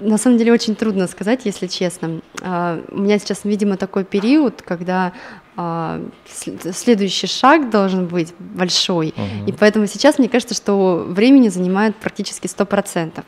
На 0.00 0.18
самом 0.18 0.38
деле 0.38 0.52
очень 0.52 0.74
трудно 0.74 1.06
сказать, 1.06 1.42
если 1.44 1.66
честно. 1.66 2.20
А, 2.42 2.82
у 2.90 3.00
меня 3.00 3.18
сейчас, 3.18 3.44
видимо, 3.44 3.76
такой 3.76 4.04
период, 4.04 4.62
когда 4.62 5.12
а, 5.56 6.00
следующий 6.26 7.26
шаг 7.26 7.70
должен 7.70 8.06
быть 8.06 8.34
большой. 8.38 9.08
Угу. 9.16 9.48
И 9.48 9.52
поэтому 9.52 9.86
сейчас 9.86 10.18
мне 10.18 10.28
кажется, 10.28 10.54
что 10.54 11.04
времени 11.08 11.48
занимает 11.48 11.96
практически 11.96 12.46
100%. 12.46 13.22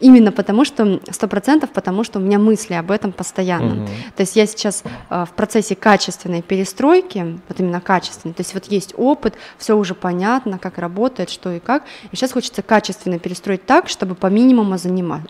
Именно 0.00 0.32
потому, 0.32 0.64
что 0.64 1.00
сто 1.10 1.26
процентов, 1.26 1.70
потому 1.70 2.04
что 2.04 2.18
у 2.18 2.22
меня 2.22 2.38
мысли 2.38 2.74
об 2.74 2.90
этом 2.90 3.12
постоянно. 3.12 3.82
Угу. 3.82 3.90
То 4.16 4.20
есть 4.22 4.36
я 4.36 4.46
сейчас 4.46 4.84
э, 5.10 5.24
в 5.24 5.34
процессе 5.34 5.74
качественной 5.74 6.42
перестройки, 6.42 7.40
вот 7.48 7.60
именно 7.60 7.80
качественной, 7.80 8.34
то 8.34 8.42
есть 8.42 8.54
вот 8.54 8.66
есть 8.66 8.94
опыт, 8.96 9.34
все 9.56 9.76
уже 9.76 9.94
понятно, 9.94 10.58
как 10.58 10.78
работает, 10.78 11.30
что 11.30 11.50
и 11.50 11.58
как, 11.58 11.84
и 12.12 12.16
сейчас 12.16 12.32
хочется 12.32 12.62
качественно 12.62 13.18
перестроить 13.18 13.66
так, 13.66 13.88
чтобы 13.88 14.14
по 14.14 14.28
минимуму 14.28 14.78
занимать 14.78 15.22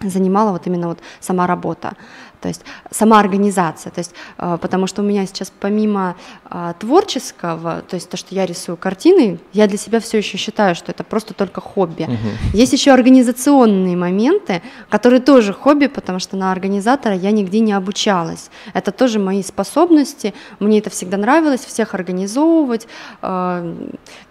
занимала 0.00 0.52
вот 0.52 0.66
именно 0.66 0.88
вот 0.88 0.98
сама 1.20 1.46
работа, 1.46 1.94
то 2.40 2.48
есть 2.48 2.62
сама 2.90 3.18
организация, 3.18 3.90
то 3.90 4.00
есть 4.00 4.14
э, 4.38 4.58
потому 4.60 4.86
что 4.86 5.02
у 5.02 5.04
меня 5.04 5.26
сейчас 5.26 5.52
помимо 5.58 6.16
э, 6.50 6.74
творческого, 6.78 7.82
то 7.82 7.96
есть 7.96 8.08
то, 8.10 8.16
что 8.16 8.34
я 8.34 8.46
рисую 8.46 8.76
картины, 8.76 9.38
я 9.52 9.66
для 9.66 9.78
себя 9.78 10.00
все 10.00 10.18
еще 10.18 10.36
считаю, 10.36 10.74
что 10.74 10.92
это 10.92 11.02
просто 11.02 11.34
только 11.34 11.60
хобби. 11.60 12.02
Угу. 12.04 12.56
Есть 12.56 12.72
еще 12.72 12.92
организационные 12.92 13.96
моменты, 13.96 14.62
которые 14.90 15.20
тоже 15.20 15.52
хобби, 15.52 15.86
потому 15.86 16.18
что 16.18 16.36
на 16.36 16.52
организатора 16.52 17.14
я 17.16 17.30
нигде 17.30 17.60
не 17.60 17.72
обучалась. 17.72 18.50
Это 18.74 18.92
тоже 18.92 19.18
мои 19.18 19.42
способности, 19.42 20.34
мне 20.60 20.78
это 20.78 20.90
всегда 20.90 21.16
нравилось, 21.16 21.64
всех 21.64 21.94
организовывать, 21.94 22.86
э, 23.22 23.74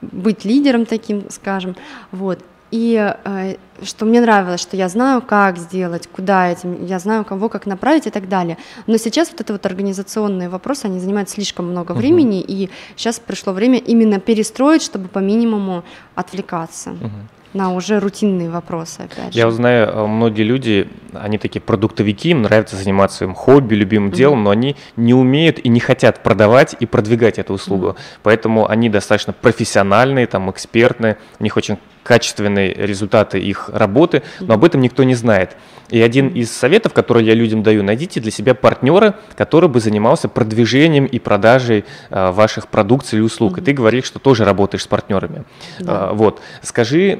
быть 0.02 0.46
лидером 0.46 0.86
таким, 0.86 1.30
скажем, 1.30 1.76
вот. 2.12 2.40
И 2.72 3.14
э, 3.24 3.56
что 3.84 4.06
мне 4.06 4.22
нравилось, 4.22 4.62
что 4.62 4.76
я 4.76 4.90
знаю, 4.90 5.22
как 5.22 5.58
сделать, 5.58 6.08
куда 6.08 6.52
этим, 6.52 6.86
я 6.86 7.00
знаю, 7.00 7.26
кого 7.26 7.50
как 7.50 7.66
направить 7.66 8.08
и 8.08 8.10
так 8.10 8.28
далее. 8.28 8.58
Но 8.88 8.98
сейчас 8.98 9.32
вот 9.32 9.42
это 9.42 9.54
вот 9.54 9.66
организационные 9.66 10.50
вопросы, 10.50 10.86
они 10.86 11.00
занимают 11.00 11.30
слишком 11.30 11.68
много 11.68 11.94
uh-huh. 11.94 11.98
времени, 11.98 12.42
и 12.42 12.70
сейчас 12.96 13.20
пришло 13.20 13.54
время 13.54 13.78
именно 13.78 14.20
перестроить, 14.20 14.82
чтобы 14.82 15.08
по 15.08 15.20
минимуму 15.20 15.84
отвлекаться. 16.16 16.92
Uh-huh. 16.92 17.10
на 17.54 17.74
уже 17.74 18.00
рутинные 18.00 18.50
вопросы, 18.50 19.02
опять 19.02 19.34
же. 19.34 19.40
Я 19.40 19.48
узнаю, 19.48 19.88
э, 19.88 20.08
многие 20.08 20.44
люди, 20.44 20.90
они 21.14 21.38
такие 21.38 21.62
продуктовики, 21.62 22.32
им 22.32 22.42
нравится 22.42 22.76
заниматься 22.76 23.18
своим 23.18 23.34
хобби, 23.34 23.76
любимым 23.76 24.10
mm-hmm. 24.10 24.16
делом, 24.16 24.44
но 24.44 24.50
они 24.50 24.76
не 24.98 25.14
умеют 25.14 25.60
и 25.60 25.70
не 25.70 25.80
хотят 25.80 26.24
продавать 26.24 26.76
и 26.80 26.86
продвигать 26.86 27.40
эту 27.40 27.54
услугу. 27.54 27.88
Mm-hmm. 27.88 28.20
Поэтому 28.24 28.70
они 28.70 28.90
достаточно 28.90 29.32
профессиональные, 29.32 30.28
там, 30.28 30.52
экспертные, 30.52 31.18
у 31.40 31.44
них 31.44 31.56
очень 31.56 31.78
качественные 32.06 32.72
результаты 32.72 33.40
их 33.40 33.70
работы, 33.74 34.22
но 34.40 34.54
об 34.54 34.64
этом 34.64 34.80
никто 34.80 35.04
не 35.04 35.16
знает. 35.16 35.58
И 35.90 36.00
один 36.00 36.28
из 36.28 36.52
советов, 36.52 36.94
который 36.94 37.26
я 37.26 37.34
людям 37.34 37.64
даю, 37.64 37.82
найдите 37.82 38.20
для 38.20 38.30
себя 38.30 38.54
партнера, 38.54 39.16
который 39.36 39.70
бы 39.70 39.80
занимался 39.80 40.30
продвижением 40.30 41.06
и 41.06 41.18
продажей 41.18 41.84
э, 42.12 42.32
ваших 42.32 42.68
продукций 42.68 43.18
или 43.18 43.26
услуг. 43.26 43.58
Mm-hmm. 43.58 43.62
И 43.62 43.66
ты 43.66 43.74
говоришь, 43.74 44.06
что 44.06 44.20
тоже 44.20 44.46
работаешь 44.46 44.84
с 44.84 44.88
партнерами. 44.88 45.46
Да. 45.80 46.10
Э, 46.12 46.14
вот. 46.14 46.42
Скажи, 46.62 47.20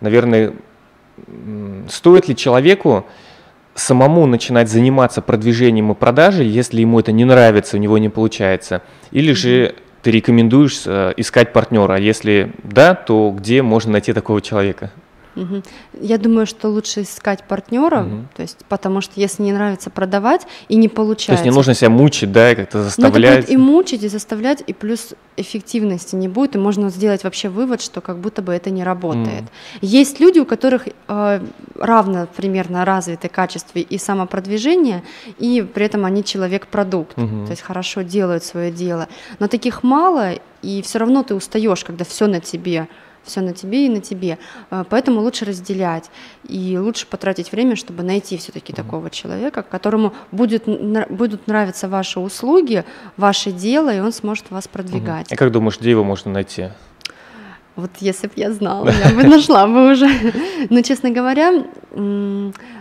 наверное, 0.00 0.52
стоит 1.88 2.28
ли 2.28 2.36
человеку 2.36 3.06
самому 3.74 4.26
начинать 4.26 4.68
заниматься 4.68 5.22
продвижением 5.22 5.92
и 5.92 5.94
продажей, 5.94 6.46
если 6.46 6.82
ему 6.82 7.00
это 7.00 7.12
не 7.12 7.24
нравится, 7.24 7.78
у 7.78 7.80
него 7.80 7.96
не 7.96 8.10
получается, 8.10 8.82
или 9.10 9.32
же 9.32 9.74
ты 10.06 10.12
рекомендуешь 10.12 10.82
э, 10.86 11.14
искать 11.16 11.52
партнера? 11.52 11.94
А 11.94 11.98
если 11.98 12.52
да, 12.62 12.94
то 12.94 13.34
где 13.36 13.60
можно 13.60 13.90
найти 13.90 14.12
такого 14.12 14.40
человека? 14.40 14.92
Угу. 15.36 15.62
Я 16.00 16.18
думаю, 16.18 16.46
что 16.46 16.68
лучше 16.68 17.02
искать 17.02 17.44
партнера, 17.44 18.02
угу. 18.02 18.26
то 18.34 18.42
есть, 18.42 18.58
потому 18.68 19.00
что 19.00 19.12
если 19.16 19.42
не 19.42 19.52
нравится 19.52 19.90
продавать 19.90 20.46
и 20.68 20.76
не 20.76 20.88
получается. 20.88 21.26
То 21.26 21.32
есть 21.32 21.44
не 21.44 21.50
нужно 21.50 21.74
себя 21.74 21.90
мучить, 21.90 22.32
да, 22.32 22.54
как-то 22.54 22.82
заставлять. 22.82 23.14
Ну, 23.14 23.38
это 23.38 23.40
будет 23.42 23.50
и 23.50 23.56
мучить, 23.56 24.02
и 24.02 24.08
заставлять, 24.08 24.64
и 24.66 24.72
плюс 24.72 25.14
эффективности 25.36 26.16
не 26.16 26.28
будет, 26.28 26.56
и 26.56 26.58
можно 26.58 26.88
сделать 26.88 27.24
вообще 27.24 27.48
вывод, 27.48 27.82
что 27.82 28.00
как 28.00 28.18
будто 28.18 28.42
бы 28.42 28.52
это 28.52 28.70
не 28.70 28.82
работает. 28.82 29.42
Mm. 29.42 29.48
Есть 29.82 30.20
люди, 30.20 30.38
у 30.38 30.46
которых 30.46 30.88
э, 31.08 31.40
равно 31.74 32.26
примерно 32.34 32.84
развиты 32.84 33.28
качества 33.28 33.78
и 33.78 33.98
самопродвижение, 33.98 35.02
и 35.38 35.66
при 35.74 35.84
этом 35.84 36.04
они 36.04 36.24
человек-продукт, 36.24 37.18
mm-hmm. 37.18 37.44
то 37.44 37.50
есть 37.50 37.62
хорошо 37.62 38.02
делают 38.02 38.44
свое 38.44 38.70
дело. 38.70 39.08
Но 39.38 39.48
таких 39.48 39.82
мало, 39.82 40.32
и 40.62 40.82
все 40.82 40.98
равно 40.98 41.22
ты 41.22 41.34
устаешь, 41.34 41.84
когда 41.84 42.04
все 42.04 42.26
на 42.26 42.40
тебе 42.40 42.88
все 43.26 43.40
на 43.40 43.52
тебе 43.52 43.86
и 43.86 43.88
на 43.88 44.00
тебе. 44.00 44.38
Э, 44.70 44.84
поэтому 44.88 45.20
лучше 45.20 45.44
разделять 45.44 46.10
и 46.48 46.78
лучше 46.78 47.06
потратить 47.06 47.52
время, 47.52 47.76
чтобы 47.76 48.02
найти 48.02 48.36
все-таки 48.36 48.72
mm-hmm. 48.72 48.76
такого 48.76 49.10
человека, 49.10 49.62
которому 49.62 50.14
будет, 50.32 50.64
будут 51.10 51.46
нравиться 51.46 51.88
ваши 51.88 52.20
услуги, 52.20 52.84
ваше 53.16 53.52
дело, 53.52 53.94
и 53.94 54.00
он 54.00 54.12
сможет 54.12 54.50
вас 54.50 54.68
продвигать. 54.68 55.30
Mm-hmm. 55.30 55.34
И 55.34 55.36
как 55.36 55.52
думаешь, 55.52 55.78
где 55.78 55.90
его 55.90 56.04
можно 56.04 56.32
найти? 56.32 56.68
Вот 57.76 57.90
если 58.00 58.26
бы 58.26 58.32
я 58.36 58.52
знала, 58.52 58.90
я 59.04 59.14
бы 59.14 59.24
нашла 59.24 59.66
бы 59.66 59.92
уже. 59.92 60.08
Но, 60.70 60.80
честно 60.80 61.10
говоря, 61.10 61.64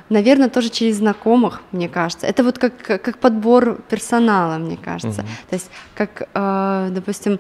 наверное, 0.10 0.50
тоже 0.50 0.70
через 0.70 0.98
знакомых, 0.98 1.62
мне 1.72 1.90
кажется. 1.90 2.26
Это 2.26 2.44
вот 2.44 2.58
как, 2.58 2.78
как 2.78 3.18
подбор 3.18 3.82
персонала, 3.90 4.58
мне 4.58 4.78
кажется. 4.78 5.24
То 5.50 5.56
есть, 5.56 5.70
как, 5.94 6.30
э, 6.34 6.90
допустим, 6.92 7.40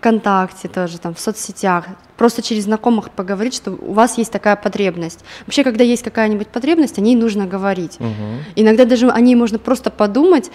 ВКонтакте 0.00 0.68
тоже, 0.68 0.98
там, 0.98 1.14
в 1.14 1.20
соцсетях, 1.20 1.84
просто 2.16 2.40
через 2.40 2.64
знакомых 2.64 3.10
поговорить, 3.10 3.54
что 3.54 3.72
у 3.72 3.92
вас 3.92 4.16
есть 4.16 4.32
такая 4.32 4.56
потребность. 4.56 5.20
Вообще, 5.46 5.62
когда 5.62 5.84
есть 5.84 6.02
какая-нибудь 6.02 6.48
потребность, 6.48 6.98
о 6.98 7.02
ней 7.02 7.14
нужно 7.14 7.46
говорить. 7.46 7.98
Угу. 8.00 8.08
Иногда 8.56 8.86
даже 8.86 9.10
о 9.10 9.20
ней 9.20 9.34
можно 9.34 9.58
просто 9.58 9.90
подумать, 9.90 10.50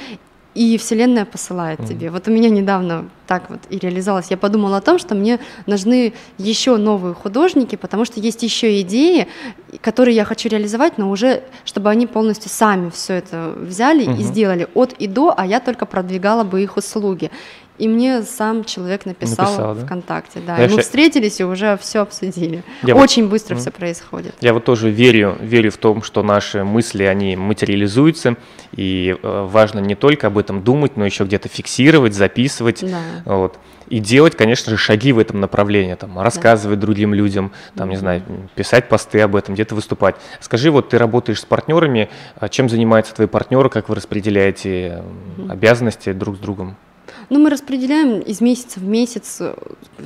и 0.56 0.78
Вселенная 0.78 1.26
посылает 1.26 1.82
mm. 1.82 1.88
тебе. 1.88 2.10
Вот 2.10 2.30
у 2.30 2.32
меня 2.32 2.50
недавно 2.50 3.10
так 3.28 3.50
вот 3.50 3.60
и 3.70 3.78
реализовалось. 3.78 4.28
Я 4.30 4.38
подумала 4.38 4.78
о 4.78 4.82
том, 4.82 5.00
что 5.00 5.14
мне 5.14 5.40
нужны 5.66 6.14
еще 6.38 6.78
новые 6.78 7.14
художники, 7.14 7.76
потому 7.76 8.06
что 8.06 8.22
есть 8.22 8.42
еще 8.42 8.80
идеи, 8.80 9.28
которые 9.82 10.16
я 10.16 10.24
хочу 10.24 10.48
реализовать, 10.48 10.98
но 10.98 11.12
уже 11.12 11.44
чтобы 11.66 11.90
они 11.90 12.08
полностью 12.08 12.50
сами 12.50 12.90
все 12.90 13.16
это 13.16 13.54
взяли 13.58 14.08
mm-hmm. 14.08 14.20
и 14.20 14.24
сделали 14.24 14.68
от 14.74 14.94
и 14.94 15.08
до, 15.08 15.34
а 15.36 15.46
я 15.46 15.60
только 15.60 15.86
продвигала 15.86 16.46
бы 16.46 16.64
их 16.64 16.78
услуги. 16.78 17.32
И 17.78 17.90
мне 17.90 18.22
сам 18.24 18.64
человек 18.64 19.06
написал, 19.06 19.46
написал 19.46 19.76
да? 19.76 19.86
ВКонтакте, 19.86 20.40
да. 20.40 20.58
Я 20.58 20.66
и 20.66 20.70
мы 20.70 20.82
встретились 20.82 21.42
и 21.42 21.44
уже 21.44 21.78
все 21.78 22.00
обсудили. 22.00 22.64
Я 22.84 22.96
Очень 22.96 23.24
вот... 23.24 23.32
быстро 23.32 23.56
mm. 23.56 23.58
все 23.60 23.72
происходит. 23.72 24.34
Я 24.40 24.54
вот 24.54 24.64
тоже 24.64 24.90
верю, 24.90 25.38
верю 25.42 25.72
в 25.72 25.78
том, 25.78 26.02
что 26.02 26.24
наши 26.24 26.64
мысли, 26.64 27.04
они 27.04 27.36
материализуются, 27.36 28.38
и 28.76 29.18
э, 29.22 29.48
важно 29.50 29.80
не 29.80 29.96
только 29.96 30.28
об 30.28 30.38
этом 30.38 30.64
думать, 30.64 30.96
но 30.96 31.06
еще 31.06 31.26
где-то 31.26 31.50
фиксировать, 31.50 32.14
записывать. 32.14 32.80
Да. 32.90 33.02
Вот. 33.26 33.60
И 33.90 34.00
делать, 34.00 34.36
конечно 34.36 34.72
же, 34.72 34.78
шаги 34.78 35.12
в 35.12 35.20
этом 35.20 35.42
направлении, 35.42 35.94
там, 35.96 36.18
рассказывать 36.20 36.80
да. 36.80 36.86
другим 36.86 37.14
людям, 37.14 37.52
там, 37.76 37.90
не 37.90 37.98
знаю, 37.98 38.24
писать 38.56 38.88
посты 38.88 39.20
об 39.20 39.36
этом, 39.36 39.54
где-то 39.54 39.76
выступать. 39.76 40.16
Скажи, 40.40 40.72
вот 40.72 40.90
ты 40.90 40.98
работаешь 40.98 41.42
с 41.42 41.46
партнерами, 41.46 42.10
а 42.40 42.48
чем 42.50 42.70
занимаются 42.70 43.14
твои 43.14 43.28
партнеры, 43.28 43.70
как 43.70 43.90
вы 43.90 43.96
распределяете 43.96 45.04
обязанности 45.50 46.14
друг 46.14 46.38
с 46.38 46.40
другом? 46.40 46.78
Ну, 47.30 47.40
мы 47.40 47.50
распределяем 47.50 48.20
из 48.20 48.42
месяца 48.42 48.80
в 48.80 48.84
месяц, 48.84 49.38
э, 49.40 49.56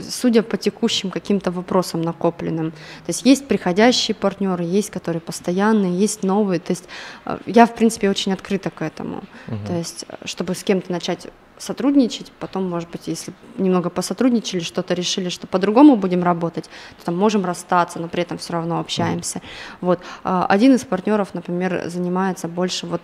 судя 0.09 0.43
по 0.43 0.57
текущим 0.57 1.11
каким-то 1.11 1.51
вопросам 1.51 2.01
накопленным. 2.01 2.71
То 2.71 3.09
есть 3.09 3.25
есть 3.25 3.47
приходящие 3.47 4.15
партнеры, 4.15 4.63
есть 4.63 4.89
которые 4.89 5.21
постоянные, 5.21 5.97
есть 5.97 6.23
новые. 6.23 6.59
То 6.59 6.71
есть 6.71 6.85
э, 7.25 7.37
я, 7.45 7.65
в 7.65 7.75
принципе, 7.75 8.09
очень 8.09 8.33
открыта 8.33 8.69
к 8.69 8.81
этому. 8.81 9.23
Угу. 9.47 9.57
То 9.67 9.77
есть, 9.77 10.05
э, 10.07 10.15
чтобы 10.25 10.55
с 10.55 10.63
кем-то 10.63 10.91
начать 10.91 11.27
сотрудничать, 11.59 12.31
потом, 12.39 12.69
может 12.69 12.89
быть, 12.89 13.07
если 13.07 13.33
немного 13.57 13.89
посотрудничали, 13.89 14.61
что-то 14.61 14.93
решили, 14.93 15.29
что 15.29 15.45
по-другому 15.45 15.95
будем 15.95 16.23
работать, 16.23 16.69
то 16.97 17.05
там 17.05 17.17
можем 17.17 17.45
расстаться, 17.45 17.99
но 17.99 18.07
при 18.07 18.23
этом 18.23 18.37
все 18.37 18.53
равно 18.53 18.79
общаемся. 18.79 19.39
Mm. 19.39 19.41
Вот. 19.81 19.99
Один 20.23 20.73
из 20.73 20.85
партнеров, 20.85 21.33
например, 21.33 21.83
занимается 21.85 22.47
больше 22.47 22.87
вот 22.87 23.01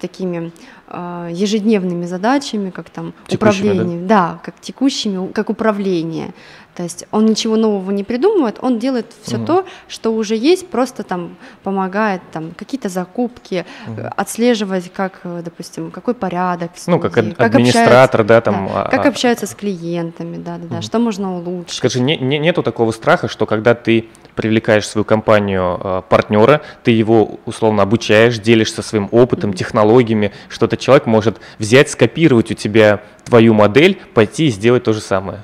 такими 0.00 0.52
а, 0.90 1.28
ежедневными 1.30 2.06
задачами, 2.06 2.70
как 2.70 2.88
там 2.88 3.12
текущими, 3.26 3.68
управление, 3.68 4.00
да? 4.00 4.06
да, 4.32 4.40
как 4.42 4.58
текущими, 4.60 5.30
как 5.32 5.50
управление. 5.50 6.32
То 6.78 6.84
есть 6.84 7.06
он 7.10 7.26
ничего 7.26 7.56
нового 7.56 7.90
не 7.90 8.04
придумывает, 8.04 8.58
он 8.60 8.78
делает 8.78 9.06
все 9.22 9.36
угу. 9.38 9.46
то, 9.46 9.64
что 9.88 10.14
уже 10.14 10.36
есть, 10.36 10.68
просто 10.68 11.02
там 11.02 11.36
помогает 11.64 12.22
там 12.30 12.52
какие-то 12.56 12.88
закупки, 12.88 13.66
угу. 13.88 14.02
отслеживать, 14.14 14.92
как, 14.92 15.22
допустим, 15.24 15.90
какой 15.90 16.14
порядок. 16.14 16.70
Студии, 16.76 16.96
ну, 16.96 17.02
как, 17.02 17.14
как 17.14 17.40
администратор, 17.40 18.22
да, 18.22 18.40
там. 18.40 18.70
Да, 18.72 18.84
как 18.84 19.06
а, 19.06 19.08
общаются 19.08 19.48
с 19.48 19.56
клиентами, 19.56 20.36
да, 20.36 20.56
да, 20.58 20.68
да, 20.68 20.76
угу. 20.76 20.82
что 20.82 21.00
можно 21.00 21.36
улучшить. 21.36 21.78
Скажи, 21.78 21.98
не, 21.98 22.16
не, 22.16 22.38
нету 22.38 22.62
такого 22.62 22.92
страха, 22.92 23.26
что 23.26 23.44
когда 23.44 23.74
ты 23.74 24.06
привлекаешь 24.36 24.84
в 24.84 24.86
свою 24.86 25.04
компанию 25.04 25.80
э, 25.82 26.02
партнера, 26.08 26.60
ты 26.84 26.92
его 26.92 27.40
условно 27.44 27.82
обучаешь, 27.82 28.38
делишься 28.38 28.82
своим 28.82 29.08
опытом, 29.10 29.52
технологиями, 29.52 30.30
что-то 30.48 30.76
человек 30.76 31.06
может 31.06 31.40
взять, 31.58 31.90
скопировать 31.90 32.52
у 32.52 32.54
тебя 32.54 33.00
твою 33.24 33.52
модель, 33.52 34.00
пойти 34.14 34.46
и 34.46 34.50
сделать 34.50 34.84
то 34.84 34.92
же 34.92 35.00
самое. 35.00 35.42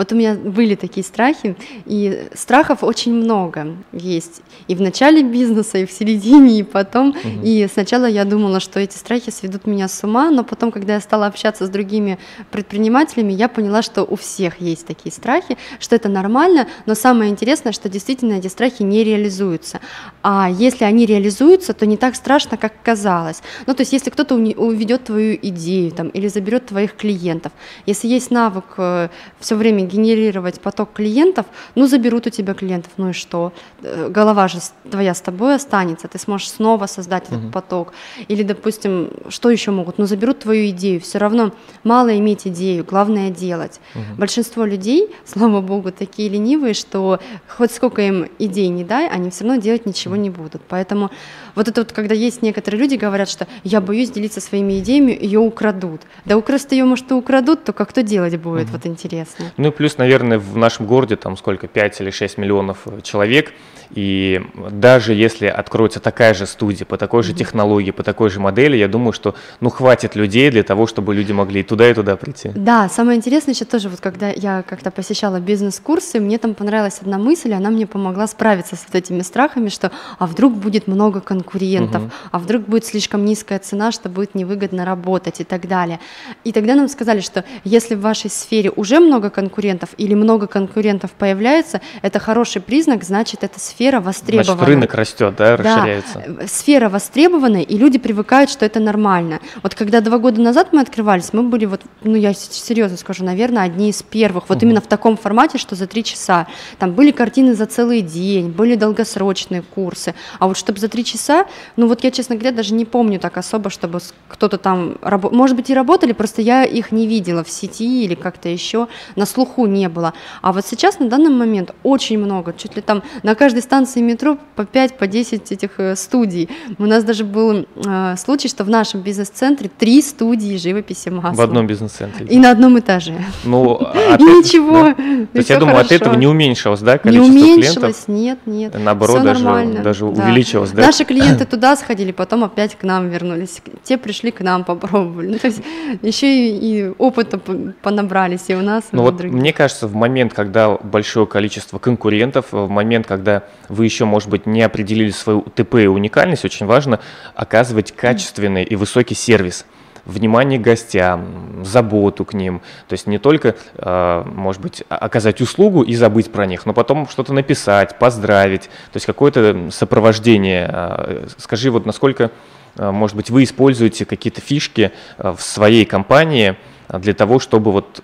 Вот 0.00 0.12
у 0.12 0.14
меня 0.14 0.32
были 0.32 0.76
такие 0.76 1.04
страхи, 1.04 1.56
и 1.84 2.26
страхов 2.32 2.82
очень 2.82 3.12
много 3.12 3.76
есть 3.92 4.40
и 4.66 4.74
в 4.74 4.80
начале 4.80 5.22
бизнеса, 5.22 5.76
и 5.76 5.84
в 5.84 5.90
середине, 5.90 6.60
и 6.60 6.62
потом. 6.62 7.10
Угу. 7.10 7.42
И 7.42 7.68
сначала 7.70 8.06
я 8.06 8.24
думала, 8.24 8.60
что 8.60 8.80
эти 8.80 8.96
страхи 8.96 9.30
сведут 9.30 9.66
меня 9.66 9.88
с 9.88 10.02
ума, 10.02 10.30
но 10.30 10.42
потом, 10.42 10.70
когда 10.70 10.94
я 10.94 11.00
стала 11.00 11.26
общаться 11.26 11.66
с 11.66 11.68
другими 11.68 12.18
предпринимателями, 12.50 13.34
я 13.34 13.48
поняла, 13.48 13.82
что 13.82 14.04
у 14.04 14.16
всех 14.16 14.60
есть 14.62 14.86
такие 14.86 15.12
страхи, 15.12 15.58
что 15.80 15.96
это 15.96 16.08
нормально, 16.08 16.66
но 16.86 16.94
самое 16.94 17.30
интересное, 17.30 17.72
что 17.72 17.90
действительно 17.90 18.34
эти 18.34 18.46
страхи 18.46 18.82
не 18.82 19.04
реализуются. 19.04 19.80
А 20.22 20.48
если 20.50 20.84
они 20.84 21.04
реализуются, 21.04 21.74
то 21.74 21.84
не 21.84 21.98
так 21.98 22.14
страшно, 22.14 22.56
как 22.56 22.72
казалось. 22.82 23.42
Ну, 23.66 23.74
то 23.74 23.82
есть, 23.82 23.92
если 23.92 24.08
кто-то 24.08 24.34
уведет 24.36 25.04
твою 25.04 25.38
идею 25.42 25.90
там, 25.90 26.08
или 26.08 26.28
заберет 26.28 26.66
твоих 26.66 26.96
клиентов, 26.96 27.52
если 27.84 28.08
есть 28.08 28.30
навык 28.30 28.64
э, 28.78 29.08
все 29.40 29.56
время 29.56 29.89
генерировать 29.92 30.60
поток 30.60 30.92
клиентов, 30.92 31.46
ну, 31.74 31.86
заберут 31.86 32.26
у 32.26 32.30
тебя 32.30 32.54
клиентов, 32.54 32.92
ну 32.96 33.10
и 33.10 33.12
что? 33.12 33.52
Э, 33.82 34.08
голова 34.08 34.48
же 34.48 34.58
твоя 34.90 35.14
с 35.14 35.20
тобой 35.20 35.54
останется, 35.54 36.08
ты 36.08 36.18
сможешь 36.18 36.50
снова 36.50 36.86
создать 36.86 37.28
uh-huh. 37.28 37.38
этот 37.38 37.52
поток. 37.52 37.92
Или, 38.28 38.42
допустим, 38.42 39.10
что 39.28 39.50
еще 39.50 39.70
могут? 39.70 39.98
Ну, 39.98 40.06
заберут 40.06 40.40
твою 40.40 40.70
идею. 40.70 41.00
Все 41.00 41.18
равно 41.18 41.52
мало 41.84 42.16
иметь 42.18 42.46
идею, 42.46 42.84
главное 42.84 43.30
делать. 43.30 43.80
Uh-huh. 43.94 44.16
Большинство 44.18 44.64
людей, 44.64 45.08
слава 45.24 45.60
богу, 45.60 45.92
такие 45.92 46.28
ленивые, 46.28 46.74
что 46.74 47.18
хоть 47.48 47.72
сколько 47.72 48.02
им 48.02 48.26
идей 48.38 48.68
не 48.68 48.84
дай, 48.84 49.08
они 49.08 49.30
все 49.30 49.44
равно 49.44 49.60
делать 49.60 49.86
ничего 49.86 50.16
не 50.16 50.30
будут. 50.30 50.62
Поэтому 50.68 51.10
вот 51.54 51.68
это 51.68 51.80
вот, 51.82 51.92
когда 51.92 52.14
есть 52.14 52.42
некоторые 52.42 52.80
люди, 52.80 52.94
говорят, 52.94 53.28
что 53.28 53.46
я 53.64 53.80
боюсь 53.80 54.10
делиться 54.10 54.40
своими 54.40 54.78
идеями, 54.78 55.16
ее 55.20 55.40
украдут. 55.40 56.02
Да 56.24 56.36
украсть 56.36 56.72
ее, 56.72 56.84
может, 56.84 57.10
и 57.10 57.14
украдут, 57.14 57.64
только 57.64 57.84
кто 57.84 58.00
делать 58.02 58.36
будет, 58.36 58.68
uh-huh. 58.68 58.72
вот 58.72 58.86
интересно. 58.86 59.46
Ну 59.56 59.68
и 59.68 59.70
плюс, 59.70 59.98
наверное, 59.98 60.38
в 60.38 60.56
нашем 60.56 60.86
городе 60.86 61.16
там 61.16 61.36
сколько, 61.36 61.66
5 61.68 62.00
или 62.00 62.10
6 62.10 62.38
миллионов 62.38 62.78
э, 62.86 63.00
человек, 63.02 63.52
и 63.90 64.40
даже 64.70 65.14
если 65.14 65.46
откроется 65.46 66.00
такая 66.00 66.34
же 66.34 66.46
студия 66.46 66.86
по 66.86 66.96
такой 66.96 67.22
же 67.22 67.32
технологии, 67.32 67.90
по 67.90 68.02
такой 68.02 68.30
же 68.30 68.40
модели, 68.40 68.76
я 68.76 68.88
думаю, 68.88 69.12
что 69.12 69.34
ну 69.60 69.70
хватит 69.70 70.14
людей 70.14 70.50
для 70.50 70.62
того, 70.62 70.86
чтобы 70.86 71.14
люди 71.14 71.32
могли 71.32 71.60
и 71.60 71.62
туда, 71.62 71.90
и 71.90 71.94
туда 71.94 72.16
прийти. 72.16 72.50
Да, 72.54 72.88
самое 72.88 73.16
интересное 73.16 73.54
еще 73.54 73.64
тоже, 73.64 73.88
вот 73.88 74.00
когда 74.00 74.30
я 74.30 74.62
как-то 74.62 74.90
посещала 74.90 75.40
бизнес-курсы, 75.40 76.20
мне 76.20 76.38
там 76.38 76.54
понравилась 76.54 76.98
одна 77.00 77.18
мысль, 77.18 77.52
она 77.52 77.70
мне 77.70 77.86
помогла 77.86 78.26
справиться 78.26 78.76
с 78.76 78.86
вот 78.86 78.94
этими 78.94 79.20
страхами, 79.22 79.68
что 79.68 79.90
а 80.18 80.26
вдруг 80.26 80.54
будет 80.54 80.86
много 80.86 81.20
конкурентов, 81.20 82.02
угу. 82.02 82.10
а 82.30 82.38
вдруг 82.38 82.64
будет 82.64 82.84
слишком 82.84 83.24
низкая 83.24 83.58
цена, 83.58 83.90
что 83.92 84.08
будет 84.08 84.34
невыгодно 84.34 84.84
работать 84.84 85.40
и 85.40 85.44
так 85.44 85.66
далее. 85.66 85.98
И 86.44 86.52
тогда 86.52 86.74
нам 86.74 86.88
сказали, 86.88 87.20
что 87.20 87.44
если 87.64 87.94
в 87.94 88.00
вашей 88.00 88.30
сфере 88.30 88.70
уже 88.70 89.00
много 89.00 89.30
конкурентов 89.30 89.90
или 89.96 90.14
много 90.14 90.46
конкурентов 90.46 91.10
появляется, 91.12 91.80
это 92.02 92.18
хороший 92.20 92.62
признак, 92.62 93.02
значит, 93.02 93.42
эта 93.42 93.58
сфера 93.58 93.79
сфера 93.80 94.00
востребована. 94.00 94.44
Значит, 94.44 94.68
рынок 94.68 94.94
растет, 94.94 95.34
да, 95.38 95.56
расширяется. 95.56 96.22
Да, 96.28 96.46
сфера 96.46 96.90
востребована, 96.90 97.62
и 97.62 97.78
люди 97.78 97.98
привыкают, 97.98 98.50
что 98.50 98.66
это 98.66 98.78
нормально. 98.78 99.40
Вот 99.62 99.74
когда 99.74 100.02
два 100.02 100.18
года 100.18 100.38
назад 100.38 100.74
мы 100.74 100.82
открывались, 100.82 101.32
мы 101.32 101.44
были 101.44 101.64
вот, 101.64 101.80
ну 102.02 102.14
я 102.14 102.34
серьезно 102.34 102.98
скажу, 102.98 103.24
наверное, 103.24 103.62
одни 103.62 103.88
из 103.88 104.02
первых, 104.02 104.50
вот 104.50 104.58
угу. 104.58 104.66
именно 104.66 104.82
в 104.82 104.86
таком 104.86 105.16
формате, 105.16 105.56
что 105.56 105.76
за 105.76 105.86
три 105.86 106.04
часа. 106.04 106.46
Там 106.78 106.92
были 106.92 107.10
картины 107.10 107.54
за 107.54 107.64
целый 107.64 108.02
день, 108.02 108.50
были 108.50 108.74
долгосрочные 108.74 109.62
курсы, 109.62 110.14
а 110.38 110.46
вот 110.46 110.58
чтобы 110.58 110.78
за 110.78 110.88
три 110.88 111.02
часа, 111.02 111.46
ну 111.76 111.86
вот 111.86 112.04
я, 112.04 112.10
честно 112.10 112.36
говоря, 112.36 112.54
даже 112.54 112.74
не 112.74 112.84
помню 112.84 113.18
так 113.18 113.38
особо, 113.38 113.70
чтобы 113.70 114.00
кто-то 114.28 114.58
там, 114.58 114.98
раб... 115.00 115.32
может 115.32 115.56
быть, 115.56 115.70
и 115.70 115.74
работали, 115.74 116.12
просто 116.12 116.42
я 116.42 116.64
их 116.64 116.92
не 116.92 117.06
видела 117.06 117.44
в 117.44 117.50
сети 117.50 118.04
или 118.04 118.14
как-то 118.14 118.50
еще, 118.50 118.88
на 119.16 119.24
слуху 119.24 119.64
не 119.64 119.88
было. 119.88 120.12
А 120.42 120.52
вот 120.52 120.66
сейчас, 120.66 120.98
на 120.98 121.08
данный 121.08 121.30
момент, 121.30 121.74
очень 121.82 122.18
много, 122.18 122.52
чуть 122.52 122.76
ли 122.76 122.82
там 122.82 123.02
на 123.22 123.34
каждой 123.34 123.62
станции 123.70 124.00
метро 124.00 124.36
по 124.56 124.64
5, 124.64 124.98
по 124.98 125.06
10 125.06 125.52
этих 125.52 125.70
э, 125.78 125.94
студий. 125.94 126.48
У 126.78 126.86
нас 126.86 127.04
даже 127.04 127.22
был 127.22 127.68
э, 127.76 128.16
случай, 128.16 128.48
что 128.48 128.64
в 128.64 128.68
нашем 128.68 129.00
бизнес-центре 129.00 129.70
три 129.78 130.02
студии 130.02 130.56
живописи 130.56 131.08
масла. 131.08 131.34
В 131.36 131.40
одном 131.40 131.68
бизнес-центре? 131.68 132.26
И 132.26 132.36
на 132.38 132.50
одном 132.50 132.80
этаже. 132.80 133.14
Ну, 133.44 133.78
а 133.94 134.16
и 134.18 134.22
ничего. 134.24 134.82
Да. 134.82 134.94
То 134.94 135.38
есть 135.38 135.50
я 135.50 135.60
думаю, 135.60 135.78
от 135.78 135.92
этого 135.92 136.16
не 136.16 136.26
уменьшилось, 136.26 136.80
да, 136.80 136.98
количество 136.98 137.32
Не 137.32 137.42
уменьшилось, 137.42 138.08
нет, 138.08 138.40
нет. 138.44 138.74
Наоборот, 138.76 139.22
даже, 139.22 139.44
даже 139.84 140.04
увеличилось, 140.04 140.72
да? 140.72 140.86
Наши 140.86 141.04
клиенты 141.04 141.44
туда 141.44 141.76
сходили, 141.76 142.10
потом 142.10 142.42
опять 142.42 142.74
к 142.74 142.82
нам 142.82 143.08
вернулись. 143.08 143.62
Те 143.84 143.98
пришли 143.98 144.32
к 144.32 144.40
нам, 144.40 144.64
попробовали. 144.64 145.28
Ну, 145.28 145.38
то 145.38 145.46
есть 145.46 145.62
еще 146.02 146.26
и, 146.26 146.88
и 146.88 146.92
опыта 146.98 147.38
понабрались 147.38 148.46
и 148.48 148.54
у 148.56 148.62
нас, 148.62 148.82
ну, 148.90 149.02
вот 149.02 149.22
Мне 149.22 149.52
кажется, 149.52 149.86
в 149.86 149.94
момент, 149.94 150.34
когда 150.34 150.70
большое 150.70 151.28
количество 151.28 151.78
конкурентов, 151.78 152.46
в 152.50 152.68
момент, 152.68 153.06
когда 153.06 153.44
вы 153.70 153.84
еще, 153.84 154.04
может 154.04 154.28
быть, 154.28 154.46
не 154.46 154.62
определили 154.62 155.10
свою 155.10 155.42
ТП 155.42 155.76
и 155.76 155.86
уникальность, 155.86 156.44
очень 156.44 156.66
важно 156.66 157.00
оказывать 157.34 157.92
качественный 157.92 158.64
и 158.64 158.76
высокий 158.76 159.14
сервис 159.14 159.64
внимание 160.04 160.58
к 160.58 160.62
гостям, 160.62 161.64
заботу 161.64 162.24
к 162.24 162.34
ним. 162.34 162.62
То 162.88 162.94
есть 162.94 163.06
не 163.06 163.18
только, 163.18 163.54
а, 163.76 164.24
может 164.24 164.60
быть, 164.60 164.82
оказать 164.88 165.40
услугу 165.40 165.82
и 165.82 165.94
забыть 165.94 166.32
про 166.32 166.46
них, 166.46 166.66
но 166.66 166.72
потом 166.72 167.08
что-то 167.08 167.32
написать, 167.32 167.98
поздравить, 167.98 168.62
то 168.62 168.96
есть 168.96 169.06
какое-то 169.06 169.68
сопровождение. 169.70 170.68
А, 170.68 171.28
скажи, 171.36 171.70
вот 171.70 171.86
насколько, 171.86 172.32
а, 172.76 172.90
может 172.90 173.14
быть, 173.14 173.30
вы 173.30 173.44
используете 173.44 174.04
какие-то 174.04 174.40
фишки 174.40 174.90
в 175.18 175.38
своей 175.38 175.84
компании 175.84 176.56
для 176.88 177.14
того, 177.14 177.38
чтобы 177.38 177.70
вот 177.70 178.02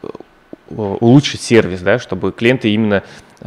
улучшить 0.68 1.40
сервис, 1.40 1.80
да, 1.80 1.98
чтобы 1.98 2.32
клиенты 2.32 2.70
именно 2.70 3.02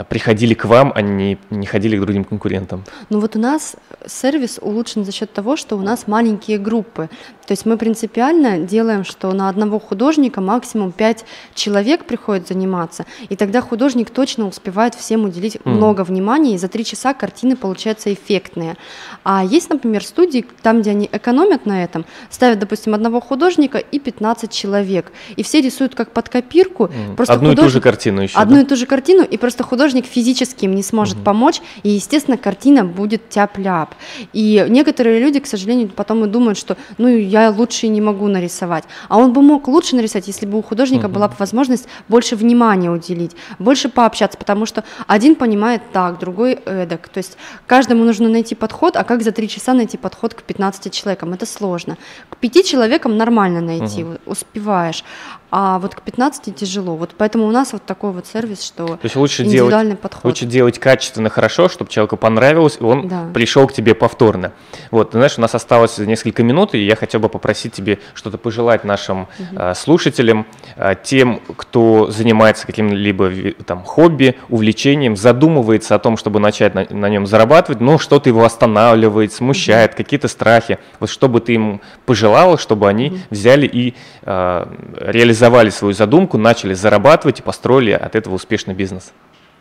приходили 0.08 0.54
к 0.54 0.66
вам, 0.66 0.92
а 0.96 1.02
не, 1.02 1.38
не 1.50 1.66
ходили 1.66 1.98
к 1.98 2.02
другим 2.02 2.24
конкурентам? 2.24 2.84
Ну 3.10 3.20
вот 3.20 3.36
у 3.36 3.40
нас 3.40 3.76
сервис 4.06 4.60
улучшен 4.62 5.06
за 5.06 5.12
счет 5.12 5.34
того, 5.34 5.56
что 5.56 5.76
у 5.76 5.82
нас 5.82 6.08
маленькие 6.08 6.58
группы. 6.58 7.10
То 7.48 7.54
есть 7.54 7.66
мы 7.66 7.78
принципиально 7.78 8.60
делаем, 8.60 9.04
что 9.04 9.32
на 9.34 9.50
одного 9.50 9.80
художника 9.80 10.40
максимум 10.40 10.92
5 10.92 11.26
человек 11.56 12.06
приходит 12.06 12.48
заниматься, 12.48 13.06
и 13.28 13.36
тогда 13.36 13.62
художник 13.62 14.12
точно 14.12 14.48
успевает 14.48 14.94
всем 14.94 15.26
уделить 15.26 15.56
mm. 15.56 15.62
много 15.66 16.04
внимания, 16.04 16.54
и 16.54 16.58
за 16.60 16.68
3 16.68 16.86
часа 16.86 17.14
картины 17.16 17.56
получаются 17.56 18.14
эффектные. 18.14 18.78
А 19.24 19.44
есть, 19.44 19.70
например, 19.70 20.04
студии, 20.04 20.46
там, 20.62 20.82
где 20.82 20.92
они 20.92 21.10
экономят 21.12 21.66
на 21.66 21.84
этом, 21.84 22.06
ставят, 22.30 22.60
допустим, 22.60 22.94
одного 22.94 23.20
художника 23.20 23.80
и 23.80 23.98
15 23.98 24.52
человек, 24.52 25.12
и 25.36 25.42
все 25.42 25.62
рисуют 25.62 25.96
как 25.96 26.12
под 26.12 26.30
копирку. 26.30 26.86
Mm. 26.86 27.16
Просто 27.16 27.34
Одну 27.34 27.50
художник... 27.50 27.64
и 27.64 27.68
ту 27.68 27.74
же 27.74 27.82
картину 27.82 28.22
еще. 28.22 28.38
Одну 28.38 28.56
да? 28.58 28.62
и 28.62 28.66
ту 28.66 28.76
же 28.76 28.86
картину, 28.86 29.24
и 29.24 29.38
просто 29.38 29.64
художник 29.64 29.79
художник 29.80 30.06
физически 30.06 30.66
им 30.66 30.76
не 30.76 30.84
сможет 30.84 31.16
угу. 31.16 31.24
помочь, 31.24 31.62
и, 31.84 31.90
естественно, 31.90 32.38
картина 32.38 32.84
будет 32.84 33.30
тяп-ляп. 33.30 33.96
И 34.34 34.66
некоторые 34.68 35.22
люди, 35.22 35.40
к 35.40 35.48
сожалению, 35.48 35.88
потом 35.88 36.26
и 36.26 36.28
думают, 36.28 36.58
что 36.58 36.76
ну 36.98 37.08
я 37.08 37.50
лучше 37.50 37.88
не 37.88 38.02
могу 38.02 38.28
нарисовать. 38.28 38.84
А 39.08 39.18
он 39.18 39.32
бы 39.32 39.42
мог 39.42 39.70
лучше 39.70 39.96
нарисовать, 39.96 40.28
если 40.28 40.46
бы 40.46 40.58
у 40.58 40.62
художника 40.62 41.06
угу. 41.06 41.14
была 41.14 41.30
бы 41.30 41.36
возможность 41.40 41.88
больше 42.10 42.36
внимания 42.36 42.92
уделить, 42.92 43.38
больше 43.58 43.88
пообщаться, 43.88 44.38
потому 44.38 44.66
что 44.66 44.84
один 45.08 45.36
понимает 45.36 45.82
так, 45.94 46.20
другой 46.20 46.60
эдак. 46.66 47.08
То 47.08 47.20
есть 47.20 47.38
каждому 47.66 48.04
нужно 48.04 48.28
найти 48.28 48.56
подход, 48.56 48.98
а 48.98 49.06
как 49.06 49.24
за 49.24 49.32
три 49.32 49.48
часа 49.48 49.74
найти 49.74 49.98
подход 49.98 50.34
к 50.34 50.44
15 50.44 50.92
человекам? 50.92 51.32
Это 51.32 51.46
сложно. 51.46 51.98
К 52.30 52.36
пяти 52.36 52.66
человекам 52.66 53.16
нормально 53.16 53.62
найти, 53.62 54.04
угу. 54.04 54.18
успеваешь 54.26 55.06
а 55.52 55.80
вот 55.80 55.96
к 55.96 56.02
15 56.02 56.56
тяжело. 56.56 56.96
Вот 56.96 57.16
поэтому 57.18 57.48
у 57.48 57.52
нас 57.52 57.74
вот 57.74 57.84
такой 57.84 58.12
вот 58.12 58.28
сервис, 58.28 58.64
что 58.64 58.86
То 58.86 59.00
есть 59.04 59.16
лучше 59.16 59.44
индивидуальный 59.44 59.92
делать, 59.92 60.02
подход. 60.02 60.26
Лучше 60.26 60.46
делать 60.46 60.78
качественно 60.78 61.30
хорошо, 61.30 61.70
чтобы 61.70 61.90
человеку 61.90 62.18
понравилось, 62.18 62.78
и 62.80 62.84
он 62.84 63.08
да. 63.08 63.30
пришел 63.34 63.68
к 63.68 63.74
тебе 63.74 63.96
повторно. 63.96 64.52
Вот, 64.92 65.12
ты 65.12 65.18
знаешь, 65.18 65.38
у 65.38 65.42
нас 65.42 65.56
осталось 65.56 65.98
несколько 65.98 66.44
минут, 66.44 66.76
и 66.76 66.86
я 66.86 66.96
хотел 66.96 67.20
бы 67.20 67.30
попросить 67.30 67.74
тебе 67.74 68.00
что-то 68.14 68.38
пожелать 68.38 68.84
нашим 68.84 69.22
угу. 69.22 69.28
э, 69.58 69.74
слушателям, 69.74 70.46
э, 70.76 70.96
тем, 71.02 71.42
кто 71.58 72.12
занимается 72.12 72.68
каким-либо 72.68 73.32
там 73.66 73.84
хобби, 73.84 74.38
увлечением, 74.50 75.16
задумывается 75.16 75.96
о 75.96 76.00
том, 76.00 76.18
чтобы 76.18 76.40
начать 76.40 76.76
на, 76.76 76.86
на 76.90 77.10
нем 77.10 77.26
зарабатывать, 77.26 77.82
но 77.82 77.98
что-то 77.98 78.30
его 78.30 78.44
останавливает, 78.44 79.34
смущает, 79.34 79.92
угу. 79.92 79.98
какие-то 79.98 80.28
страхи. 80.28 80.78
Вот 81.00 81.10
что 81.10 81.28
бы 81.28 81.42
ты 81.42 81.54
им 81.54 81.82
пожелала, 82.06 82.60
чтобы 82.60 82.88
они 82.88 83.08
угу. 83.08 83.18
взяли 83.32 83.66
и 83.66 83.96
э, 84.24 84.66
реализовали 85.00 85.39
реализовали 85.40 85.70
свою 85.70 85.94
задумку, 85.94 86.38
начали 86.38 86.74
зарабатывать 86.74 87.40
и 87.40 87.44
построили 87.44 87.92
от 87.92 88.16
этого 88.16 88.36
успешный 88.36 88.74
бизнес. 88.74 89.14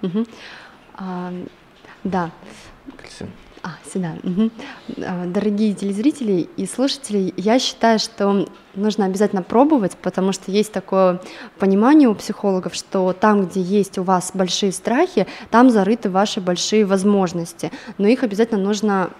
Угу. 0.03 0.27
А, 0.97 1.33
да. 2.05 2.31
А, 3.63 3.71
сюда. 3.93 4.15
Угу. 4.23 4.51
Дорогие 5.27 5.75
телезрители 5.75 6.49
и 6.57 6.67
слушатели, 6.67 7.35
я 7.37 7.59
считаю, 7.59 7.99
что 7.99 8.47
нужно 8.75 9.07
обязательно 9.07 9.43
пробовать, 9.43 9.97
потому 10.01 10.33
что 10.33 10.51
есть 10.51 10.73
такое 10.73 11.21
понимание 11.59 12.09
у 12.09 12.15
психологов, 12.15 12.75
что 12.75 13.13
там, 13.13 13.47
где 13.47 13.61
есть 13.61 13.99
у 13.99 14.03
вас 14.03 14.31
большие 14.35 14.73
страхи, 14.73 15.27
там 15.51 15.71
зарыты 15.71 16.09
ваши 16.09 16.41
большие 16.41 16.85
возможности, 16.85 17.71
но 17.99 18.07
их 18.07 18.23
обязательно 18.23 18.63
нужно 18.63 19.11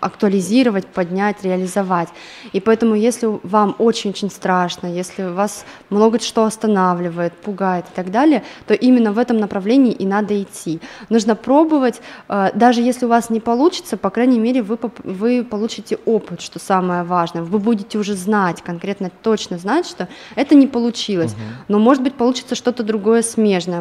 актуализировать, 0.00 0.86
поднять, 0.86 1.42
реализовать. 1.44 2.08
И 2.52 2.60
поэтому, 2.60 2.94
если 2.94 3.26
вам 3.42 3.74
очень-очень 3.78 4.30
страшно, 4.30 4.86
если 4.86 5.24
вас 5.24 5.64
много 5.90 6.18
что 6.18 6.44
останавливает, 6.44 7.32
пугает 7.32 7.84
и 7.92 7.94
так 7.94 8.10
далее, 8.10 8.42
то 8.66 8.74
именно 8.74 9.12
в 9.12 9.18
этом 9.18 9.38
направлении 9.38 9.92
и 9.92 10.06
надо 10.06 10.40
идти. 10.42 10.80
Нужно 11.08 11.36
пробовать, 11.36 12.00
э, 12.28 12.50
даже 12.54 12.82
если 12.82 13.06
у 13.06 13.08
вас 13.08 13.30
не 13.30 13.40
получится, 13.40 13.96
по 13.96 14.10
крайней 14.10 14.38
мере, 14.38 14.62
вы, 14.62 14.78
вы 15.04 15.44
получите 15.44 15.98
опыт, 16.06 16.40
что 16.40 16.58
самое 16.58 17.02
важное. 17.02 17.42
Вы 17.42 17.58
будете 17.58 17.98
уже 17.98 18.14
знать, 18.14 18.62
конкретно 18.62 19.10
точно 19.22 19.58
знать, 19.58 19.86
что 19.86 20.08
это 20.36 20.54
не 20.54 20.66
получилось, 20.66 21.32
угу. 21.32 21.40
но, 21.68 21.78
может 21.78 22.02
быть, 22.02 22.14
получится 22.14 22.54
что-то 22.54 22.82
другое 22.82 23.22
смежное 23.22 23.80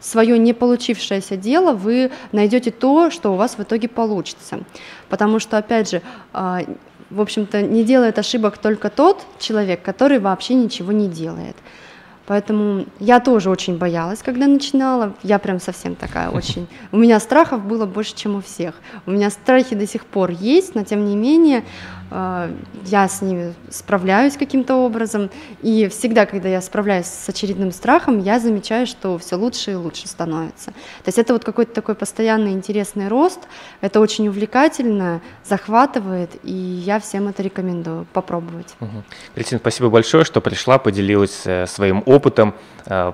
свое 0.00 0.38
не 0.38 0.52
получившееся 0.52 1.36
дело, 1.36 1.72
вы 1.72 2.10
найдете 2.32 2.70
то, 2.70 3.10
что 3.10 3.32
у 3.32 3.36
вас 3.36 3.58
в 3.58 3.62
итоге 3.62 3.88
получится. 3.88 4.60
Потому 5.08 5.38
что, 5.38 5.58
опять 5.58 5.90
же, 5.90 6.02
а, 6.32 6.60
в 7.10 7.20
общем-то, 7.20 7.62
не 7.62 7.84
делает 7.84 8.18
ошибок 8.18 8.58
только 8.58 8.88
тот 8.88 9.24
человек, 9.38 9.82
который 9.82 10.18
вообще 10.18 10.54
ничего 10.54 10.92
не 10.92 11.08
делает. 11.08 11.56
Поэтому 12.26 12.86
я 13.00 13.18
тоже 13.18 13.50
очень 13.50 13.76
боялась, 13.76 14.20
когда 14.22 14.46
начинала. 14.46 15.14
Я 15.24 15.40
прям 15.40 15.58
совсем 15.58 15.96
такая 15.96 16.30
очень... 16.30 16.68
У 16.92 16.96
меня 16.96 17.18
страхов 17.18 17.64
было 17.64 17.86
больше, 17.86 18.14
чем 18.14 18.36
у 18.36 18.40
всех. 18.40 18.76
У 19.04 19.10
меня 19.10 19.30
страхи 19.30 19.74
до 19.74 19.86
сих 19.86 20.06
пор 20.06 20.30
есть, 20.30 20.76
но 20.76 20.84
тем 20.84 21.04
не 21.04 21.16
менее 21.16 21.64
я 22.10 23.08
с 23.08 23.22
ними 23.22 23.54
справляюсь 23.70 24.36
каким-то 24.36 24.76
образом. 24.76 25.30
И 25.62 25.88
всегда, 25.88 26.26
когда 26.26 26.48
я 26.48 26.60
справляюсь 26.60 27.06
с 27.06 27.28
очередным 27.28 27.72
страхом, 27.72 28.20
я 28.20 28.38
замечаю, 28.38 28.86
что 28.86 29.18
все 29.18 29.36
лучше 29.36 29.72
и 29.72 29.74
лучше 29.74 30.08
становится. 30.08 30.66
То 30.70 31.08
есть 31.08 31.18
это 31.18 31.32
вот 31.32 31.44
какой-то 31.44 31.72
такой 31.72 31.94
постоянный 31.94 32.52
интересный 32.52 33.08
рост. 33.08 33.40
Это 33.80 34.00
очень 34.00 34.28
увлекательно, 34.28 35.20
захватывает, 35.44 36.30
и 36.42 36.52
я 36.52 37.00
всем 37.00 37.28
это 37.28 37.42
рекомендую 37.42 38.06
попробовать. 38.12 38.74
Угу. 38.80 39.58
Спасибо 39.58 39.90
большое, 39.90 40.24
что 40.24 40.40
пришла, 40.40 40.78
поделилась 40.78 41.42
э, 41.44 41.66
своим 41.66 42.02
опытом 42.06 42.20
опытом, 42.20 42.54
э, 42.86 43.12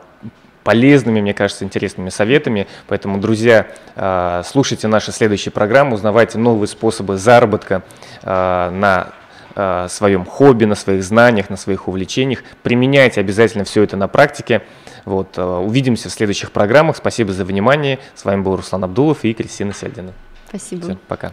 полезными, 0.66 1.20
мне 1.20 1.32
кажется, 1.32 1.64
интересными 1.64 2.08
советами. 2.08 2.66
Поэтому, 2.88 3.18
друзья, 3.18 3.68
э, 3.94 4.42
слушайте 4.44 4.88
наши 4.88 5.12
следующие 5.12 5.52
программы, 5.52 5.94
узнавайте 5.94 6.38
новые 6.38 6.66
способы 6.66 7.16
заработка 7.16 7.82
э, 8.22 8.70
на 8.70 9.12
своем 9.88 10.26
хобби, 10.26 10.66
на 10.66 10.74
своих 10.74 11.02
знаниях, 11.02 11.48
на 11.48 11.56
своих 11.56 11.88
увлечениях. 11.88 12.44
Применяйте 12.62 13.22
обязательно 13.22 13.64
все 13.64 13.82
это 13.82 13.96
на 13.96 14.06
практике. 14.06 14.60
Вот, 15.06 15.38
увидимся 15.38 16.10
в 16.10 16.12
следующих 16.12 16.52
программах. 16.52 16.98
Спасибо 16.98 17.32
за 17.32 17.46
внимание. 17.46 17.98
С 18.14 18.26
вами 18.26 18.42
был 18.42 18.56
Руслан 18.56 18.84
Абдулов 18.84 19.24
и 19.24 19.32
Кристина 19.32 19.72
Сельдина. 19.72 20.12
Спасибо. 20.50 20.82
Все, 20.82 20.98
пока. 21.08 21.32